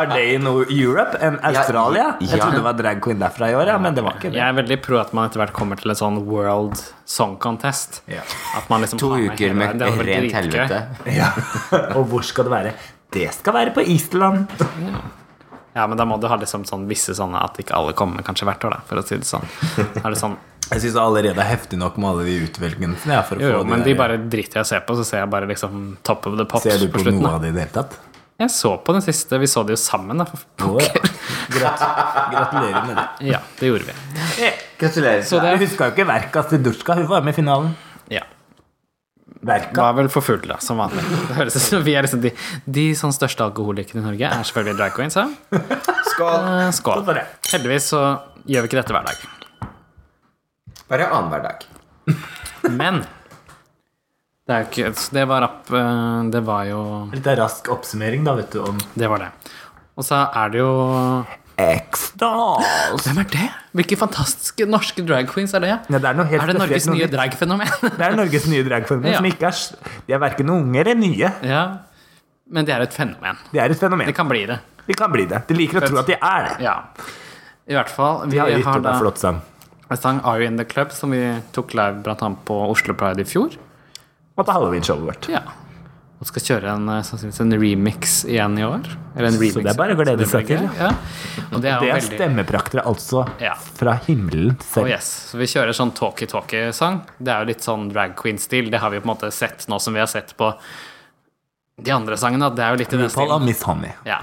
Er 0.02 0.12
det 0.12 0.24
i 0.34 0.38
no 0.44 0.56
Europe 0.68 1.20
enn 1.24 1.40
Australia? 1.52 2.08
Jeg 2.20 2.42
trodde 2.42 2.60
det 2.60 2.66
var 2.68 2.80
drag 2.80 3.04
queen 3.04 3.22
derfra 3.24 3.52
i 3.52 3.58
år, 3.58 3.74
ja, 3.74 3.78
men 3.82 3.96
det 3.96 4.04
var 4.06 4.20
ikke 4.20 4.32
det. 4.32 4.42
Jeg 4.42 4.48
er 4.48 4.58
veldig 4.60 4.80
pro 4.84 5.00
at 5.02 5.14
man 5.18 5.30
etter 5.30 5.44
hvert 5.44 5.56
kommer 5.56 5.80
til 5.80 5.94
en 5.94 6.02
sånn 6.02 6.20
World 6.28 6.84
Song 7.08 7.38
Contest. 7.42 8.02
At 8.58 8.68
man 8.72 8.84
liksom 8.84 9.00
To 9.02 9.14
uker 9.16 9.56
med 9.56 9.80
vært 9.82 10.06
rent 10.08 10.36
helvete. 10.42 10.84
Ja. 11.12 11.32
Og 11.98 12.06
hvor 12.12 12.28
skal 12.28 12.48
det 12.50 12.56
være? 12.58 12.76
Det 13.12 13.28
skal 13.36 13.56
være 13.58 13.74
på 13.76 13.84
Island. 13.92 14.52
Ja, 14.84 15.02
men 15.88 15.98
da 15.98 16.04
må 16.06 16.18
du 16.20 16.28
ha 16.28 16.36
liksom 16.36 16.66
sånn 16.68 16.88
visse 16.90 17.14
sånne 17.16 17.40
at 17.46 17.60
ikke 17.64 17.76
alle 17.78 17.94
kommer 17.98 18.24
kanskje 18.28 18.48
hvert 18.50 18.64
år, 18.68 18.74
da, 18.76 18.80
for 18.90 19.00
å 19.00 19.04
si 19.08 19.16
det 19.22 19.28
sånn. 19.30 19.46
Er 20.04 20.10
det 20.12 20.20
sånn 20.20 20.38
Jeg 20.72 20.82
syns 20.86 20.96
allerede 21.02 21.40
er 21.44 21.50
heftig 21.50 21.78
nok 21.80 21.98
med 22.00 22.10
alle 22.14 22.24
de 22.30 22.36
utvelgelsene. 22.46 23.12
Ja, 23.12 23.24
jo, 23.36 23.50
jo, 23.58 23.64
men 23.68 23.82
de 23.84 23.92
der- 23.92 23.98
bare 24.00 24.18
driter 24.32 24.62
jeg 24.62 24.64
å 24.64 24.70
se 24.70 24.80
på, 24.88 24.96
så 24.96 25.04
ser 25.08 25.20
jeg 25.24 25.30
bare 25.34 25.48
liksom 25.50 25.98
Top 26.08 26.28
of 26.30 26.38
the 26.40 26.46
Pops 26.48 26.64
Ser 26.64 26.78
du 26.80 26.88
på 26.88 27.00
på 27.00 27.04
slutten. 27.06 27.20
noe 27.26 27.34
av 27.36 27.42
det 27.44 27.50
i 27.52 27.56
det 27.58 27.66
hele 27.66 27.76
tatt? 27.76 27.98
Jeg 28.42 28.50
så 28.50 28.72
på 28.82 28.94
den 28.96 29.04
siste, 29.06 29.38
vi 29.38 29.46
så 29.52 29.62
det 29.68 29.76
jo 29.76 29.82
sammen, 29.82 30.18
da. 30.24 30.26
ja. 30.60 31.02
Grat 31.56 31.82
gratulerer 32.32 32.86
med 32.88 32.96
det. 32.96 33.08
Ja, 33.34 33.40
det 33.60 33.68
gjorde 33.68 33.90
vi. 33.90 33.96
Gratulerer. 34.80 35.24
Så 35.28 35.42
det 35.44 35.52
Du 35.60 35.66
huska 35.66 35.90
jo 35.90 35.96
ikke 35.96 36.08
Verka 36.08 36.44
Durska, 36.58 36.96
hun 36.98 37.08
var 37.12 37.22
med 37.22 37.36
i 37.36 37.40
finalen. 37.42 37.76
ja. 38.10 38.24
Verka. 39.42 39.74
Var 39.82 39.94
vel 39.98 40.10
for 40.14 40.44
da, 40.46 40.60
som 40.62 40.78
vanlig. 40.78 41.02
Det 41.30 41.38
høres 41.40 41.56
ut 41.58 41.64
som 41.66 41.86
vi 41.86 41.96
er 41.98 42.06
liksom 42.06 42.22
de, 42.22 42.32
de 42.66 42.84
sånn 42.98 43.14
største 43.16 43.46
alkoholikerne 43.48 44.04
i 44.04 44.06
Norge 44.06 44.30
er 44.30 44.44
selvfølgelig 44.46 44.78
drag 44.78 44.94
queens. 44.98 45.18
Ja. 45.18 45.26
Skål! 46.12 46.36
Eh, 46.38 46.68
Skål. 46.78 47.02
Skål. 47.08 47.22
Heldigvis 47.50 47.90
så 47.94 48.02
gjør 48.46 48.68
vi 48.68 48.70
ikke 48.70 48.82
dette 48.82 48.94
hver 48.94 49.10
dag. 49.10 49.72
Bare 50.92 51.10
annenhver 51.10 51.48
dag. 51.48 51.66
Men 52.82 53.02
det, 54.46 54.54
er 54.54 54.62
jo 54.62 54.70
ikke, 54.70 54.94
det 55.16 55.26
var 55.30 55.46
opp 55.46 55.70
eh, 55.78 56.22
Det 56.34 56.42
var 56.46 56.64
jo 56.68 56.80
Litt 57.14 57.28
rask 57.40 57.70
oppsummering, 57.74 58.26
da, 58.28 58.34
vet 58.38 58.54
du, 58.54 58.62
om 58.66 58.80
Det 58.94 59.10
var 59.10 59.26
det. 59.26 59.32
Og 59.98 60.06
så 60.06 60.22
er 60.38 60.54
det 60.54 60.62
jo 60.62 60.72
X-Dolls. 61.62 63.06
Hvem 63.08 63.20
er 63.24 63.28
det? 63.34 63.46
Hvilke 63.78 63.98
fantastiske 64.00 64.66
norske 64.70 65.04
drag 65.08 65.30
queens 65.32 65.54
er 65.58 65.64
det? 65.64 65.70
Ja, 65.72 66.00
det 66.02 66.10
er 66.10 66.18
noe 66.18 66.28
helt 66.30 66.44
Er 66.44 66.52
det 66.52 66.58
Norges 66.60 66.88
nye 66.92 67.08
dragfenomen? 67.12 67.72
Det 68.00 68.06
er 68.08 68.18
Norges 68.20 68.48
nye 68.52 68.66
dragfenomen, 68.68 69.12
Ja. 69.14 69.22
som 69.22 69.30
ikke 69.30 69.48
er 69.52 70.02
De 70.08 70.16
er 70.18 70.22
verken 70.26 70.50
unge 70.58 70.80
eller 70.84 71.00
nye. 71.00 71.32
ja. 71.46 71.64
Men 72.52 72.66
det 72.68 72.74
er 72.76 72.82
et 72.84 72.92
fenomen. 72.92 73.38
De 73.54 73.60
er 73.64 73.72
et 73.72 73.80
fenomen. 73.80 74.10
Det 74.10 74.16
kan 74.18 74.28
bli 74.28 74.42
det. 74.50 74.58
De 74.84 74.96
kan 75.00 75.08
bli 75.14 75.24
det. 75.30 75.38
De 75.48 75.56
liker 75.56 75.80
å 75.80 75.88
tro 75.88 76.02
at 76.02 76.10
de 76.10 76.18
er 76.18 76.48
det. 76.50 76.56
Ja. 76.66 76.74
I 77.72 77.78
hvert 77.78 77.88
fall. 77.96 78.26
Vi 78.26 78.34
De 78.34 78.42
har 78.42 78.50
gitt 78.52 78.66
har 78.66 78.76
ut 78.76 78.82
en 78.82 78.88
da 78.90 78.96
flott 79.00 79.22
sang. 79.22 79.38
en 79.88 79.98
sang 80.02 80.20
Are 80.28 80.42
You 80.44 80.50
In 80.52 80.58
The 80.60 80.66
Club 80.68 80.92
som 80.92 81.14
vi 81.16 81.22
tok 81.56 81.72
live 81.80 82.02
blant 82.04 82.20
annet 82.28 82.42
på 82.50 82.58
Oslo 82.74 82.92
Pride 83.00 83.24
i 83.24 83.28
fjor. 83.30 83.56
Og 84.36 84.44
på 84.44 84.52
halloween-showet 84.52 85.08
vårt. 85.08 85.30
Ja. 85.32 85.46
Og 86.22 86.28
skal 86.30 86.44
kjøre 86.46 86.70
en, 86.76 86.84
eh, 86.94 87.40
en 87.42 87.54
remix 87.58 88.20
igjen 88.30 88.54
i 88.60 88.66
år. 88.68 88.84
Eller 89.16 89.28
en 89.32 89.40
remix. 89.42 89.56
det 89.58 89.72
er 89.72 89.78
bare 89.80 89.96
å 89.96 89.98
glede 90.04 90.28
seg 90.30 90.46
til. 90.52 90.68
Ja. 90.78 90.92
Og 91.52 91.62
det 91.64 91.72
er 91.72 91.80
Det 91.82 91.90
er 91.90 91.96
veldig 91.98 92.20
stemmepraktere, 92.20 92.84
altså. 92.86 93.24
Ja. 93.42 93.56
Fra 93.56 93.96
himmelen 94.06 94.52
Oh 94.60 94.64
selv. 94.76 94.88
yes. 94.94 95.10
Så 95.32 95.40
vi 95.42 95.48
kjører 95.50 95.74
sånn 95.74 95.92
talkie-talkie-sang. 95.98 97.02
Det 97.18 97.34
er 97.34 97.42
jo 97.42 97.50
litt 97.50 97.66
sånn 97.66 97.90
drag 97.92 98.14
queen-stil. 98.16 98.70
Det 98.70 98.80
har 98.80 98.92
vi 98.94 99.00
på 99.02 99.10
en 99.10 99.16
måte 99.16 99.32
sett 99.34 99.66
nå 99.68 99.82
som 99.82 99.94
vi 99.98 100.00
har 100.00 100.08
sett 100.08 100.36
på 100.38 100.54
De 101.82 101.90
andre 101.90 102.14
sangene, 102.16 102.54
det 102.56 102.62
er 102.62 102.76
jo 102.76 102.78
litt 102.84 102.94
i 102.94 102.98
den 102.98 103.10
stilen. 103.10 103.96
Ja. 104.06 104.20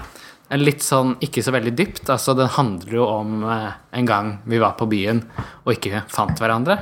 En 0.49 0.63
Litt 0.63 0.79
sånn 0.81 1.17
ikke 1.19 1.43
så 1.43 1.51
veldig 1.51 1.75
dypt. 1.75 2.07
Altså, 2.09 2.33
det 2.37 2.47
handler 2.55 2.93
jo 2.93 3.05
om 3.05 3.43
eh, 3.43 3.71
en 3.91 4.05
gang 4.05 4.39
vi 4.45 4.57
var 4.57 4.77
på 4.79 4.87
byen 4.87 5.19
og 5.65 5.73
ikke 5.75 6.05
fant 6.07 6.39
hverandre. 6.39 6.79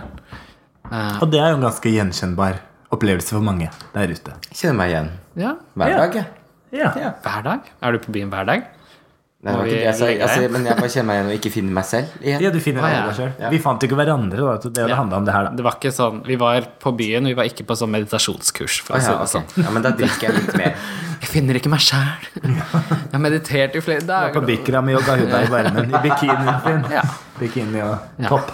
Og 1.19 1.25
det 1.31 1.39
er 1.41 1.49
jo 1.51 1.57
en 1.57 1.65
ganske 1.65 1.89
gjenkjennbar 1.91 2.59
opplevelse 2.91 3.35
for 3.35 3.41
mange 3.43 3.69
der 3.93 4.07
ute. 4.13 4.33
Kjenner 4.53 4.75
meg 4.81 4.89
igjen 4.93 5.11
Ja, 5.35 5.55
hver 5.75 5.89
Ja. 5.89 5.97
dag. 5.97 6.13
jeg. 6.15 6.25
Ja. 6.71 6.91
Ja. 6.99 7.11
hver 7.23 7.43
dag. 7.43 7.59
Er 7.81 7.91
du 7.91 7.99
på 7.99 8.11
byen 8.11 8.29
hver 8.29 8.45
dag? 8.45 8.63
Nei, 9.37 9.51
det 9.53 9.57
var 9.59 9.65
vi 9.67 9.69
ikke 9.71 9.91
det 9.93 10.07
jeg 10.09 10.21
Altså, 10.25 10.49
men 10.51 10.63
jeg 10.65 10.75
bare 10.79 10.89
kjenner 10.89 11.05
meg 11.07 11.15
igjen 11.19 11.27
og 11.29 11.35
ikke 11.37 11.51
finner 11.53 11.73
meg 11.77 11.85
selv 11.85 12.07
igjen. 12.23 12.41
Ja, 12.41 12.49
du 12.49 12.59
finner 12.59 12.81
ah, 12.83 12.89
ja. 12.89 13.01
deg 13.05 13.15
selv. 13.15 13.33
Ja. 13.39 13.49
Vi 13.53 13.59
fant 13.61 13.83
ikke 13.85 13.95
hverandre, 13.99 14.37
da. 14.41 14.55
Det 14.63 14.73
det 14.73 14.87
Ja. 14.89 14.95
handla 14.97 15.17
om 15.17 15.25
det 15.25 15.33
her, 15.35 15.43
da. 15.43 15.49
Det 15.51 15.63
var 15.63 15.71
ikke 15.77 15.91
sånn 15.93 16.23
Vi 16.25 16.35
var 16.35 16.61
på 16.81 16.91
byen, 16.97 17.23
vi 17.29 17.33
var 17.37 17.43
ikke 17.45 17.63
på 17.69 17.77
sånn 17.77 17.91
meditasjonskurs. 17.93 18.81
For 18.81 18.95
Å, 18.95 18.97
å 18.97 18.99
si 18.99 19.11
ja, 19.11 19.13
det 19.13 19.21
ok. 19.21 19.29
sånn. 19.29 19.63
ja, 19.63 19.69
men 19.69 19.81
da 19.83 19.91
drikker 19.91 20.21
jeg 20.27 20.33
litt 20.33 20.57
mer. 20.57 20.75
Jeg 21.21 21.29
finner 21.29 21.55
ikke 21.55 21.69
meg 21.69 21.79
sjæl. 21.81 22.27
Jeg 22.43 23.11
har 23.13 23.19
meditert 23.19 23.75
i 23.75 23.79
flere 23.81 24.01
På 24.01 24.07
dager. 24.07 24.41
Bikram 24.45 24.89
yoga 24.89 25.15
hun 25.17 25.29
der 25.29 25.43
i 25.43 25.49
varmen, 25.49 25.89
i 25.89 26.01
bikinien 26.09 26.61
sin. 26.65 26.83
Ja. 26.91 27.01
Bikini 27.39 27.81
og 27.81 27.97
Ja. 28.19 28.27
topp. 28.29 28.51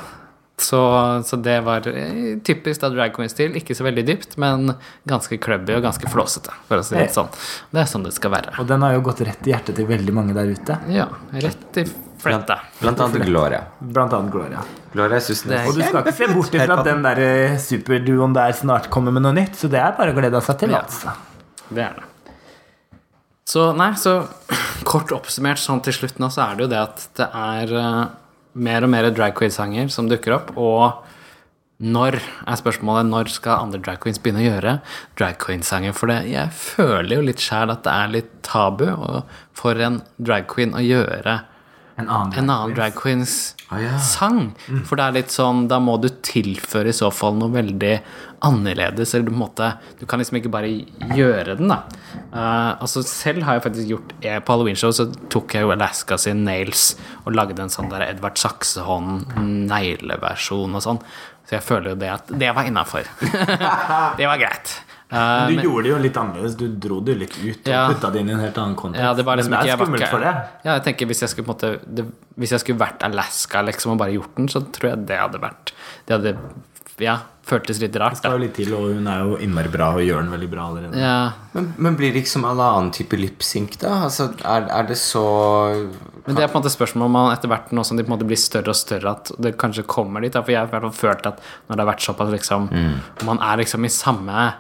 Så, 0.64 0.80
så 1.28 1.36
det 1.44 1.58
var 1.66 1.88
eh, 1.92 2.38
typisk 2.46 2.80
da 2.84 2.90
drag 2.94 3.12
queen-stil. 3.16 3.58
Ikke 3.60 3.76
så 3.76 3.84
veldig 3.84 4.06
dypt, 4.08 4.38
men 4.40 4.70
ganske 5.10 5.36
clubby 5.44 5.76
og 5.76 5.84
ganske 5.84 6.08
flåsete. 6.14 6.54
For 6.70 6.80
å 6.80 6.86
si 6.88 6.96
det 6.96 7.10
sånn. 7.12 7.28
Det 7.74 7.82
er 7.84 7.90
sånn 7.90 8.06
det 8.08 8.14
skal 8.16 8.32
være. 8.38 8.54
Og 8.64 8.70
den 8.70 8.86
har 8.86 8.96
jo 8.96 9.02
gått 9.10 9.24
rett 9.28 9.50
i 9.50 9.52
hjertet 9.52 9.76
til 9.82 9.90
veldig 9.90 10.16
mange 10.16 10.36
der 10.38 10.54
ute. 10.54 10.78
Ja, 10.94 11.10
rett 11.44 11.82
i 11.82 11.86
fletta. 12.24 12.62
Blant 12.80 13.04
annet 13.04 13.26
Gloria. 13.28 13.60
Blant 13.84 14.16
annet 14.16 14.32
Gloria. 14.32 14.64
Gloria 14.94 15.20
er- 15.20 15.68
Og 15.68 15.76
du 15.76 15.82
skal 15.84 16.00
ikke 16.06 16.16
se 16.16 16.32
bort 16.32 16.56
ifra 16.56 16.78
at 16.80 16.88
den 16.88 17.04
der 17.04 17.20
eh, 17.26 17.58
superduoen 17.60 18.34
der 18.38 18.56
snart 18.56 18.88
kommer 18.94 19.12
med 19.12 19.26
noe 19.26 19.36
nytt, 19.36 19.58
så 19.60 19.68
det 19.68 19.82
er 19.84 19.96
bare 19.98 20.14
å 20.16 20.18
glede 20.22 20.42
seg 20.46 20.60
til, 20.64 20.72
Ja. 20.72 20.86
altså. 20.86 21.12
Det 21.74 21.84
er 21.84 22.00
det. 22.00 22.10
Så 23.46 23.74
nei, 23.76 23.92
så 24.00 24.22
kort 24.88 25.12
oppsummert 25.12 25.60
sånn 25.60 25.82
til 25.84 25.94
slutt 25.98 26.20
nå, 26.24 26.30
så 26.32 26.46
er 26.48 26.56
det 26.56 26.64
jo 26.64 26.72
det 26.72 26.80
at 26.80 27.08
det 27.20 27.28
er 27.28 27.74
eh, 27.82 28.04
mer 28.54 28.86
og 28.86 28.94
mer 28.94 29.10
drag 29.14 29.36
queen-sanger 29.38 29.92
som 29.94 30.10
dukker 30.12 30.38
opp, 30.38 30.54
og 30.58 31.04
når 31.84 32.20
er 32.22 32.60
spørsmålet 32.60 33.10
når 33.10 33.32
skal 33.34 33.66
andre 33.66 33.82
drag 33.84 34.00
queens 34.04 34.22
begynne 34.22 34.44
å 34.44 34.46
gjøre 34.46 34.76
drag 35.20 35.40
queen-sanger? 35.42 35.96
For 35.98 36.12
det, 36.12 36.20
jeg 36.32 36.54
føler 36.56 37.18
jo 37.18 37.26
litt 37.28 37.44
sjæl 37.44 37.74
at 37.74 37.84
det 37.84 37.96
er 37.96 38.14
litt 38.14 38.36
tabu 38.46 38.86
for 39.58 39.82
en 39.84 40.00
drag 40.22 40.48
queen 40.52 40.78
å 40.78 40.84
gjøre 40.84 41.42
En 41.96 42.10
annen. 42.10 42.34
en 42.34 42.50
annen 42.50 42.74
drag 42.74 42.96
queens 42.98 43.54
Å, 43.70 43.78
ja. 43.78 44.00
sang. 44.02 44.56
For 44.88 44.98
det 44.98 45.04
er 45.06 45.14
litt 45.20 45.32
sånn 45.34 45.68
Da 45.70 45.78
må 45.78 45.98
du 46.02 46.10
tilføre 46.26 46.90
i 46.90 46.94
så 46.96 47.12
fall 47.14 47.36
noe 47.38 47.54
veldig 47.54 48.02
annerledes. 48.44 49.14
Eller 49.14 49.26
du, 49.30 49.36
måte, 49.38 49.74
du 50.00 50.06
kan 50.10 50.20
liksom 50.22 50.38
ikke 50.40 50.52
bare 50.54 50.70
gjøre 51.14 51.56
den, 51.60 51.68
da. 51.70 51.78
Uh, 52.34 52.82
altså 52.82 53.04
Selv 53.06 53.44
har 53.46 53.54
jeg 53.58 53.66
faktisk 53.68 53.88
gjort 53.94 54.10
eh, 54.26 54.40
På 54.42 54.52
Halloween-show 54.56 54.92
så 54.96 55.04
tok 55.34 55.48
jeg 55.54 55.62
jo 55.68 55.76
Alaska 55.76 56.16
sin 56.22 56.40
Nails 56.48 56.84
og 57.24 57.36
lagde 57.38 57.62
en 57.62 57.74
sånn 57.74 57.92
der 57.94 58.08
Edvard 58.10 58.38
Saksehånd-negleversjon 58.42 60.74
og 60.74 60.82
sånn. 60.84 61.02
Så 61.44 61.52
jeg 61.58 61.64
føler 61.66 61.88
jo 61.94 61.98
det 62.02 62.12
at 62.14 62.26
det 62.40 62.52
var 62.56 62.64
innafor. 62.68 63.04
det 64.20 64.28
var 64.28 64.38
greit. 64.42 64.68
Eh, 65.14 65.48
Du 65.54 65.62
gjorde 65.62 65.84
det 65.86 65.92
jo 65.94 65.98
litt 66.02 66.18
annerledes. 66.18 66.56
Du 66.58 66.68
dro 66.68 67.00
det 67.06 67.14
jo 67.14 67.20
litt 67.20 67.36
ut 67.38 67.68
og 67.68 67.72
Ja. 67.74 67.88
putta 67.92 68.12
det 68.12 68.22
inn 68.24 68.30
i 68.30 68.34
en 68.34 68.40
helt 68.40 68.58
annen 68.58 68.76
kontekst. 68.76 69.04
Ja, 69.04 69.14
det 69.14 69.26
var 69.26 69.38
liksom 69.38 69.52
Men 69.52 69.60
ikke 69.60 69.64
det 69.64 69.70
jeg 69.70 69.74
er 69.74 69.78
var 69.78 69.86
skummelt 69.86 70.02
ikke- 70.02 70.10
for 70.10 70.20
det. 70.20 70.34
Ja, 70.66 70.74
jeg 70.80 70.84
tenker 70.84 71.06
hvis 71.06 71.20
jeg 71.22 71.30
skulle 71.30 71.46
på 71.46 71.54
en 71.54 71.56
måte 71.56 71.80
det, 71.96 72.06
Hvis 72.40 72.50
jeg 72.50 72.60
skulle 72.62 72.80
vært 72.80 73.04
Alaska 73.04 73.62
liksom 73.64 73.92
og 73.92 73.98
bare 74.00 74.14
gjort 74.14 74.36
den, 74.36 74.48
så 74.48 74.60
tror 74.72 74.90
jeg 74.90 75.06
det 75.06 75.20
hadde 75.20 75.40
vært 75.40 75.72
Det 76.08 76.14
hadde 76.22 76.38
ja, 77.00 77.18
føltes 77.46 77.80
litt 77.82 77.96
rart. 77.96 78.12
Det 78.12 78.18
skal 78.20 78.32
jo 78.32 78.38
litt 78.38 78.54
til, 78.56 78.74
og 78.74 78.94
hun 78.94 79.08
er 79.08 79.20
jo 79.24 79.38
innmari 79.38 79.68
bra 79.72 79.94
og 79.94 80.00
gjør 80.02 80.22
den 80.22 80.32
veldig 80.32 80.50
bra 80.52 80.62
allerede. 80.70 80.96
Ja, 80.96 81.32
Men, 81.54 81.74
men 81.78 81.96
blir 81.98 82.14
det 82.14 82.24
ikke 82.24 82.28
som 82.30 82.46
alle 82.46 82.62
annen 82.64 82.92
type 82.92 83.18
lipsynk, 83.18 83.78
da? 83.80 84.04
Altså, 84.06 84.30
er, 84.46 84.68
er 84.70 84.84
det 84.88 84.96
så 84.98 85.90
men 86.26 86.36
det 86.38 86.44
er 86.44 86.48
på 86.48 86.56
en 86.56 86.62
måte 86.64 86.72
spørsmål 86.72 87.04
om 87.06 87.12
man 87.12 87.36
etter 87.36 87.50
hvert 87.50 87.72
nå 87.76 87.84
som 87.86 87.98
de 87.98 88.04
på 88.04 88.12
en 88.14 88.18
måte 88.18 88.26
blir 88.28 88.38
større 88.40 88.70
og 88.70 88.76
større, 88.80 89.12
at 89.12 89.32
det 89.42 89.58
kanskje 89.58 89.84
kommer 89.86 90.22
dit. 90.22 90.32
Da. 90.32 90.42
For 90.42 90.52
jeg 90.54 90.60
har 90.62 90.68
i 90.68 90.72
hvert 90.72 90.82
fall 90.82 91.10
følt 91.10 91.26
at 91.28 91.40
når 91.70 91.76
det 91.76 91.86
har 91.86 91.94
vært 91.94 92.06
såpass 92.08 92.32
liksom 92.32 92.70
Mm. 92.72 93.00
Man 93.26 93.40
er 93.42 93.58
liksom 93.58 93.84
i 93.84 93.90
samme 93.90 94.54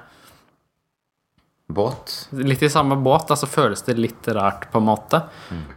båt? 1.71 2.13
Litt 2.35 2.63
i 2.63 2.69
samme 2.69 2.97
båt, 2.99 3.27
da, 3.29 3.37
så 3.39 3.47
føles 3.49 3.81
det 3.87 3.95
litt 3.97 4.27
rart, 4.35 4.67
på 4.71 4.81
en 4.81 4.87
måte. 4.89 5.21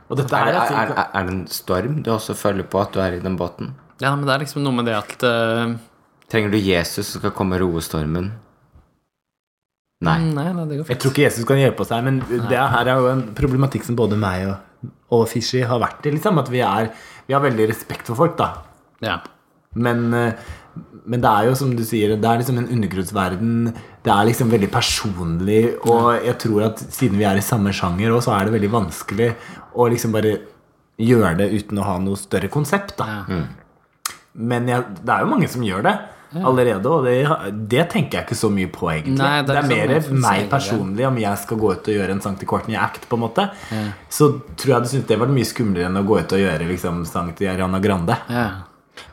Og 0.08 0.16
dette 0.18 0.34
Er, 0.36 0.50
det- 0.52 0.62
er, 0.62 0.94
er, 0.94 1.04
er, 1.12 1.26
det 1.28 1.34
en 1.34 1.44
storm 1.52 2.00
du 2.02 2.10
også 2.14 2.34
føler 2.34 2.66
på 2.66 2.80
at 2.82 2.92
du 2.92 3.00
er 3.00 3.18
i 3.18 3.22
den 3.22 3.36
båten? 3.38 3.74
Ja, 4.02 4.14
men 4.14 4.26
det 4.26 4.34
er 4.34 4.42
liksom 4.44 4.64
noe 4.64 4.76
med 4.76 4.90
det 4.90 4.96
at 4.98 5.22
uh... 5.24 5.76
Trenger 6.28 6.50
du 6.50 6.58
Jesus 6.58 7.06
som 7.12 7.22
skal 7.22 7.32
komme 7.32 7.56
og 7.56 7.62
roe 7.62 7.80
stormen? 7.84 8.32
Nei. 10.04 10.18
Nei, 10.34 10.50
nei, 10.52 10.64
det 10.68 10.80
går 10.82 10.90
Jeg 10.92 11.00
tror 11.00 11.12
ikke 11.14 11.22
Jesus 11.24 11.46
kan 11.48 11.60
hjelpe 11.60 11.84
oss 11.86 11.92
her, 11.94 12.02
men 12.04 12.18
det 12.28 12.58
her 12.58 12.90
er 12.90 12.98
jo 13.00 13.06
en 13.14 13.22
problematikk 13.38 13.86
som 13.86 13.96
både 13.96 14.18
meg 14.20 14.44
og, 14.50 14.90
og 15.16 15.22
Fishy 15.30 15.62
har 15.64 15.80
vært 15.80 16.04
i. 16.04 16.12
Liksom, 16.18 16.42
at 16.42 16.50
vi, 16.52 16.60
er, 16.66 16.90
vi 17.30 17.36
har 17.36 17.44
veldig 17.44 17.70
respekt 17.70 18.10
for 18.10 18.18
folk, 18.18 18.36
da. 18.36 18.50
Ja. 19.06 19.16
Men, 19.76 20.04
eh, 20.16 20.52
men 21.06 21.22
det 21.22 21.30
er 21.30 21.48
jo 21.48 21.54
som 21.58 21.70
du 21.78 21.84
sier, 21.86 22.16
det 22.18 22.28
er 22.30 22.40
liksom 22.40 22.58
en 22.60 22.68
undergrunnsverden. 22.74 23.52
Det 24.04 24.12
er 24.12 24.26
liksom 24.28 24.50
veldig 24.50 24.70
personlig, 24.74 25.60
og 25.86 26.24
jeg 26.26 26.38
tror 26.42 26.66
at 26.70 26.82
siden 26.82 27.20
vi 27.20 27.28
er 27.28 27.38
i 27.38 27.44
samme 27.44 27.74
sjanger 27.74 28.14
også, 28.14 28.30
så 28.30 28.34
er 28.36 28.48
det 28.48 28.56
veldig 28.56 28.72
vanskelig 28.74 29.30
å 29.76 29.86
liksom 29.92 30.14
bare 30.16 30.34
gjøre 30.96 31.36
det 31.42 31.48
uten 31.52 31.78
å 31.78 31.86
ha 31.86 31.96
noe 32.02 32.18
større 32.18 32.50
konsept, 32.52 32.96
da. 32.98 33.22
Ja. 33.30 33.40
Men 34.36 34.68
jeg, 34.68 34.84
det 35.00 35.14
er 35.14 35.24
jo 35.24 35.32
mange 35.32 35.48
som 35.48 35.64
gjør 35.64 35.86
det 35.86 35.96
allerede, 36.36 36.90
og 36.90 37.06
det, 37.06 37.14
det 37.70 37.86
tenker 37.92 38.18
jeg 38.18 38.26
ikke 38.26 38.36
så 38.36 38.50
mye 38.52 38.68
på, 38.72 38.88
egentlig. 38.92 39.20
Nei, 39.20 39.40
det 39.46 39.54
det, 39.54 39.60
er 39.62 39.92
er 39.94 40.08
mer 40.10 40.22
meg 40.26 40.48
personlig, 40.52 41.06
om 41.08 41.20
jeg 41.22 41.42
skal 41.44 41.60
gå 41.62 41.70
ut 41.72 41.90
og 41.92 41.96
gjøre 42.00 42.16
en 42.16 42.22
sang 42.24 42.36
til 42.40 42.50
Courtney 42.50 42.76
Act, 42.76 43.06
på 43.08 43.16
en 43.16 43.22
måte. 43.22 43.46
Så 44.12 44.32
tror 44.58 44.74
jeg 44.74 44.84
du 44.84 44.90
syntes 44.90 45.10
det 45.12 45.20
var 45.22 45.32
mye 45.32 45.48
skumlere 45.48 45.88
enn 45.88 46.02
å 46.02 46.04
gå 46.06 46.18
ut 46.18 46.34
og 46.36 46.42
gjøre 46.42 46.66
liksom, 46.68 47.04
sang 47.08 47.30
til 47.38 47.52
Ariana 47.54 47.80
Grande. 47.84 48.18
ja. 48.32 48.48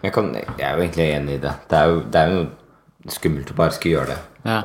Jeg, 0.03 0.11
kan, 0.15 0.29
jeg 0.35 0.59
er 0.67 0.77
jo 0.77 0.83
egentlig 0.83 1.09
enig 1.15 1.35
i 1.39 1.41
det. 1.47 1.53
Det 1.71 1.79
er 1.79 1.91
jo, 1.91 1.99
det 2.11 2.21
er 2.21 2.31
jo 2.33 2.39
noe 2.43 3.17
skummelt 3.17 3.51
å 3.53 3.59
bare 3.59 3.75
skulle 3.75 3.99
gjøre 3.99 4.15
det. 4.15 4.21
ja. 4.51 4.61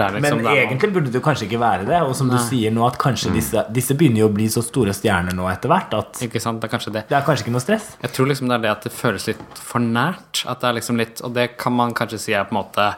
Men 0.00 0.14
liksom 0.22 0.38
det 0.38 0.46
er- 0.46 0.60
egentlig 0.68 0.92
burde 0.94 1.10
det 1.12 1.20
kanskje 1.20 1.44
ikke 1.48 1.58
være 1.60 1.84
det. 1.84 1.96
Og 2.06 2.14
som 2.16 2.28
du 2.30 2.36
sier 2.38 2.70
nå, 2.72 2.86
at 2.86 2.96
kanskje 2.96 3.32
disse, 3.34 3.64
disse 3.74 3.92
begynner 3.98 4.22
jo 4.22 4.28
å 4.30 4.32
bli 4.32 4.46
så 4.48 4.62
store 4.62 4.94
stjerner 4.96 5.34
nå 5.34 5.48
etter 5.50 5.68
hvert 5.68 5.92
at 5.98 6.20
Ikke 6.24 6.40
sant, 6.40 6.60
det 6.62 6.70
er 6.70 6.72
kanskje 6.78 6.92
det. 6.94 7.02
det 7.10 7.16
er 7.18 7.24
kanskje 7.26 7.44
ikke 7.44 7.52
noe 7.56 7.64
stress. 7.64 7.88
Jeg 8.00 8.12
tror 8.14 8.30
liksom 8.30 8.48
det 8.48 8.54
er 8.54 8.62
det 8.62 8.70
at 8.70 8.86
det 8.86 8.92
føles 8.94 9.26
litt 9.26 9.58
for 9.58 9.82
nært. 9.82 10.44
At 10.46 10.62
det 10.62 10.68
er 10.70 10.76
liksom 10.78 10.96
litt 11.02 11.20
Og 11.26 11.34
det 11.34 11.56
kan 11.58 11.74
man 11.74 11.92
kanskje 11.92 12.20
si 12.22 12.32
er 12.32 12.44
på 12.46 12.54
en 12.54 12.60
måte 12.62 12.94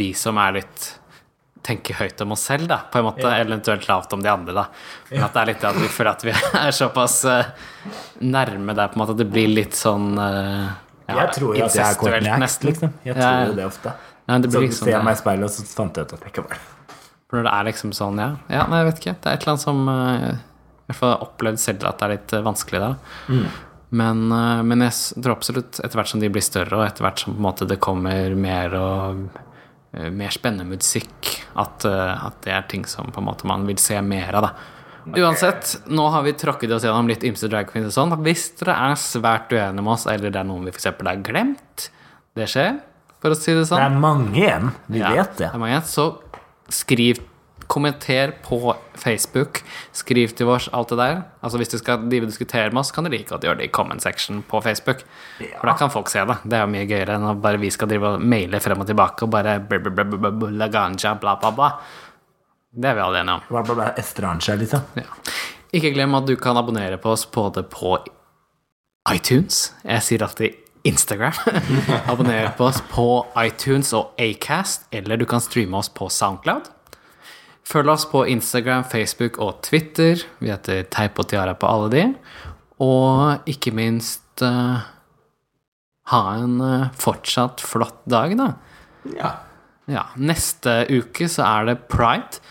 vi 0.00 0.12
som 0.16 0.40
er 0.40 0.56
litt 0.56 0.88
tenker 1.66 1.94
høyt 1.98 2.20
om 2.22 2.32
oss 2.32 2.44
selv, 2.46 2.68
da, 2.70 2.78
på 2.90 2.98
en 3.00 3.04
måte, 3.08 3.26
eller 3.26 3.56
eventuelt 3.58 3.86
lavt 3.88 4.12
om 4.14 4.22
de 4.22 4.28
andre, 4.30 4.54
da. 4.54 4.66
Men 5.10 5.24
at 5.26 5.32
det 5.34 5.40
er 5.42 5.46
litt 5.50 5.60
det 5.64 5.68
at 5.68 5.80
vi 5.82 5.88
føler 5.90 6.10
at 6.12 6.24
vi 6.24 6.34
er 6.66 6.70
såpass 6.70 7.16
uh, 7.26 7.44
nærme 8.22 8.74
der, 8.78 8.88
på 8.88 8.94
en 8.96 9.02
måte, 9.02 9.16
at 9.16 9.18
det 9.18 9.26
blir 9.32 9.50
litt 9.50 9.74
sånn 9.74 10.14
eh, 10.16 10.68
ja, 11.06 11.18
jeg 11.22 11.34
tror 11.36 11.56
jo 11.56 11.64
at 11.66 11.76
jeg 11.76 11.86
er 11.86 11.98
Courtney 12.00 12.46
liksom. 12.70 12.94
Jeg 13.06 13.18
tror 13.18 13.50
jo 13.50 13.58
det 13.58 13.66
ofte. 13.66 13.92
Nei, 14.26 14.38
det 14.42 14.50
Så 14.50 14.58
blir 14.58 14.66
liksom 14.66 14.88
ser 14.88 14.96
jeg 14.96 15.06
meg 15.06 15.14
i 15.14 15.20
speilet, 15.20 15.44
og 15.46 15.54
så 15.54 15.76
fant 15.76 16.00
jeg 16.00 16.08
ut 16.08 16.16
at 16.16 16.24
jeg 16.26 16.34
ikke 16.34 16.44
var 16.48 16.56
det. 16.56 16.64
For 17.26 17.38
når 17.38 17.46
det 17.46 17.52
er 17.52 17.68
liksom 17.68 17.92
sånn, 17.94 18.18
ja. 18.22 18.32
ja 18.50 18.66
nei, 18.70 18.82
jeg 18.82 18.88
vet 18.90 19.00
ikke. 19.02 19.14
Det 19.22 19.30
er 19.30 19.38
et 19.38 19.46
eller 19.46 19.54
annet 19.54 19.66
som 19.66 19.88
eh, 19.92 20.26
I 20.34 20.90
hvert 20.90 20.98
fall 20.98 21.14
har 21.14 21.24
opplevd 21.26 21.62
selv 21.62 21.86
at 21.86 22.02
det 22.02 22.06
er 22.06 22.14
litt 22.16 22.36
vanskelig 22.50 22.82
vanskelig 22.82 22.92
Mm. 23.26 23.46
Men, 23.96 24.32
eh, 24.32 24.62
men 24.66 24.82
jeg 24.82 25.22
tror 25.22 25.36
absolutt 25.36 25.78
etter 25.78 26.00
hvert 26.00 26.10
som 26.10 26.22
de 26.22 26.30
blir 26.32 26.44
større, 26.44 26.74
og 26.78 26.86
etter 26.86 27.06
hvert 27.06 27.22
som 27.22 27.36
måte 27.42 27.68
det 27.68 27.78
kommer 27.82 28.34
mer 28.38 28.74
og 28.78 29.26
eh, 29.94 30.10
mer 30.10 30.34
spennende 30.34 30.66
musikk, 30.68 31.30
at, 31.54 31.86
eh, 31.86 32.24
at 32.26 32.40
det 32.44 32.54
er 32.54 32.66
ting 32.70 32.86
som 32.90 33.12
på 33.12 33.22
en 33.22 33.28
måte 33.28 33.48
man 33.48 33.66
vil 33.68 33.78
se 33.82 34.00
mer 34.02 34.34
av, 34.34 34.48
da. 34.48 34.72
Uansett, 35.14 35.76
nå 35.86 36.08
har 36.10 36.24
vi 36.26 36.32
tråkket 36.34 36.72
oss 36.74 36.82
gjennom 36.86 37.06
litt 37.10 37.22
ymse 37.26 37.46
drag 37.52 37.68
queens 37.70 37.92
og 37.92 37.94
sånn. 37.94 38.16
Hvis 38.26 38.48
dere 38.58 38.74
er 38.90 38.98
svært 38.98 39.52
uenige 39.54 39.82
med 39.84 39.92
oss, 39.94 40.06
eller 40.10 40.30
det 40.34 40.40
er 40.42 40.48
noen 40.48 40.66
vi 40.66 40.74
f.eks. 40.74 40.88
har 40.90 41.22
glemt, 41.22 41.88
det 42.36 42.48
skjer, 42.50 42.80
for 43.22 43.30
å 43.30 43.38
si 43.38 43.54
det 43.54 43.68
sånn. 43.70 43.78
Det 43.78 43.86
er 43.86 44.02
mange 44.02 44.34
igjen. 44.42 44.72
Vi 44.90 44.98
Ja, 45.04 45.14
vet 45.14 45.36
det. 45.38 45.52
er 45.54 45.58
mange. 45.62 45.80
Så 45.86 46.10
skriv 46.74 47.22
Kommenter 47.66 48.30
på 48.44 48.76
Facebook. 48.94 49.58
Skriv 49.92 50.30
til 50.38 50.46
oss 50.46 50.68
alt 50.72 50.92
det 50.92 50.98
der. 51.00 51.16
Altså 51.42 51.58
Hvis 51.58 51.72
du 51.72 51.78
skal 51.80 52.04
diskutere 52.12 52.70
med 52.70 52.78
oss, 52.78 52.92
kan 52.94 53.02
du 53.02 53.10
like 53.10 53.26
godt 53.26 53.42
gjøre 53.42 53.58
det 53.58 53.64
i 53.66 53.72
comment 53.74 54.00
section 54.00 54.44
på 54.46 54.60
Facebook. 54.62 55.00
For 55.58 55.66
da 55.66 55.74
kan 55.74 55.90
folk 55.90 56.06
se 56.08 56.22
det. 56.28 56.36
Det 56.46 56.54
er 56.54 56.62
jo 56.62 56.70
mye 56.70 56.86
gøyere 56.86 57.16
enn 57.18 57.26
at 57.26 57.40
bare 57.42 57.58
vi 57.58 57.70
skal 57.74 57.88
drive 57.90 58.12
og 58.14 58.22
maile 58.22 58.60
frem 58.62 58.78
og 58.84 58.86
tilbake 58.86 59.26
og 59.26 59.30
bare 59.34 59.56
bla, 59.58 59.80
bla, 59.82 59.90
bla, 59.90 60.04
bla, 60.04 60.30
bla, 60.30 60.68
bla, 60.68 60.68
bla, 61.18 61.34
bla, 61.42 61.50
bla. 61.58 61.70
Det 62.76 62.90
er 62.90 62.98
vi 62.98 63.00
alle 63.00 63.22
enige 63.22 63.38
om. 63.38 63.48
Bla, 63.48 63.62
bla, 63.64 63.74
bla. 63.74 63.88
Estrange, 63.96 64.56
liksom. 64.60 64.84
Ja. 65.00 65.08
Ikke 65.76 65.94
glem 65.94 66.14
at 66.18 66.28
du 66.28 66.34
kan 66.40 66.58
abonnere 66.60 66.98
på 67.00 67.14
oss 67.14 67.24
både 67.32 67.64
på 67.72 67.96
iTunes. 69.08 69.70
Jeg 69.84 70.04
sier 70.04 70.24
alltid 70.26 70.58
Instagram. 70.86 71.34
Abonner 72.10 72.50
på 72.58 72.68
oss 72.68 72.82
på 72.90 73.06
iTunes 73.42 73.92
og 73.96 74.12
Acast, 74.22 74.86
eller 74.94 75.18
du 75.18 75.26
kan 75.28 75.42
streame 75.42 75.78
oss 75.78 75.88
på 75.90 76.10
Soundcloud. 76.12 76.68
Følg 77.66 77.90
oss 77.90 78.04
på 78.06 78.22
Instagram, 78.30 78.84
Facebook 78.86 79.40
og 79.42 79.62
Twitter. 79.66 80.20
Vi 80.38 80.52
heter 80.52 80.84
Teip 80.92 81.18
og 81.18 81.30
Tiara 81.32 81.56
på 81.58 81.70
alle 81.70 81.88
de. 81.90 82.04
Og 82.84 83.48
ikke 83.50 83.72
minst 83.74 84.44
uh, 84.44 84.84
ha 86.12 86.22
en 86.36 86.60
uh, 86.62 86.92
fortsatt 86.94 87.64
flott 87.64 88.04
dag, 88.06 88.36
da. 88.38 88.52
Ja. 89.16 89.32
Ja, 89.90 90.08
neste 90.18 90.84
uke 90.90 91.28
så 91.30 91.46
er 91.46 91.72
det 91.72 91.80
pride. 91.90 92.42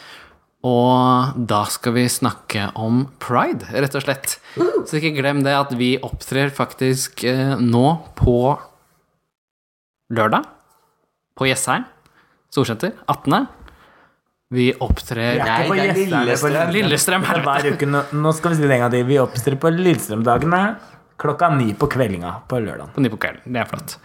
Og 0.65 1.35
da 1.49 1.61
skal 1.69 1.93
vi 1.97 2.05
snakke 2.09 2.69
om 2.81 3.03
pride, 3.21 3.67
rett 3.69 3.97
og 3.97 4.05
slett. 4.05 4.37
Så 4.57 4.97
ikke 4.97 5.13
glem 5.19 5.43
det 5.45 5.53
at 5.53 5.73
vi 5.77 5.95
opptrer 6.01 6.49
faktisk 6.53 7.25
eh, 7.29 7.53
nå 7.61 7.85
på 8.17 8.39
lørdag. 10.15 10.47
På 11.35 11.45
Jessheim 11.49 11.85
storsenter. 12.55 12.95
18. 13.11 13.45
Vi 14.55 14.69
opptrer 14.79 15.35
Vi 15.35 15.41
er 15.41 15.65
ikke 15.65 15.69
på 15.69 15.77
Lillestrøm. 15.79 16.73
Lillestrøm, 16.75 17.25
Hver 17.25 17.69
uke, 17.73 17.89
nå, 17.89 18.03
nå 18.13 18.33
skal 18.37 18.53
vi 18.53 18.59
si 18.59 18.67
det 18.67 18.77
en 18.77 18.85
gang 18.85 18.93
til. 18.93 19.07
Vi 19.09 19.19
opptrer 19.21 19.57
på 19.59 19.71
Lillestrøm-dagene 19.73 20.61
klokka 21.21 21.49
ni 21.55 21.73
på 21.77 21.89
kveldinga 21.91 22.33
på 22.49 22.59
lørdag. 22.63 22.91
På 22.95 23.03
ni 23.03 23.11
på 23.11 23.19
kvelden. 23.21 23.47
Det 23.51 23.61
er 23.61 23.69
flott. 23.69 23.97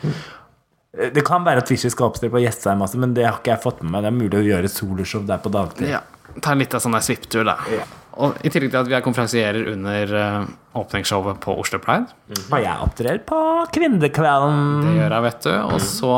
Det 1.14 1.22
kan 1.26 1.44
være 1.46 1.62
at 1.64 1.70
Fischer 1.70 1.92
skal 1.92 2.10
oppstille 2.10 2.32
på 2.34 2.42
Jessheim, 2.42 2.82
også, 2.84 2.98
men 3.00 3.14
det 3.16 3.24
har 3.26 3.38
ikke 3.40 3.54
jeg 3.54 3.62
fått 3.62 3.80
med 3.84 3.94
meg. 3.94 4.04
Det 4.04 4.10
er 4.10 4.18
mulig 4.18 4.38
å 4.40 4.46
gjøre 4.50 4.70
soloshow 4.72 5.24
der 5.28 5.40
på 5.42 5.52
dagtid. 5.54 5.88
Ja. 5.94 6.02
Ta 6.44 6.52
litt 6.54 6.74
av 6.76 6.82
sånn 6.84 6.94
der 6.94 7.02
svipptur, 7.04 7.44
da. 7.48 7.56
Ja. 7.72 7.86
Og 8.20 8.36
I 8.44 8.50
tillegg 8.52 8.72
til 8.74 8.80
at 8.82 8.88
vi 8.90 8.96
er 8.98 9.04
konferansierer 9.04 9.68
under 9.72 10.14
eh, 10.20 10.48
åpningsshowet 10.76 11.38
på 11.40 11.54
Oslo 11.62 11.78
Pride. 11.82 12.10
Og 12.50 12.56
jeg 12.60 12.74
opptrer 12.84 13.20
på 13.26 13.38
Kvinnekvelden. 13.72 14.60
Det 14.84 14.94
gjør 14.98 15.14
jeg, 15.16 15.24
vet 15.28 15.46
du. 15.46 15.52
Og 15.70 15.80
så 15.86 16.12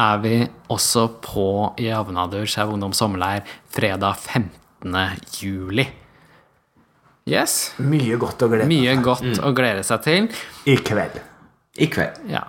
er 0.00 0.20
vi 0.24 0.34
også 0.72 1.06
på 1.24 1.46
Javnadur 1.80 2.44
Skeiv 2.50 2.74
Ungdom 2.74 2.92
sommerleir 2.96 3.46
fredag 3.72 4.20
15. 4.20 4.94
juli. 5.40 5.86
Yes. 7.30 7.74
Mye 7.78 8.16
godt 8.20 8.42
å 8.42 8.48
glede 8.50 8.68
Mye 8.70 8.94
godt 9.04 9.40
å 9.44 9.52
glede 9.56 9.84
seg 9.86 10.02
til. 10.06 10.30
i 10.66 10.76
kveld. 10.82 11.20
I 11.80 11.86
kveld. 11.92 12.24
Ja. 12.32 12.44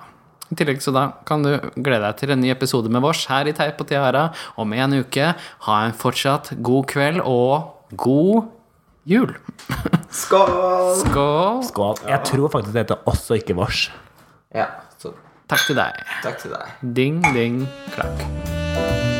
I 0.51 0.55
tillegg 0.59 0.81
så 0.83 0.91
da 0.95 1.05
kan 1.27 1.43
du 1.45 1.53
glede 1.79 2.03
deg 2.03 2.17
til 2.19 2.33
en 2.33 2.41
ny 2.43 2.49
episode 2.51 2.91
med 2.91 3.03
vårs 3.05 3.23
her 3.31 3.47
i 3.47 3.53
Teip 3.55 3.79
og 3.79 3.87
Tiara 3.87 4.25
om 4.59 4.73
en 4.75 4.97
uke. 4.99 5.31
Ha 5.67 5.77
en 5.87 5.95
fortsatt 5.95 6.51
god 6.59 6.89
kveld 6.91 7.21
og 7.23 7.71
god 7.95 8.49
jul. 9.07 9.31
Skål! 10.11 10.51
Skål. 11.05 11.63
Skål. 11.71 12.03
Jeg 12.11 12.23
tror 12.27 12.51
faktisk 12.51 12.75
det 12.75 12.83
heter 12.85 13.07
også 13.07 13.39
ikke 13.39 13.55
vårs. 13.57 13.85
Ja, 14.55 14.67
så 14.99 15.15
Takk 15.51 15.65
til 15.67 15.75
deg. 15.79 16.03
takk 16.23 16.37
til 16.39 16.53
deg. 16.55 16.75
Ding, 16.95 17.23
ding, 17.35 17.63
klakk. 17.95 19.10